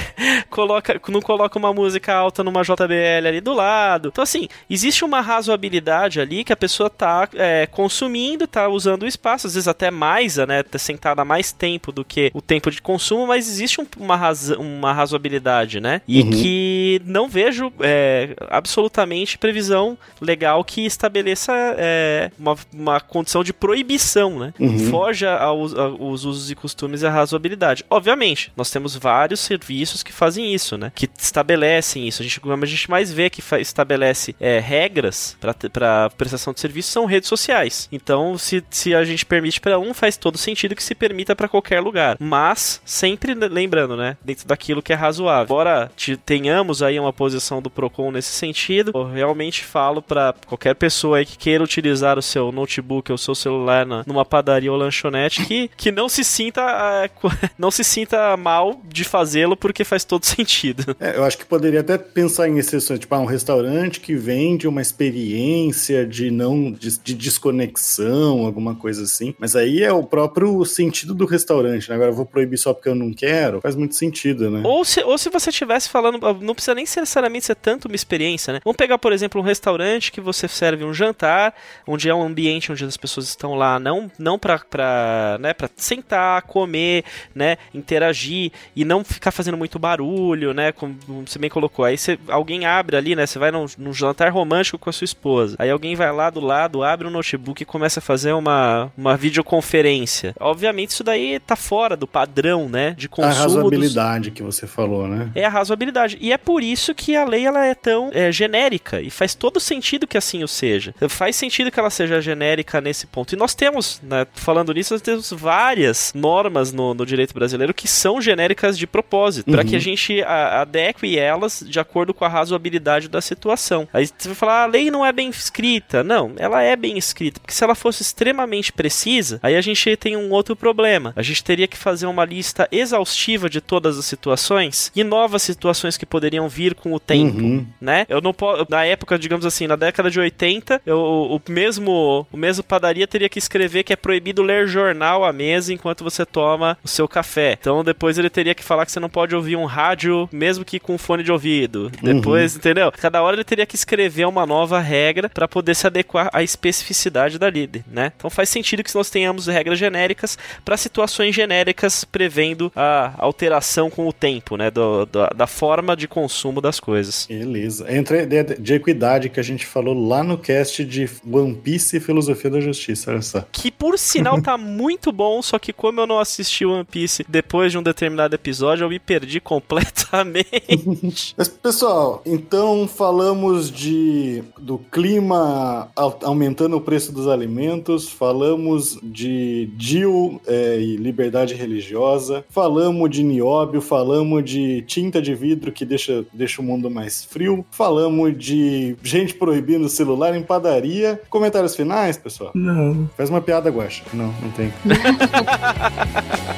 coloca, 0.50 1.00
não 1.10 1.22
coloca 1.22 1.58
uma 1.58 1.74
música 1.74 2.14
alta 2.14 2.44
numa 2.44 2.64
JBL 2.64 3.28
ali 3.28 3.42
do 3.42 3.54
lado. 3.54 4.10
Então, 4.10 4.24
assim, 4.24 4.48
existe 4.70 5.04
uma 5.04 5.22
razoabilidade 5.22 6.20
ali 6.20 6.44
que 6.44 6.54
a 6.54 6.58
pessoa 6.58 6.90
tá 6.90 7.28
é, 7.34 7.68
consumindo, 7.68 8.48
tá 8.48 8.68
usando 8.68 9.04
o 9.04 9.08
espaço, 9.08 9.48
às 9.48 9.54
vezes 9.54 9.68
até 9.68 9.90
mais, 9.92 10.38
né? 10.38 10.64
Tá 10.64 10.78
sentada 10.78 11.24
mais 11.26 11.52
tempo 11.52 11.92
do 11.92 12.04
que 12.04 12.32
o 12.34 12.42
tempo 12.42 12.70
de 12.72 12.82
consumo, 12.82 13.28
mas 13.28 13.48
existe 13.48 13.82
um, 13.82 13.86
uma, 13.98 14.16
razo, 14.16 14.56
uma 14.60 14.94
razoabilidade, 14.94 15.80
né? 15.80 16.02
E 16.08 16.22
uhum. 16.22 16.30
que 16.30 17.02
não 17.06 17.28
vejo 17.28 17.72
é, 17.80 18.36
absolutamente 18.50 19.38
previsão 19.38 19.98
legal 20.20 20.64
que 20.64 20.86
estabeleça 20.86 21.54
é, 21.78 22.32
uma, 22.38 22.56
uma 22.74 23.00
condição 23.00 23.44
de 23.44 23.54
proibição, 23.54 24.40
né? 24.40 24.54
Uhum. 24.60 24.90
Foge 24.90 25.26
aos, 25.26 25.74
aos 25.74 26.26
usos 26.26 26.52
e 26.52 26.56
costumes 26.56 27.02
e 27.02 27.08
a 27.08 27.10
razoabilidade. 27.10 27.86
Obviamente, 27.90 28.21
Nós 28.56 28.70
temos 28.70 28.96
vários 28.96 29.40
serviços 29.40 30.04
que 30.04 30.12
fazem 30.12 30.54
isso, 30.54 30.78
né? 30.78 30.92
Que 30.94 31.10
estabelecem 31.18 32.08
isso. 32.08 32.22
A 32.22 32.26
gente, 32.26 32.42
a 32.44 32.66
gente 32.66 32.90
mais 32.90 33.12
vê 33.12 33.30
que 33.30 33.42
estabelece 33.60 34.36
é, 34.40 34.60
regras 34.60 35.38
para 35.72 36.10
prestação 36.12 36.54
de 36.54 36.60
serviço 36.60 36.92
são 36.92 37.06
redes 37.06 37.30
sociais. 37.30 37.88
Então, 37.92 38.38
se, 38.38 38.64
se 38.70 38.94
a 38.94 39.04
gente 39.04 39.26
permite 39.26 39.60
para 39.60 39.80
um, 39.80 39.94
faz 39.94 40.18
todo 40.18 40.38
sentido 40.38 40.76
que 40.76 40.84
se 40.84 40.96
permita 40.96 41.36
para 41.36 41.48
qualquer 41.48 41.80
lugar. 41.80 42.18
Mas, 42.20 42.82
sempre 42.86 43.34
lembrando, 43.34 43.96
né? 43.96 44.18
Dentro 44.24 44.48
daquilo 44.48 44.82
que 44.82 44.94
é 44.94 44.96
razoável. 44.96 45.46
Embora 45.46 45.92
tenhamos 46.26 46.84
aí 46.84 47.00
uma 47.00 47.14
posição 47.14 47.62
do 47.62 47.70
Procon 47.70 48.12
nesse 48.12 48.32
sentido, 48.32 48.92
eu 48.94 49.06
realmente 49.06 49.64
falo 49.64 50.02
para 50.02 50.34
qualquer 50.46 50.76
pessoa 50.76 51.18
aí 51.18 51.26
que 51.26 51.38
queira 51.38 51.64
utilizar 51.64 52.18
o 52.18 52.22
seu 52.22 52.52
notebook 52.52 53.12
ou 53.12 53.16
o 53.16 53.18
seu 53.18 53.36
celular 53.36 53.86
na, 53.86 54.04
numa 54.06 54.26
padaria 54.26 54.72
ou 54.72 54.78
lanchonete 54.78 55.46
que, 55.46 55.70
que 55.76 55.92
não 55.92 56.10
se 56.10 56.24
sinta 56.24 56.62
não 57.58 57.72
se 57.72 57.84
sinta 57.84 58.01
sinta 58.02 58.36
mal 58.36 58.82
de 58.84 59.04
fazê-lo 59.04 59.56
porque 59.56 59.84
faz 59.84 60.04
todo 60.04 60.26
sentido. 60.26 60.96
É, 61.00 61.16
eu 61.18 61.24
acho 61.24 61.38
que 61.38 61.46
poderia 61.46 61.82
até 61.82 61.98
pensar 61.98 62.48
em 62.48 62.58
exceções, 62.58 63.00
tipo, 63.00 63.14
ah, 63.14 63.20
um 63.20 63.26
restaurante 63.26 64.00
que 64.00 64.16
vende 64.16 64.68
uma 64.68 64.82
experiência 64.82 66.06
de 66.06 66.32
não 66.32 66.72
de, 66.72 66.98
de, 67.00 67.14
desconexão, 67.14 68.46
alguma 68.46 68.76
coisa 68.76 69.04
assim. 69.04 69.36
Mas 69.38 69.56
aí 69.56 69.84
é 69.84 69.92
o 69.92 70.04
próprio 70.04 70.64
sentido 70.66 71.14
do 71.14 71.26
restaurante, 71.26 71.90
né? 71.90 71.96
Agora 71.96 72.12
eu 72.12 72.16
vou 72.16 72.26
proibir 72.26 72.58
só 72.58 72.74
porque 72.74 72.90
eu 72.90 72.96
não 72.96 73.14
quero, 73.14 73.62
faz 73.62 73.76
muito 73.76 73.96
sentido, 73.96 74.50
né? 74.50 74.62
Ou 74.64 74.84
se, 74.84 75.04
ou 75.04 75.18
se 75.18 75.30
você 75.30 75.50
estivesse 75.50 75.90
falando, 75.90 76.20
não 76.42 76.56
precisa 76.56 76.76
nem 76.76 76.84
necessariamente 76.84 77.46
ser 77.46 77.56
tanto 77.56 77.88
uma 77.88 77.96
experiência, 77.96 78.54
né? 78.54 78.60
Vamos 78.64 78.78
pegar, 78.78 78.98
por 78.98 79.14
exemplo, 79.14 79.40
um 79.40 79.44
restaurante 79.44 80.12
que 80.12 80.22
você 80.22 80.48
serve 80.48 80.84
um 80.84 80.94
jantar, 80.94 81.54
onde 81.88 82.10
é 82.10 82.16
um 82.16 82.24
ambiente 82.24 82.72
onde 82.72 82.84
as 82.84 82.98
pessoas 82.98 83.28
estão 83.28 83.54
lá 83.56 83.80
não 83.80 84.12
não 84.18 84.38
para 84.38 85.38
né, 85.40 85.54
para 85.54 85.70
sentar, 85.76 86.42
comer, 86.44 87.04
né, 87.34 87.58
interagir 87.92 88.52
e 88.76 88.86
não 88.86 89.04
ficar 89.04 89.32
fazendo 89.32 89.58
muito 89.58 89.78
barulho, 89.78 90.54
né? 90.54 90.72
Como 90.72 90.96
você 91.26 91.38
bem 91.38 91.50
colocou. 91.50 91.84
Aí 91.84 91.98
você, 91.98 92.18
alguém 92.28 92.66
abre 92.66 92.96
ali, 92.96 93.16
né? 93.16 93.26
Você 93.26 93.38
vai 93.38 93.52
num, 93.52 93.66
num 93.78 93.94
jantar 93.94 94.32
romântico 94.32 94.78
com 94.78 94.90
a 94.90 94.94
sua 94.94 95.06
esposa. 95.06 95.56
Aí 95.60 95.70
alguém 95.70 95.96
vai 95.96 96.12
lá 96.12 96.30
do 96.30 96.40
lado, 96.40 96.84
abre 96.84 97.08
um 97.08 97.12
notebook 97.12 97.62
e 97.62 97.66
começa 97.66 98.00
a 98.00 98.02
fazer 98.02 98.32
uma, 98.32 98.92
uma 98.98 99.18
videoconferência. 99.18 100.34
Obviamente 100.40 100.92
isso 100.92 101.04
daí 101.04 101.40
tá 101.40 101.56
fora 101.56 101.98
do 101.98 102.08
padrão, 102.08 102.70
né? 102.70 102.92
De 102.98 103.10
consumo. 103.10 103.34
A 103.34 103.38
razoabilidade 103.38 104.30
dos... 104.30 104.38
que 104.38 104.44
você 104.44 104.66
falou, 104.66 105.08
né? 105.08 105.30
É 105.36 105.46
a 105.46 105.50
razoabilidade. 105.50 106.18
E 106.22 106.32
é 106.32 106.38
por 106.38 106.64
isso 106.64 106.96
que 106.96 107.16
a 107.16 107.26
lei 107.26 107.46
ela 107.46 107.66
é 107.66 107.76
tão 107.76 108.10
é, 108.14 108.32
genérica. 108.32 109.02
E 109.02 109.10
faz 109.10 109.36
todo 109.36 109.60
sentido 109.60 110.08
que 110.08 110.18
assim 110.18 110.44
o 110.44 110.48
seja. 110.48 110.94
Faz 111.10 111.36
sentido 111.36 111.72
que 111.72 111.80
ela 111.80 111.90
seja 111.90 112.22
genérica 112.22 112.80
nesse 112.80 113.06
ponto. 113.06 113.34
E 113.34 113.38
nós 113.38 113.54
temos, 113.54 114.00
né, 114.02 114.26
falando 114.34 114.74
nisso, 114.74 114.94
nós 114.94 115.02
temos 115.02 115.32
várias 115.32 116.14
normas 116.16 116.72
no, 116.72 116.94
no 116.94 117.06
direito 117.06 117.34
brasileiro 117.34 117.74
que 117.82 117.88
são 117.88 118.22
genéricas 118.22 118.78
de 118.78 118.86
propósito, 118.86 119.48
uhum. 119.48 119.56
para 119.56 119.64
que 119.64 119.76
a 119.76 119.80
gente 119.80 120.22
a, 120.22 120.62
adeque 120.62 121.18
elas 121.18 121.66
de 121.68 121.80
acordo 121.80 122.14
com 122.14 122.24
a 122.24 122.28
razoabilidade 122.28 123.08
da 123.08 123.20
situação. 123.20 123.88
Aí 123.92 124.06
você 124.06 124.28
vai 124.28 124.36
falar, 124.36 124.62
ah, 124.62 124.64
a 124.66 124.68
lei 124.68 124.92
não 124.92 125.04
é 125.04 125.12
bem 125.12 125.30
escrita. 125.30 126.04
Não, 126.04 126.34
ela 126.38 126.62
é 126.62 126.76
bem 126.76 126.96
escrita, 126.96 127.40
porque 127.40 127.56
se 127.56 127.64
ela 127.64 127.74
fosse 127.74 128.04
extremamente 128.04 128.72
precisa, 128.72 129.40
aí 129.42 129.56
a 129.56 129.62
gente 129.62 129.98
tem 129.98 130.16
um 130.16 130.30
outro 130.30 130.56
problema. 130.56 131.12
A 131.16 131.24
gente 131.24 131.44
teria 131.44 131.68
que 131.68 131.76
fazer 131.76 132.06
uma 132.06 132.24
lista 132.24 132.68
exaustiva 132.72 133.50
de 133.50 133.60
todas 133.60 133.98
as 133.98 134.06
situações 134.06 134.92
e 134.96 135.04
novas 135.04 135.42
situações 135.42 135.98
que 135.98 136.06
poderiam 136.06 136.48
vir 136.48 136.76
com 136.76 136.94
o 136.94 137.00
tempo, 137.00 137.42
uhum. 137.42 137.66
né? 137.82 138.06
Eu 138.08 138.22
não 138.22 138.32
posso, 138.32 138.68
na 138.70 138.86
época, 138.86 139.18
digamos 139.18 139.44
assim, 139.44 139.66
na 139.66 139.76
década 139.76 140.12
de 140.12 140.20
80, 140.20 140.84
eu, 140.86 141.00
o 141.00 141.42
mesmo 141.50 142.28
o 142.32 142.38
mesmo 142.38 142.64
padaria 142.64 143.08
teria 143.08 143.28
que 143.28 143.40
escrever 143.40 143.84
que 143.84 143.92
é 143.92 143.96
proibido 143.96 144.44
ler 144.44 144.68
jornal 144.68 145.26
à 145.26 145.34
mesa 145.34 145.74
enquanto 145.74 146.04
você 146.04 146.24
toma 146.28 146.78
o 146.84 146.88
seu 146.88 147.08
café. 147.08 147.58
Então 147.60 147.71
depois 147.84 148.18
ele 148.18 148.30
teria 148.30 148.54
que 148.54 148.64
falar 148.64 148.86
que 148.86 148.92
você 148.92 149.00
não 149.00 149.10
pode 149.10 149.36
ouvir 149.36 149.56
um 149.56 149.66
rádio 149.66 150.28
mesmo 150.32 150.66
que 150.66 150.80
com 150.80 150.98
fone 150.98 151.24
de 151.24 151.32
ouvido. 151.32 151.92
Uhum. 152.04 152.16
Depois, 152.16 152.56
entendeu? 152.56 152.92
Cada 152.92 153.22
hora 153.22 153.36
ele 153.36 153.44
teria 153.44 153.66
que 153.66 153.76
escrever 153.76 154.28
uma 154.28 154.46
nova 154.46 154.80
regra 154.80 155.30
para 155.30 155.48
poder 155.48 155.76
se 155.76 155.88
adequar 155.88 156.30
à 156.34 156.44
especificidade 156.44 157.40
da 157.40 157.50
líder, 157.50 157.84
né? 157.88 158.12
Então 158.16 158.30
faz 158.30 158.50
sentido 158.50 158.84
que 158.84 158.94
nós 158.94 159.10
tenhamos 159.10 159.48
regras 159.48 159.80
genéricas 159.80 160.38
para 160.66 160.78
situações 160.78 161.34
genéricas 161.34 162.04
prevendo 162.04 162.72
a 162.76 163.14
alteração 163.18 163.90
com 163.90 164.08
o 164.08 164.14
tempo, 164.14 164.58
né? 164.58 164.70
Do, 164.70 165.06
do, 165.06 165.28
da 165.36 165.48
forma 165.48 165.96
de 165.96 166.08
consumo 166.08 166.62
das 166.62 166.80
coisas. 166.80 167.28
Beleza. 167.30 167.86
Entre 167.94 168.26
de, 168.26 168.44
de 168.44 168.74
equidade 168.74 169.30
que 169.30 169.40
a 169.40 169.44
gente 169.44 169.66
falou 169.66 169.94
lá 169.94 170.24
no 170.24 170.38
cast 170.38 170.84
de 170.84 171.10
One 171.30 171.56
Piece 171.56 171.98
e 171.98 172.00
Filosofia 172.00 172.50
da 172.50 172.60
Justiça, 172.60 173.12
olha 173.12 173.22
só. 173.22 173.46
Que 173.52 173.72
por 173.72 173.98
sinal 173.98 174.42
tá 174.42 174.58
muito 174.60 175.12
bom, 175.12 175.42
só 175.42 175.60
que 175.60 175.74
como 175.74 176.00
eu 176.00 176.08
não 176.08 176.20
assisti 176.20 176.66
One 176.66 176.86
Piece 176.86 177.26
depois 177.28 177.61
de 177.70 177.78
um 177.78 177.84
determinado 177.84 178.36
episódio, 178.36 178.86
eu 178.86 178.90
me 178.90 179.00
perdi 179.00 179.40
completamente. 179.40 181.34
Mas, 181.38 181.48
pessoal, 181.48 182.22
então 182.26 182.88
falamos 182.88 183.70
de 183.72 184.44
do 184.60 184.78
clima 184.78 185.90
aumentando 186.24 186.78
o 186.78 186.82
preço 186.82 187.12
dos 187.12 187.28
alimentos, 187.28 188.10
falamos 188.10 188.98
de 189.04 189.70
Dio 189.76 190.40
é, 190.48 190.80
e 190.80 190.96
liberdade 190.98 191.54
religiosa, 191.54 192.44
falamos 192.50 193.10
de 193.10 193.24
nióbio, 193.24 193.82
falamos 193.82 194.44
de 194.44 194.82
tinta 194.84 195.22
de 195.22 195.34
vidro 195.36 195.72
que 195.72 195.86
deixa, 195.86 196.26
deixa 196.34 196.62
o 196.62 196.66
mundo 196.66 196.90
mais 196.90 197.24
frio, 197.26 197.66
falamos 197.72 198.38
de 198.38 198.96
gente 199.04 199.34
proibindo 199.34 199.86
o 199.86 199.90
celular 199.90 200.36
em 200.36 200.44
padaria. 200.44 201.22
Comentários 201.30 201.76
finais, 201.76 202.18
pessoal? 202.18 202.52
Não. 202.54 203.10
Faz 203.18 203.30
uma 203.30 203.42
piada, 203.42 203.70
Guacha. 203.70 204.04
Não, 204.14 204.34
não 204.42 204.52
tem. 204.52 204.72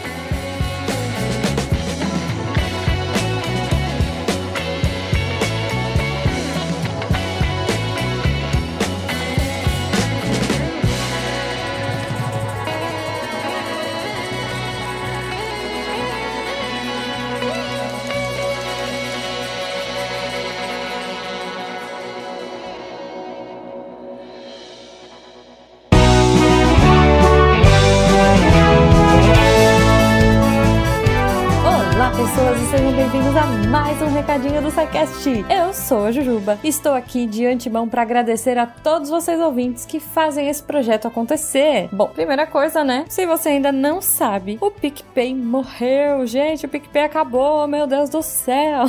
sou 35.83 36.05
a 36.05 36.11
Jujuba. 36.13 36.57
Estou 36.63 36.93
aqui 36.93 37.27
de 37.27 37.45
antemão 37.45 37.89
para 37.89 38.03
agradecer 38.03 38.57
a 38.57 38.65
todos 38.65 39.09
vocês 39.09 39.37
ouvintes 39.41 39.85
que 39.85 39.99
fazem 39.99 40.47
esse 40.47 40.63
projeto 40.63 41.09
acontecer. 41.09 41.89
Bom, 41.91 42.07
primeira 42.07 42.47
coisa, 42.47 42.85
né? 42.85 43.03
Se 43.09 43.25
você 43.25 43.49
ainda 43.49 43.69
não 43.69 44.01
sabe, 44.01 44.57
o 44.61 44.71
PicPay 44.71 45.35
morreu, 45.35 46.25
gente. 46.25 46.65
O 46.65 46.69
PicPay 46.69 47.03
acabou, 47.03 47.67
meu 47.67 47.85
Deus 47.85 48.09
do 48.09 48.23
céu. 48.23 48.85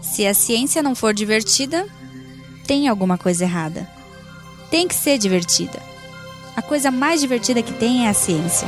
Se 0.02 0.28
a 0.28 0.34
ciência 0.34 0.84
não 0.84 0.94
for 0.94 1.14
divertida, 1.14 1.88
tem 2.68 2.88
alguma 2.88 3.18
coisa 3.18 3.46
errada. 3.46 3.88
Tem 4.70 4.88
que 4.88 4.94
ser 4.94 5.18
divertida. 5.18 5.80
A 6.56 6.62
coisa 6.62 6.92
mais 6.92 7.20
divertida 7.20 7.64
que 7.64 7.74
tem 7.74 8.06
é 8.06 8.10
a 8.10 8.14
ciência. 8.14 8.68